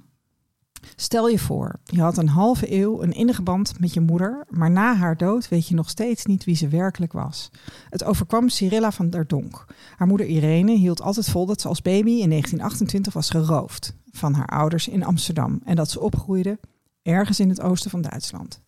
Stel 0.95 1.29
je 1.29 1.39
voor, 1.39 1.79
je 1.83 2.01
had 2.01 2.17
een 2.17 2.27
halve 2.27 2.73
eeuw 2.73 3.01
een 3.01 3.11
innige 3.11 3.41
band 3.41 3.79
met 3.79 3.93
je 3.93 4.01
moeder, 4.01 4.45
maar 4.49 4.71
na 4.71 4.95
haar 4.95 5.17
dood 5.17 5.49
weet 5.49 5.67
je 5.67 5.75
nog 5.75 5.89
steeds 5.89 6.25
niet 6.25 6.43
wie 6.43 6.55
ze 6.55 6.67
werkelijk 6.67 7.13
was. 7.13 7.51
Het 7.89 8.03
overkwam 8.03 8.49
Cyrilla 8.49 8.91
van 8.91 9.09
der 9.09 9.27
Donk. 9.27 9.65
Haar 9.95 10.07
moeder 10.07 10.27
Irene 10.27 10.71
hield 10.71 11.01
altijd 11.01 11.29
vol 11.29 11.45
dat 11.45 11.61
ze 11.61 11.67
als 11.67 11.81
baby 11.81 12.09
in 12.09 12.29
1928 12.29 13.13
was 13.13 13.29
geroofd 13.29 13.95
van 14.11 14.33
haar 14.33 14.47
ouders 14.47 14.87
in 14.87 15.03
Amsterdam 15.03 15.61
en 15.65 15.75
dat 15.75 15.91
ze 15.91 15.99
opgroeide 15.99 16.59
ergens 17.01 17.39
in 17.39 17.49
het 17.49 17.61
oosten 17.61 17.91
van 17.91 18.01
Duitsland. 18.01 18.61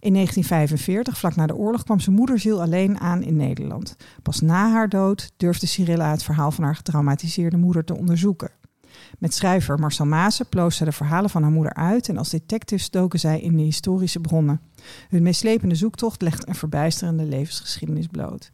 In 0.00 0.12
1945, 0.12 1.18
vlak 1.18 1.36
na 1.36 1.46
de 1.46 1.56
oorlog, 1.56 1.82
kwam 1.82 2.00
zijn 2.00 2.16
moederziel 2.16 2.62
alleen 2.62 3.00
aan 3.00 3.22
in 3.22 3.36
Nederland. 3.36 3.96
Pas 4.22 4.40
na 4.40 4.70
haar 4.70 4.88
dood 4.88 5.32
durfde 5.36 5.66
Cyrilla 5.66 6.10
het 6.10 6.22
verhaal 6.22 6.50
van 6.50 6.64
haar 6.64 6.76
getraumatiseerde 6.76 7.56
moeder 7.56 7.84
te 7.84 7.96
onderzoeken. 7.96 8.50
Met 9.18 9.34
schrijver 9.34 9.78
Marcel 9.78 10.06
Maassen 10.06 10.48
ploos 10.48 10.76
ze 10.76 10.84
de 10.84 10.92
verhalen 10.92 11.30
van 11.30 11.42
haar 11.42 11.50
moeder 11.52 11.74
uit 11.74 12.08
en 12.08 12.18
als 12.18 12.30
detective 12.30 12.90
doken 12.90 13.18
zij 13.20 13.40
in 13.40 13.56
de 13.56 13.62
historische 13.62 14.20
bronnen. 14.20 14.60
Hun 15.08 15.22
meeslepende 15.22 15.74
zoektocht 15.74 16.22
legt 16.22 16.48
een 16.48 16.54
verbijsterende 16.54 17.24
levensgeschiedenis 17.24 18.06
bloot. 18.06 18.50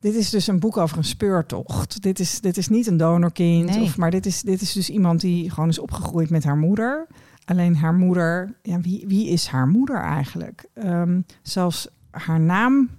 Dit 0.00 0.14
is 0.14 0.30
dus 0.30 0.46
een 0.46 0.60
boek 0.60 0.76
over 0.76 0.98
een 0.98 1.04
speurtocht. 1.04 2.02
Dit 2.02 2.20
is, 2.20 2.40
dit 2.40 2.56
is 2.56 2.68
niet 2.68 2.86
een 2.86 2.96
donorkind, 2.96 3.70
Nee. 3.70 3.82
of, 3.82 3.96
maar 3.96 4.10
dit 4.10 4.26
is, 4.26 4.42
dit 4.42 4.60
is 4.60 4.72
dus 4.72 4.90
iemand 4.90 5.20
die 5.20 5.50
gewoon 5.50 5.68
is 5.68 5.78
opgegroeid 5.78 6.30
met 6.30 6.44
haar 6.44 6.56
moeder. 6.56 7.06
Alleen 7.44 7.76
haar 7.76 7.94
moeder, 7.94 8.56
ja, 8.62 8.80
wie, 8.80 9.04
wie 9.06 9.28
is 9.28 9.46
haar 9.46 9.68
moeder 9.68 10.00
eigenlijk? 10.00 10.64
Ehm, 10.74 11.20
zelfs 11.42 11.88
haar 12.10 12.40
naam 12.40 12.90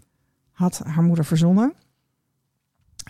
had 0.52 0.82
haar 0.86 1.04
moeder 1.04 1.26
verzonnen. 1.26 1.74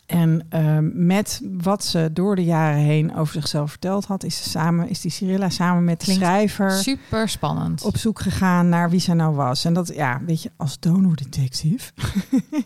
En 0.09 0.45
ehm, 0.49 1.05
met 1.05 1.41
wat 1.61 1.83
ze 1.85 2.09
door 2.13 2.35
de 2.35 2.43
jaren 2.43 2.77
heen 2.79 3.15
over 3.15 3.33
zichzelf 3.33 3.69
verteld 3.69 4.05
had, 4.05 4.23
is, 4.23 4.43
ze 4.43 4.49
samen, 4.49 4.89
is 4.89 5.01
die 5.01 5.11
Cyrilla 5.11 5.49
samen 5.49 5.83
met 5.83 5.99
de 5.99 6.05
Klinkt 6.05 6.23
schrijver 6.23 6.71
Super 6.71 7.29
spannend. 7.29 7.83
op 7.83 7.97
zoek 7.97 8.19
gegaan 8.19 8.69
naar 8.69 8.89
wie 8.89 8.99
zij 8.99 9.13
nou 9.13 9.35
was. 9.35 9.65
En 9.65 9.73
dat, 9.73 9.91
ja, 9.95 10.21
weet 10.25 10.41
je, 10.41 10.51
als 10.57 10.79
donordetective 10.79 11.91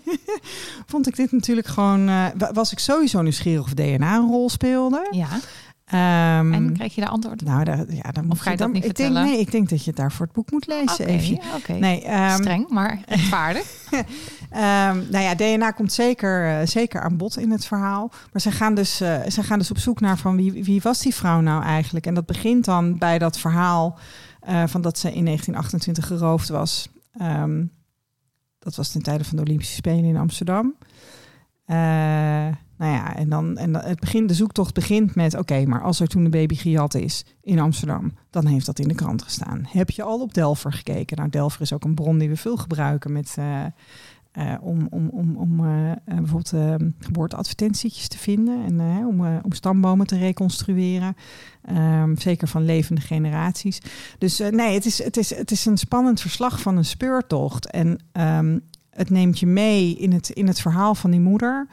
vond 0.86 1.08
ik 1.08 1.16
dit 1.16 1.32
natuurlijk 1.32 1.68
gewoon... 1.68 2.08
eh, 2.10 2.26
wa- 2.38 2.52
was 2.54 2.72
ik 2.72 2.80
sowieso 2.80 3.22
nieuwsgierig 3.22 3.64
of 3.64 3.74
DNA 3.74 4.16
een 4.16 4.28
rol 4.28 4.50
speelde. 4.50 5.08
Ja. 5.12 5.28
Ehm, 5.94 6.54
En 6.54 6.74
krijg 6.74 6.96
je 6.96 7.02
daar 7.02 7.10
antwoord 7.10 7.42
op? 7.42 7.48
nou, 7.48 7.64
daar, 7.64 7.94
ja, 7.94 8.12
dan 8.12 8.26
moet 8.26 8.42
ga 8.42 8.52
je 8.52 8.58
dat 8.58 8.66
dan, 8.66 8.76
niet 8.76 8.86
ik 8.86 8.96
denk, 8.96 9.08
vertellen? 9.08 9.32
Nee, 9.32 9.40
ik 9.40 9.52
denk 9.52 9.70
dat 9.70 9.86
je 9.86 9.94
daarvoor 9.94 10.26
het 10.26 10.36
boek 10.36 10.52
moet 10.52 10.68
lezen. 10.68 11.06
Even. 11.06 11.40
oké. 11.56 11.74
Nee, 11.74 12.04
ehm, 12.04 12.38
Streng, 12.38 12.70
maar 12.70 13.00
rechtvaardig. 13.06 13.72
Ehm, 14.50 14.98
nou 15.10 15.24
ja, 15.24 15.36
DNA 15.36 15.72
komt 15.72 15.94
zeker, 15.94 16.60
eh, 16.60 16.68
zeker 16.68 17.02
aan 17.02 17.18
bod 17.18 17.38
in 17.38 17.52
het 17.52 17.66
verhaal. 17.66 18.12
Maar 18.32 18.42
ze 18.42 18.52
gaan 18.52 18.74
dus, 18.74 19.02
eh, 19.02 19.20
ze 19.30 19.44
gaan 19.44 19.60
dus 19.60 19.72
op 19.72 19.78
zoek 19.78 20.00
naar 20.00 20.18
van 20.18 20.36
wie, 20.36 20.64
wie 20.64 20.82
was 20.82 21.00
die 21.02 21.16
vrouw 21.16 21.42
nou 21.42 21.64
eigenlijk? 21.64 22.06
En 22.06 22.14
dat 22.14 22.26
begint 22.26 22.66
dan 22.66 22.98
bij 22.98 23.20
dat 23.20 23.40
verhaal 23.40 24.00
eh, 24.40 24.64
van 24.66 24.82
dat 24.82 24.98
ze 24.98 25.14
in 25.14 25.26
1928 25.26 26.08
geroofd 26.08 26.50
was. 26.50 26.90
Dat 28.60 28.76
was 28.76 28.92
ten 28.92 29.02
tijde 29.02 29.24
van 29.24 29.38
de 29.38 29.44
Olympische 29.44 29.76
Spelen 29.76 30.04
in 30.04 30.18
Amsterdam. 30.18 30.76
Eh, 31.66 32.48
nou 32.84 32.96
ja, 32.96 33.16
en 33.16 33.30
dan, 33.30 33.58
en 33.58 33.76
het 33.76 34.00
begin, 34.00 34.28
de 34.28 34.34
zoektocht 34.34 34.74
begint 34.74 35.16
met: 35.16 35.38
oké, 35.38 35.66
maar 35.66 35.82
als 35.84 36.00
er 36.00 36.08
toen 36.08 36.26
een 36.26 36.32
baby 36.32 36.56
gejat 36.56 36.94
is 36.94 37.26
in 37.42 37.60
Amsterdam, 37.60 38.14
dan 38.30 38.46
heeft 38.46 38.66
dat 38.66 38.80
in 38.80 38.88
de 38.88 38.96
krant 38.96 39.22
gestaan. 39.22 39.66
Heb 39.68 39.90
je 39.90 40.04
al 40.04 40.22
op 40.22 40.34
Delver 40.34 40.74
gekeken? 40.74 41.18
Nou, 41.18 41.30
Delver 41.30 41.62
is 41.62 41.74
ook 41.74 41.84
een 41.84 41.96
bron 41.96 42.18
die 42.18 42.30
we 42.30 42.36
veel 42.38 42.58
gebruiken 42.58 43.12
met. 43.12 43.34
eh, 43.38 43.66
eh, 44.32 44.54
om 44.62 44.88
om, 44.90 45.10
om, 45.10 45.36
om 45.38 45.60
eh, 45.60 45.92
bijvoorbeeld 46.06 46.54
eh, 46.54 46.88
geboorteadvertentietjes 47.00 48.08
te 48.08 48.18
vinden 48.18 48.66
en 48.66 49.06
om, 49.06 49.26
om 49.42 49.52
stambomen 49.52 50.08
te 50.08 50.18
reconstrueren. 50.18 51.16
Ehm, 51.66 52.16
zeker 52.16 52.48
van 52.48 52.66
levende 52.66 53.02
generaties. 53.02 53.82
Dus 54.18 54.40
nee, 54.40 54.74
het 54.74 54.86
is, 54.86 55.04
het, 55.04 55.18
is, 55.18 55.36
het 55.36 55.52
is 55.52 55.66
een 55.66 55.78
spannend 55.78 56.22
verslag 56.22 56.62
van 56.62 56.78
een 56.78 56.86
speurtocht. 56.86 57.72
En 57.72 58.00
ehm, 58.12 58.60
het 58.90 59.10
neemt 59.10 59.40
je 59.40 59.48
mee 59.48 59.96
in 59.96 60.12
het, 60.12 60.30
in 60.30 60.48
het 60.48 60.62
verhaal 60.62 60.96
van 60.96 61.12
die 61.12 61.20
moeder. 61.20 61.68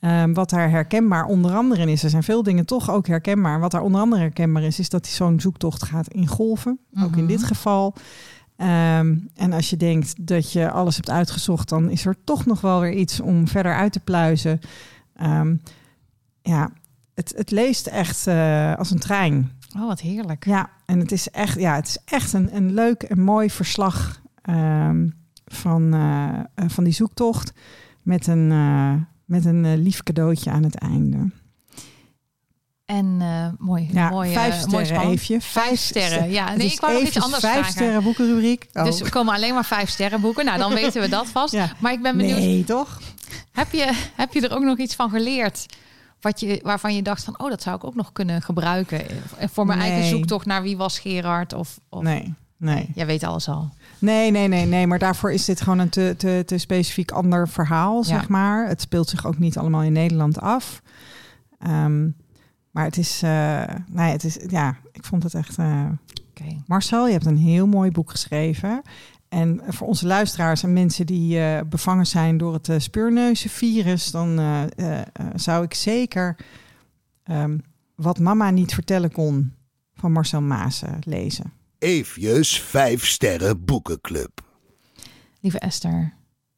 Ehm, 0.00 0.32
wat 0.32 0.50
daar 0.50 0.70
herkenbaar 0.70 1.24
onder 1.24 1.54
andere 1.54 1.80
in 1.80 1.88
is. 1.88 2.02
Er 2.02 2.10
zijn 2.10 2.22
veel 2.22 2.42
dingen 2.42 2.66
toch 2.66 2.90
ook 2.90 3.06
herkenbaar. 3.06 3.60
Wat 3.60 3.70
daar 3.70 3.82
onder 3.82 4.00
andere 4.00 4.22
herkenbaar 4.22 4.62
is, 4.62 4.78
is 4.78 4.88
dat 4.88 5.06
zo'n 5.06 5.40
zoektocht 5.40 5.82
gaat 5.82 6.08
in 6.08 6.26
golven. 6.26 6.78
Ook 7.02 7.12
in 7.16 7.18
Mhm. 7.24 7.26
dit 7.26 7.42
geval. 7.44 7.94
Ehm, 8.56 9.16
en 9.34 9.52
als 9.52 9.70
je 9.70 9.76
denkt 9.76 10.26
dat 10.26 10.52
je 10.52 10.70
alles 10.70 10.96
hebt 10.96 11.10
uitgezocht, 11.10 11.68
dan 11.68 11.90
is 11.90 12.04
er 12.06 12.16
toch 12.24 12.46
nog 12.46 12.60
wel 12.60 12.80
weer 12.80 12.92
iets 12.92 13.20
om 13.20 13.48
verder 13.48 13.74
uit 13.74 13.92
te 13.92 14.00
pluizen. 14.00 14.60
Ehm, 15.16 15.56
ja, 16.42 16.70
het, 17.14 17.32
het 17.36 17.50
leest 17.50 17.86
echt 17.86 18.26
eh, 18.26 18.74
als 18.76 18.90
een 18.90 18.98
trein. 18.98 19.50
Oh, 19.76 19.86
wat 19.86 20.00
heerlijk. 20.00 20.44
Ja, 20.46 20.70
en 20.86 20.98
het 20.98 21.12
is 21.12 21.30
echt, 21.30 21.58
ja, 21.60 21.74
het 21.74 21.86
is 21.86 21.98
echt 22.04 22.32
een, 22.32 22.56
een 22.56 22.74
leuk 22.74 23.02
en 23.02 23.20
mooi 23.20 23.50
verslag 23.50 24.20
van, 25.46 25.94
eh, 25.94 26.28
eh, 26.54 26.64
van 26.68 26.84
die 26.84 26.92
zoektocht. 26.92 27.52
Met 28.02 28.26
een, 28.26 28.52
met 29.30 29.44
een 29.44 29.64
eh, 29.64 29.76
lief 29.76 30.02
cadeautje 30.02 30.50
aan 30.50 30.62
het 30.62 30.74
einde. 30.74 31.30
En 32.84 33.16
eh, 33.20 33.46
mooi, 33.58 33.88
Ja, 33.92 34.10
mooi, 34.10 34.28
eh, 34.28 34.34
vijf 34.34 34.66
mooi 34.66 34.84
sterren. 34.84 35.08
Eefje. 35.10 35.40
Vijf 35.40 35.80
sterren. 35.80 36.30
Ja, 36.30 36.54
nee, 36.56 36.66
is 36.66 36.72
ik 36.72 36.80
wou 36.80 36.92
nog 36.92 37.02
iets 37.02 37.20
anders 37.22 37.40
vijf 37.42 37.52
vragen. 37.54 37.72
sterren 37.72 38.02
boekenrubriek. 38.02 38.66
Oh. 38.72 38.84
Dus 38.84 39.00
er 39.00 39.10
komen 39.10 39.34
alleen 39.34 39.54
maar 39.54 39.64
vijf 39.64 39.88
sterren 39.90 40.20
boeken. 40.20 40.44
Nou, 40.44 40.58
dan 40.58 40.74
weten 40.80 41.00
we 41.00 41.08
dat 41.08 41.26
vast. 41.28 41.52
Ja. 41.52 41.72
Maar 41.78 41.92
ik 41.92 42.02
ben 42.02 42.16
benieuwd, 42.16 42.38
Nee, 42.38 42.64
toch? 42.64 43.00
heb, 43.52 43.72
je, 43.72 43.92
heb 44.14 44.32
je 44.32 44.40
er 44.48 44.54
ook 44.54 44.62
nog 44.62 44.78
iets 44.78 44.94
van 44.94 45.10
geleerd? 45.10 45.66
Wat 46.20 46.40
je, 46.40 46.60
waarvan 46.62 46.94
je 46.94 47.02
dacht 47.02 47.24
van, 47.24 47.40
oh, 47.40 47.50
dat 47.50 47.62
zou 47.62 47.76
ik 47.76 47.84
ook 47.84 47.94
nog 47.94 48.12
kunnen 48.12 48.42
gebruiken. 48.42 49.08
eh, 49.38 49.48
Voor 49.52 49.66
mijn 49.66 49.80
eigen 49.80 50.08
zoektocht 50.08 50.46
naar 50.46 50.62
wie 50.62 50.76
was 50.76 50.98
Gerard? 50.98 51.52
Of, 51.52 51.78
of... 51.88 52.02
Nee, 52.02 52.34
nee. 52.60 52.90
Jij 52.94 53.06
weet 53.06 53.22
alles 53.22 53.48
al. 53.48 53.70
Nee, 53.98 54.30
nee, 54.30 54.48
nee, 54.48 54.66
nee. 54.66 54.86
Maar 54.86 54.98
daarvoor 54.98 55.32
is 55.32 55.44
dit 55.44 55.60
gewoon 55.60 55.78
een 55.78 55.88
te, 55.88 56.14
te, 56.16 56.42
te 56.46 56.58
specifiek 56.58 57.10
ander 57.10 57.48
verhaal, 57.48 58.04
zeg 58.04 58.28
maar. 58.28 58.68
Het 58.68 58.80
speelt 58.80 59.08
zich 59.08 59.26
ook 59.26 59.38
niet 59.38 59.58
allemaal 59.58 59.82
in 59.82 59.92
Nederland 59.92 60.40
af. 60.40 60.82
Ehm, 61.58 62.08
maar 62.70 62.84
het 62.84 62.96
is, 62.96 63.22
eh, 63.22 63.30
ja, 63.94 64.06
het 64.06 64.24
is, 64.24 64.38
ja, 64.48 64.76
ik 64.92 65.04
vond 65.04 65.22
het 65.22 65.34
echt. 65.34 65.58
eh. 65.58 65.86
Marcel, 66.66 67.06
je 67.06 67.12
hebt 67.12 67.26
een 67.26 67.38
heel 67.38 67.66
mooi 67.66 67.90
boek 67.90 68.10
geschreven. 68.10 68.82
En 69.28 69.60
voor 69.68 69.86
onze 69.86 70.06
luisteraars 70.06 70.62
en 70.62 70.72
mensen 70.72 71.06
die 71.06 71.40
eh, 71.40 71.60
bevangen 71.66 72.06
zijn 72.06 72.38
door 72.38 72.52
het 72.52 72.68
uh, 72.68 72.78
speurneuzenvirus, 72.78 74.10
dan 74.10 74.40
zou 75.34 75.64
ik 75.64 75.74
zeker 75.74 76.36
ehm, 77.22 77.58
wat 77.94 78.18
mama 78.18 78.50
niet 78.50 78.74
vertellen 78.74 79.12
kon 79.12 79.52
van 79.94 80.12
Marcel 80.12 80.40
Maassen 80.40 80.98
lezen. 81.00 81.52
Eefjes 81.80 82.60
5 82.60 83.06
sterren 83.06 83.64
boekenclub. 83.64 84.44
Lieve 85.40 85.58
Esther, 85.58 86.14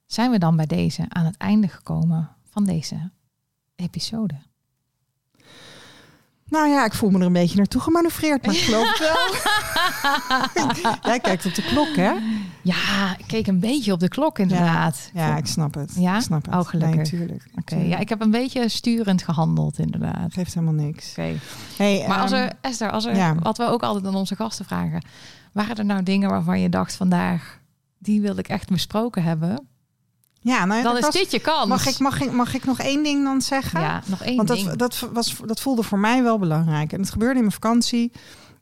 zijn 0.06 0.30
we 0.30 0.38
dan 0.38 0.56
bij 0.56 0.66
deze 0.66 1.04
aan 1.08 1.24
het 1.24 1.36
einde 1.36 1.68
gekomen 1.68 2.36
van 2.50 2.64
deze 2.64 3.10
episode? 3.76 4.34
Nou 6.52 6.68
ja, 6.68 6.84
ik 6.84 6.92
voel 6.92 7.10
me 7.10 7.18
er 7.18 7.26
een 7.26 7.32
beetje 7.32 7.56
naartoe 7.56 7.80
gemanoeuvreerd, 7.80 8.46
maar 8.46 8.54
ik 8.54 8.60
geloof 8.60 8.88
het 8.88 8.98
wel. 8.98 10.90
Jij 11.10 11.20
kijkt 11.20 11.46
op 11.46 11.54
de 11.54 11.62
klok, 11.62 11.96
hè? 11.96 12.12
Ja, 12.62 13.16
ik 13.18 13.24
keek 13.26 13.46
een 13.46 13.60
beetje 13.60 13.92
op 13.92 14.00
de 14.00 14.08
klok 14.08 14.38
inderdaad. 14.38 15.10
Ja, 15.14 15.36
ik 15.36 15.46
snap 15.46 15.74
het. 15.74 15.94
Ja? 15.98 16.16
Ik 16.16 16.22
snap 16.22 16.44
het. 16.44 16.54
Oh, 16.54 16.60
gelukkig. 16.60 16.96
Nee, 16.96 17.04
tuurlijk. 17.04 17.44
Oké, 17.58 17.76
ja, 17.76 17.98
ik 17.98 18.08
heb 18.08 18.20
een 18.20 18.30
beetje 18.30 18.68
sturend 18.68 19.22
gehandeld 19.22 19.78
inderdaad. 19.78 20.32
Geeft 20.32 20.54
helemaal 20.54 20.84
niks. 20.84 21.10
Oké. 21.10 21.34
Hey, 21.76 22.04
Maar 22.08 22.20
als 22.20 22.32
ehm, 22.32 22.42
er, 22.42 22.52
Esther, 22.60 22.90
als 22.90 23.04
er, 23.04 23.16
ja. 23.16 23.34
wat 23.34 23.58
we 23.58 23.64
ook 23.64 23.82
altijd 23.82 24.06
aan 24.06 24.14
onze 24.14 24.36
gasten 24.36 24.64
vragen, 24.64 25.04
waren 25.52 25.76
er 25.76 25.84
nou 25.84 26.02
dingen 26.02 26.30
waarvan 26.30 26.60
je 26.60 26.68
dacht 26.68 26.94
vandaag, 26.94 27.58
die 27.98 28.20
wil 28.20 28.36
ik 28.36 28.48
echt 28.48 28.68
besproken 28.68 29.22
hebben? 29.22 29.68
Ja, 30.42 30.64
nou, 30.64 30.78
ja, 30.78 30.84
Dan 30.86 30.96
is 30.96 31.02
was- 31.02 31.14
dit 31.14 31.30
je 31.30 31.38
kans. 31.40 31.68
Mag 31.68 31.86
ik, 31.86 31.98
mag, 31.98 32.20
ik, 32.20 32.32
mag 32.32 32.54
ik 32.54 32.64
nog 32.64 32.78
één 32.80 33.02
ding 33.02 33.24
dan 33.24 33.40
zeggen? 33.40 33.80
Ja, 33.80 34.02
nog 34.06 34.22
één 34.22 34.36
Want 34.36 34.48
ding. 34.48 34.66
dat, 34.66 34.78
dat, 34.78 35.08
was, 35.12 35.36
dat 35.46 35.60
voelde 35.60 35.82
voor 35.82 35.98
mij 35.98 36.22
wel 36.22 36.38
belangrijk. 36.38 36.92
En 36.92 37.00
het 37.00 37.10
gebeurde 37.10 37.34
in 37.34 37.40
mijn 37.40 37.52
vakantie. 37.52 38.12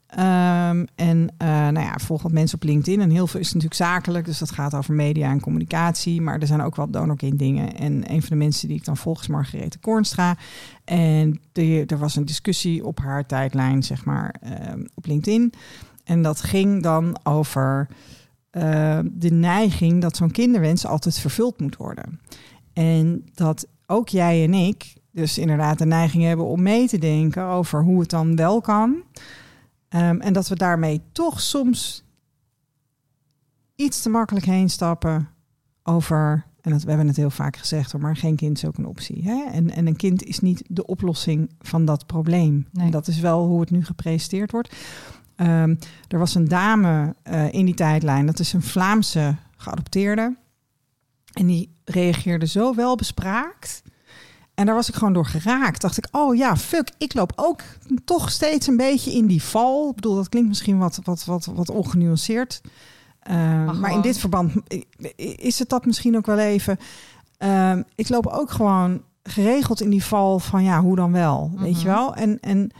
Ehm, 0.07 0.85
en 0.95 1.33
eh, 1.37 1.47
nou 1.47 1.79
ja, 1.79 1.97
volg 1.97 2.21
wat 2.21 2.31
mensen 2.31 2.55
op 2.57 2.63
LinkedIn. 2.63 3.01
En 3.01 3.09
heel 3.09 3.27
veel 3.27 3.39
is 3.39 3.45
natuurlijk 3.45 3.73
zakelijk. 3.75 4.25
Dus 4.25 4.37
dat 4.37 4.51
gaat 4.51 4.73
over 4.75 4.93
media 4.93 5.29
en 5.31 5.39
communicatie. 5.39 6.21
Maar 6.21 6.39
er 6.39 6.47
zijn 6.47 6.61
ook 6.61 6.75
wel 6.75 6.89
donorkind 6.89 7.39
dingen. 7.39 7.75
En 7.77 8.11
een 8.11 8.19
van 8.21 8.29
de 8.29 8.35
mensen 8.43 8.67
die 8.67 8.77
ik 8.77 8.85
dan 8.85 8.97
volg 8.97 9.21
is 9.21 9.27
Margarethe 9.27 9.79
Kornstra. 9.79 10.35
En 10.85 11.41
de, 11.51 11.83
er 11.87 11.97
was 11.97 12.15
een 12.15 12.25
discussie 12.25 12.85
op 12.85 12.99
haar 12.99 13.25
tijdlijn, 13.25 13.83
zeg 13.83 14.05
maar, 14.05 14.35
ehm, 14.41 14.85
op 14.95 15.05
LinkedIn. 15.05 15.53
En 16.03 16.21
dat 16.21 16.41
ging 16.41 16.83
dan 16.83 17.19
over 17.23 17.87
eh, 18.51 18.99
de 19.11 19.31
neiging 19.31 20.01
dat 20.01 20.15
zo'n 20.15 20.31
kinderwens 20.31 20.85
altijd 20.85 21.19
vervuld 21.19 21.59
moet 21.59 21.77
worden. 21.77 22.19
En 22.73 23.25
dat 23.33 23.67
ook 23.85 24.09
jij 24.09 24.43
en 24.43 24.53
ik 24.53 24.93
dus 25.11 25.37
inderdaad 25.37 25.77
de 25.77 25.85
neiging 25.85 26.23
hebben 26.23 26.45
om 26.45 26.61
mee 26.61 26.87
te 26.87 26.97
denken 26.97 27.45
over 27.45 27.83
hoe 27.83 27.99
het 27.99 28.09
dan 28.09 28.35
wel 28.35 28.61
kan. 28.61 29.03
Ehm, 29.89 30.19
en 30.19 30.33
dat 30.33 30.47
we 30.47 30.55
daarmee 30.55 31.01
toch 31.11 31.41
soms 31.41 32.03
iets 33.75 34.01
te 34.01 34.09
makkelijk 34.09 34.45
heen 34.45 34.69
stappen 34.69 35.29
over. 35.83 36.45
En 36.61 36.71
dat, 36.71 36.81
we 36.81 36.89
hebben 36.89 37.07
het 37.07 37.15
heel 37.15 37.29
vaak 37.29 37.57
gezegd, 37.57 37.91
hoor, 37.91 38.01
maar 38.01 38.15
geen 38.15 38.35
kind 38.35 38.57
is 38.57 38.65
ook 38.65 38.77
een 38.77 38.85
optie. 38.85 39.23
Hè? 39.23 39.43
En, 39.51 39.69
en 39.69 39.87
een 39.87 39.95
kind 39.95 40.23
is 40.23 40.39
niet 40.39 40.63
de 40.67 40.85
oplossing 40.85 41.49
van 41.59 41.85
dat 41.85 42.05
probleem. 42.05 42.67
Nee. 42.71 42.85
En 42.85 42.91
dat 42.91 43.07
is 43.07 43.19
wel 43.19 43.45
hoe 43.47 43.59
het 43.59 43.71
nu 43.71 43.85
gepresenteerd 43.85 44.51
wordt. 44.51 44.75
Ehm, 45.41 45.75
er 46.07 46.19
was 46.19 46.35
een 46.35 46.47
dame 46.47 47.15
eh, 47.23 47.53
in 47.53 47.65
die 47.65 47.73
tijdlijn, 47.75 48.25
dat 48.25 48.39
is 48.39 48.53
een 48.53 48.61
Vlaamse 48.61 49.35
geadopteerde. 49.57 50.35
En 51.33 51.45
die 51.47 51.75
reageerde 51.85 52.47
zo 52.47 52.75
welbespraakt. 52.75 53.81
En 54.53 54.65
daar 54.65 54.75
was 54.75 54.89
ik 54.89 54.95
gewoon 54.95 55.13
door 55.13 55.25
geraakt. 55.25 55.81
Dacht 55.81 55.97
ik, 55.97 56.07
oh 56.11 56.35
ja, 56.35 56.57
fuck, 56.57 56.89
ik 56.97 57.13
loop 57.13 57.33
ook 57.35 57.61
toch 58.05 58.31
steeds 58.31 58.67
een 58.67 58.77
beetje 58.77 59.11
in 59.11 59.27
die 59.27 59.43
val. 59.43 59.89
Ik 59.89 59.95
bedoel, 59.95 60.15
dat 60.15 60.29
klinkt 60.29 60.47
misschien 60.49 60.77
wat, 60.77 60.99
wat, 61.03 61.25
wat, 61.25 61.45
wat 61.45 61.69
ongenuanceerd. 61.69 62.61
Uh, 63.29 63.33
maar, 63.35 63.73
gewoon- 63.73 63.91
in 63.91 64.01
dit 64.01 64.17
verband 64.17 64.53
is 65.15 65.59
het 65.59 65.69
dat 65.69 65.85
misschien 65.85 66.15
ook 66.17 66.25
wel 66.25 66.37
even. 66.39 66.77
Ehm, 67.37 67.83
ik 67.95 68.09
loop 68.09 68.27
ook 68.27 68.51
gewoon 68.51 69.01
geregeld 69.23 69.81
in 69.81 69.89
die 69.89 70.03
val 70.03 70.39
van 70.39 70.63
ja, 70.63 70.81
hoe 70.81 70.95
dan 70.95 71.11
wel, 71.11 71.51
weet 71.57 71.81
je 71.81 71.87
Mhm. 71.87 71.95
wel? 71.97 72.15
En, 72.15 72.39
en 72.39 72.71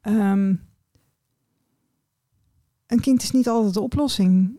ehm, 0.00 0.54
een 2.86 3.00
kind 3.00 3.22
is 3.22 3.30
niet 3.30 3.48
altijd 3.48 3.74
de 3.74 3.80
oplossing. 3.80 4.58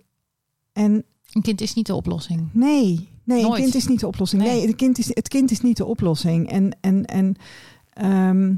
En 0.73 1.03
Een 1.31 1.41
kind 1.41 1.61
is 1.61 1.73
niet 1.73 1.85
de 1.85 1.95
oplossing. 1.95 2.49
Nee, 2.51 3.09
nee, 3.23 3.41
Nooit. 3.41 3.55
een 3.55 3.61
kind 3.61 3.75
is 3.75 3.87
niet 3.87 3.99
de 3.99 4.07
oplossing. 4.07 4.41
Nee, 4.41 4.51
Nee. 4.51 4.67
het, 4.67 4.75
kind 4.75 4.97
is, 4.97 5.07
het 5.07 5.27
kind 5.27 5.51
is 5.51 5.61
niet 5.61 5.77
de 5.77 5.85
oplossing. 5.85 6.49
En, 6.49 6.77
en, 6.81 7.05
en, 7.05 7.35
ehm, 7.93 8.53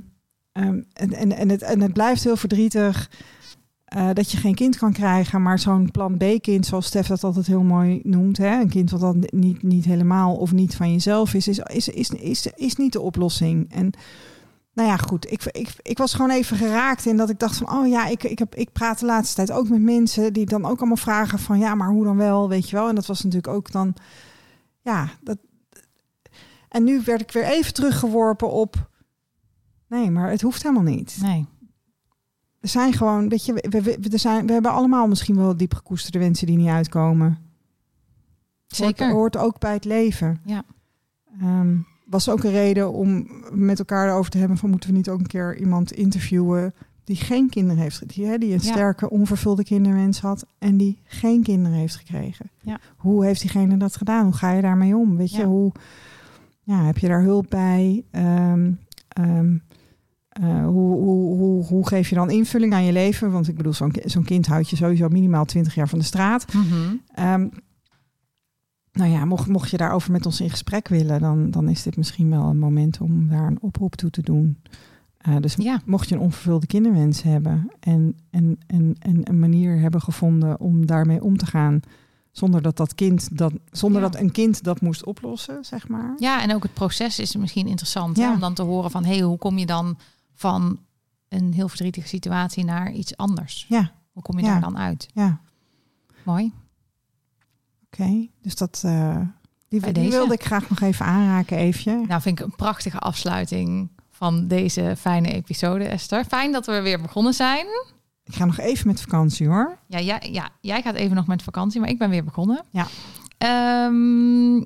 ehm, 0.52 0.82
en, 0.94 1.14
en, 1.14 1.32
en, 1.38 1.50
het, 1.50 1.62
en 1.62 1.82
het 1.82 1.94
blijft 1.94 2.24
heel 2.24 2.38
verdrietig 2.38 3.10
eh, 3.86 4.10
dat 4.14 4.32
je 4.32 4.38
geen 4.38 4.56
kind 4.56 4.78
kan 4.78 4.94
krijgen. 4.94 5.42
Maar 5.42 5.60
zo'n 5.60 5.92
plan 5.92 6.18
B-kind, 6.18 6.66
zoals 6.66 6.86
Stef 6.86 7.08
dat 7.08 7.24
altijd 7.24 7.48
heel 7.48 7.64
mooi 7.64 8.00
noemt, 8.04 8.38
hè, 8.38 8.60
een 8.60 8.70
kind 8.70 8.90
wat 8.92 9.00
dan 9.00 9.24
niet, 9.30 9.64
niet 9.64 9.86
helemaal 9.86 10.36
of 10.36 10.52
niet 10.52 10.76
van 10.76 10.92
jezelf 10.92 11.34
is, 11.34 11.48
is, 11.48 11.60
is, 11.60 11.88
is, 11.90 12.10
is, 12.10 12.48
is 12.56 12.76
niet 12.76 12.94
de 12.94 13.02
oplossing. 13.02 13.72
En 13.74 13.92
nou 14.80 14.92
ja, 14.92 14.98
goed. 14.98 15.32
Ik, 15.32 15.44
ik, 15.44 15.74
ik 15.82 15.98
was 15.98 16.14
gewoon 16.14 16.30
even 16.32 16.58
geraakt 16.58 17.06
in 17.06 17.18
dat 17.18 17.30
ik 17.30 17.40
dacht 17.40 17.58
van, 17.58 17.72
oh 17.72 17.88
ja, 17.88 18.06
ik, 18.08 18.24
ik, 18.24 18.40
heb, 18.40 18.56
ik 18.56 18.72
praat 18.72 19.00
de 19.00 19.06
laatste 19.06 19.36
tijd 19.36 19.52
ook 19.52 19.70
met 19.70 19.82
mensen 19.82 20.34
die 20.34 20.46
dan 20.46 20.66
ook 20.66 20.78
allemaal 20.78 20.98
vragen 20.98 21.40
van, 21.40 21.60
ja, 21.60 21.76
maar 21.76 21.90
hoe 21.90 22.04
dan 22.04 22.18
wel, 22.18 22.50
weet 22.50 22.70
je 22.70 22.76
wel. 22.76 22.90
En 22.90 22.96
dat 22.96 23.06
was 23.06 23.24
natuurlijk 23.24 23.54
ook 23.54 23.72
dan, 23.72 23.94
ja, 24.82 25.10
dat. 25.22 25.38
En 26.70 26.84
nu 26.84 27.02
werd 27.06 27.22
ik 27.22 27.32
weer 27.32 27.44
even 27.44 27.74
teruggeworpen 27.74 28.52
op, 28.52 28.90
nee, 29.88 30.12
maar 30.12 30.30
het 30.30 30.42
hoeft 30.42 30.64
helemaal 30.64 30.84
niet. 30.94 31.18
Nee. 31.22 31.46
Er 32.60 32.70
zijn 32.70 32.94
gewoon, 32.94 33.30
weet 33.30 33.46
je, 33.46 33.54
we, 33.54 33.66
we, 33.70 33.82
we- 33.82 34.10
er 34.12 34.20
zijn, 34.20 34.46
we 34.48 34.54
hebben 34.54 34.72
allemaal 34.72 35.08
misschien 35.08 35.36
wel 35.36 35.58
diep 35.58 35.74
gekoesterde 35.74 36.20
wensen 36.20 36.48
die 36.48 36.58
niet 36.58 36.68
uitkomen. 36.68 37.38
Zeker. 38.68 39.06
Hoort, 39.12 39.34
hoort 39.34 39.38
ook 39.46 39.60
bij 39.60 39.74
het 39.74 39.86
leven. 39.86 40.42
Ja. 40.46 40.64
Ehm, 41.42 41.78
was 42.10 42.30
ook 42.30 42.44
een 42.44 42.52
reden 42.52 42.94
om 42.94 43.28
met 43.52 43.80
elkaar 43.80 44.08
erover 44.08 44.32
te 44.32 44.38
hebben 44.38 44.58
van 44.58 44.70
moeten 44.70 44.90
we 44.90 44.96
niet 44.96 45.10
ook 45.10 45.20
een 45.20 45.28
keer 45.28 45.58
iemand 45.60 45.92
interviewen 45.92 46.74
die 47.04 47.16
geen 47.16 47.50
kinderen 47.50 47.82
heeft, 47.84 48.14
die, 48.16 48.26
hè, 48.26 48.38
die 48.38 48.54
een 48.54 48.60
Ja. 48.64 48.72
sterke 48.72 49.10
onvervulde 49.10 49.64
kinderwens 49.64 50.20
had 50.20 50.46
en 50.58 50.78
die 50.78 51.00
geen 51.04 51.44
kinderen 51.44 51.78
heeft 51.78 51.96
gekregen. 51.96 52.50
Ja. 52.62 52.80
Hoe 52.98 53.26
heeft 53.26 53.42
diegene 53.42 53.78
dat 53.78 53.96
gedaan? 53.96 54.24
Hoe 54.24 54.34
ga 54.34 54.52
je 54.52 54.62
daarmee 54.62 54.96
om? 54.96 55.18
Weet 55.18 55.32
je 55.32 55.38
Ja. 55.38 55.46
hoe? 55.46 55.72
Ja, 56.64 56.84
heb 56.86 56.98
je 56.98 57.08
daar 57.08 57.22
hulp 57.24 57.46
bij? 57.50 58.04
Ehm, 58.12 58.72
ehm, 59.08 59.58
eh, 60.30 60.66
hoe, 60.66 60.92
hoe, 60.94 61.38
hoe, 61.38 61.66
hoe 61.66 61.88
geef 61.88 62.10
je 62.10 62.16
dan 62.16 62.30
invulling 62.30 62.74
aan 62.74 62.86
je 62.86 62.92
leven? 62.92 63.32
Want 63.32 63.48
ik 63.48 63.56
bedoel, 63.56 63.74
zo'n 63.74 63.94
zo'n 64.06 64.24
kind 64.24 64.48
houdt 64.48 64.70
je 64.70 64.76
sowieso 64.76 65.08
minimaal 65.10 65.46
20 65.46 65.76
jaar 65.76 65.90
van 65.90 66.00
de 66.00 66.06
straat. 66.06 66.54
Mhm. 66.54 66.96
Ehm, 67.14 67.48
nou 69.00 69.12
ja, 69.12 69.26
mocht, 69.26 69.48
mocht 69.48 69.70
je 69.70 69.78
daarover 69.78 70.12
met 70.12 70.26
ons 70.26 70.42
in 70.42 70.50
gesprek 70.50 70.88
willen, 70.88 71.20
dan, 71.20 71.52
dan 71.52 71.70
is 71.70 71.84
dit 71.84 71.98
misschien 71.98 72.30
wel 72.30 72.44
een 72.44 72.60
moment 72.60 73.02
om 73.02 73.28
daar 73.28 73.48
een 73.48 73.62
oproep 73.62 73.96
toe 73.96 74.10
te 74.10 74.22
doen. 74.22 74.62
Eh, 75.18 75.36
dus 75.40 75.56
Ja. 75.56 75.82
mocht 75.86 76.10
je 76.10 76.16
een 76.16 76.22
onvervulde 76.22 76.68
kinderwens 76.68 77.22
hebben 77.22 77.72
en, 77.80 78.18
en, 78.30 78.60
en, 78.68 78.96
en 79.00 79.30
een 79.30 79.40
manier 79.40 79.80
hebben 79.80 80.02
gevonden 80.02 80.60
om 80.60 80.86
daarmee 80.86 81.24
om 81.24 81.38
te 81.38 81.46
gaan, 81.46 81.80
zonder 82.32 82.62
dat 82.62 82.78
dat 82.78 82.96
kind 82.96 83.38
dat, 83.38 83.54
zonder 83.72 84.02
Ja. 84.02 84.10
dat 84.10 84.22
een 84.22 84.32
kind 84.32 84.64
dat 84.64 84.82
moest 84.82 85.06
oplossen, 85.06 85.66
zeg 85.66 85.88
maar. 85.88 86.14
Ja, 86.18 86.42
en 86.42 86.54
ook 86.56 86.64
het 86.64 86.74
proces 86.74 87.20
is 87.20 87.36
misschien 87.36 87.68
interessant 87.68 88.18
hè, 88.18 88.32
om 88.34 88.40
dan 88.40 88.54
te 88.54 88.62
horen 88.64 88.92
van, 88.92 89.06
hey, 89.06 89.20
hoe 89.22 89.38
kom 89.38 89.58
je 89.58 89.66
dan 89.66 89.98
van 90.34 90.80
een 91.30 91.54
heel 91.54 91.68
verdrietige 91.68 92.08
situatie 92.08 92.64
naar 92.66 92.92
iets 92.92 93.18
anders? 93.18 93.66
Ja, 93.70 93.92
Hoe 94.12 94.24
kom 94.24 94.40
je 94.40 94.46
daar 94.46 94.62
dan 94.62 94.78
uit? 94.78 95.08
ja, 95.14 95.40
Mooi. 96.24 96.54
Oké. 97.92 98.28
Dus 98.42 98.56
dat, 98.56 98.82
eh, 98.86 99.18
die, 99.68 99.80
Bij 99.80 99.94
die 99.94 100.04
deze. 100.04 100.18
wilde 100.18 100.34
ik 100.34 100.44
graag 100.44 100.70
nog 100.70 100.82
even 100.82 101.06
aanraken, 101.06 101.58
even. 101.58 102.08
Nou, 102.08 102.22
vind 102.22 102.40
ik 102.40 102.46
een 102.46 102.56
prachtige 102.56 103.00
afsluiting 103.00 103.90
van 104.10 104.48
deze 104.48 104.96
fijne 104.98 105.32
episode, 105.32 105.84
Esther. 105.86 106.26
Fijn 106.26 106.52
dat 106.52 106.66
we 106.66 106.82
weer 106.82 107.02
begonnen 107.02 107.34
zijn. 107.34 107.66
Ik 108.24 108.36
ga 108.36 108.46
nog 108.46 108.58
even 108.60 108.88
met 108.88 109.02
vakantie, 109.02 109.48
hoor. 109.48 109.78
Ja, 109.88 110.00
jij, 110.00 110.30
ja, 110.32 110.50
jij 110.62 110.82
gaat 110.82 110.96
even 110.96 111.16
nog 111.16 111.28
met 111.28 111.44
vakantie, 111.44 111.80
maar 111.80 111.90
ik 111.90 111.98
ben 111.98 112.10
weer 112.10 112.24
begonnen. 112.24 112.64
Ja. 112.70 112.88
Ehm, 113.38 114.64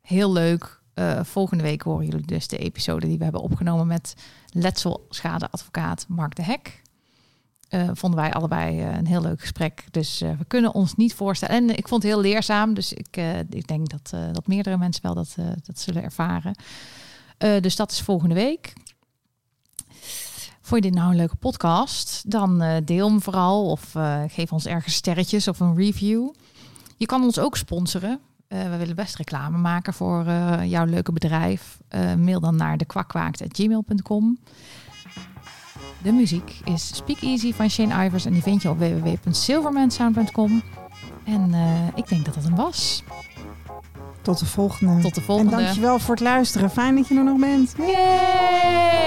heel 0.00 0.32
leuk. 0.32 0.80
Eh, 0.94 1.24
volgende 1.24 1.62
week 1.62 1.82
horen 1.82 2.06
jullie 2.06 2.26
dus 2.26 2.48
de 2.48 2.58
episode 2.58 3.06
die 3.06 3.18
we 3.18 3.24
hebben 3.24 3.42
opgenomen 3.42 3.86
met 3.86 4.14
letselschadeadvocaat 4.50 6.04
Mark 6.08 6.34
de 6.34 6.42
Hek. 6.42 6.82
Eh, 7.68 7.88
vonden 7.92 8.20
wij 8.20 8.32
allebei 8.32 8.80
eh, 8.80 8.96
een 8.96 9.06
heel 9.06 9.20
leuk 9.22 9.40
gesprek. 9.40 9.84
Dus 9.90 10.20
eh, 10.20 10.30
we 10.38 10.44
kunnen 10.44 10.74
ons 10.74 10.94
niet 10.94 11.14
voorstellen. 11.14 11.54
En 11.54 11.76
ik 11.76 11.88
vond 11.88 12.02
het 12.02 12.12
heel 12.12 12.20
leerzaam. 12.20 12.74
Dus 12.74 12.92
ik, 12.92 13.16
ik 13.50 13.66
denk 13.66 13.90
dat, 13.90 14.10
dat 14.32 14.46
meerdere 14.46 14.76
mensen 14.76 15.02
wel 15.02 15.14
dat, 15.14 15.34
dat 15.64 15.78
zullen 15.78 16.02
ervaren. 16.02 16.54
Dus 17.60 17.76
dat 17.76 17.90
is 17.90 18.00
volgende 18.00 18.34
week. 18.34 18.72
Vond 20.60 20.84
je 20.84 20.90
dit 20.90 20.98
nou 20.98 21.10
een 21.10 21.16
leuke 21.16 21.36
podcast? 21.36 22.30
Dan 22.30 22.82
deel 22.84 23.08
hem 23.08 23.22
vooral 23.22 23.70
of 23.70 23.92
geef 24.28 24.52
ons 24.52 24.66
ergens 24.66 24.94
sterretjes 24.94 25.48
of 25.48 25.60
een 25.60 25.76
review. 25.76 26.28
Je 26.96 27.06
kan 27.06 27.22
ons 27.22 27.38
ook 27.38 27.56
sponsoren. 27.56 28.20
We 28.48 28.76
willen 28.76 28.96
best 28.96 29.16
reclame 29.16 29.58
maken 29.58 29.94
voor 29.94 30.24
jouw 30.64 30.84
leuke 30.84 31.12
bedrijf. 31.12 31.78
Mail 32.16 32.40
dan 32.40 32.56
naar 32.56 32.76
dekwakwaakt.gmail.com. 32.76 34.38
De 36.06 36.12
muziek 36.12 36.60
is 36.64 36.96
Speak 36.96 37.20
Easy 37.20 37.52
van 37.52 37.70
Shane 37.70 38.04
Ivers 38.04 38.24
en 38.24 38.32
die 38.32 38.42
vind 38.42 38.62
je 38.62 38.68
op 38.70 38.78
www.silvermansound.com. 38.78 40.62
En 41.24 41.54
eh, 41.54 41.86
ik 41.94 42.08
denk 42.08 42.24
dat 42.24 42.34
dat 42.34 42.44
hem 42.44 42.54
was. 42.54 43.02
Tot 44.22 44.38
de 44.38 44.46
volgende. 44.46 45.02
Tot 45.02 45.14
de 45.14 45.20
volgende. 45.20 45.56
En 45.56 45.62
dankjewel 45.62 45.98
voor 45.98 46.14
het 46.14 46.24
luisteren. 46.24 46.70
Fijn 46.70 46.94
dat 46.96 47.08
je 47.08 47.14
er 47.14 47.24
nog 47.24 47.38
bent. 47.38 47.74
Yay! 47.78 49.06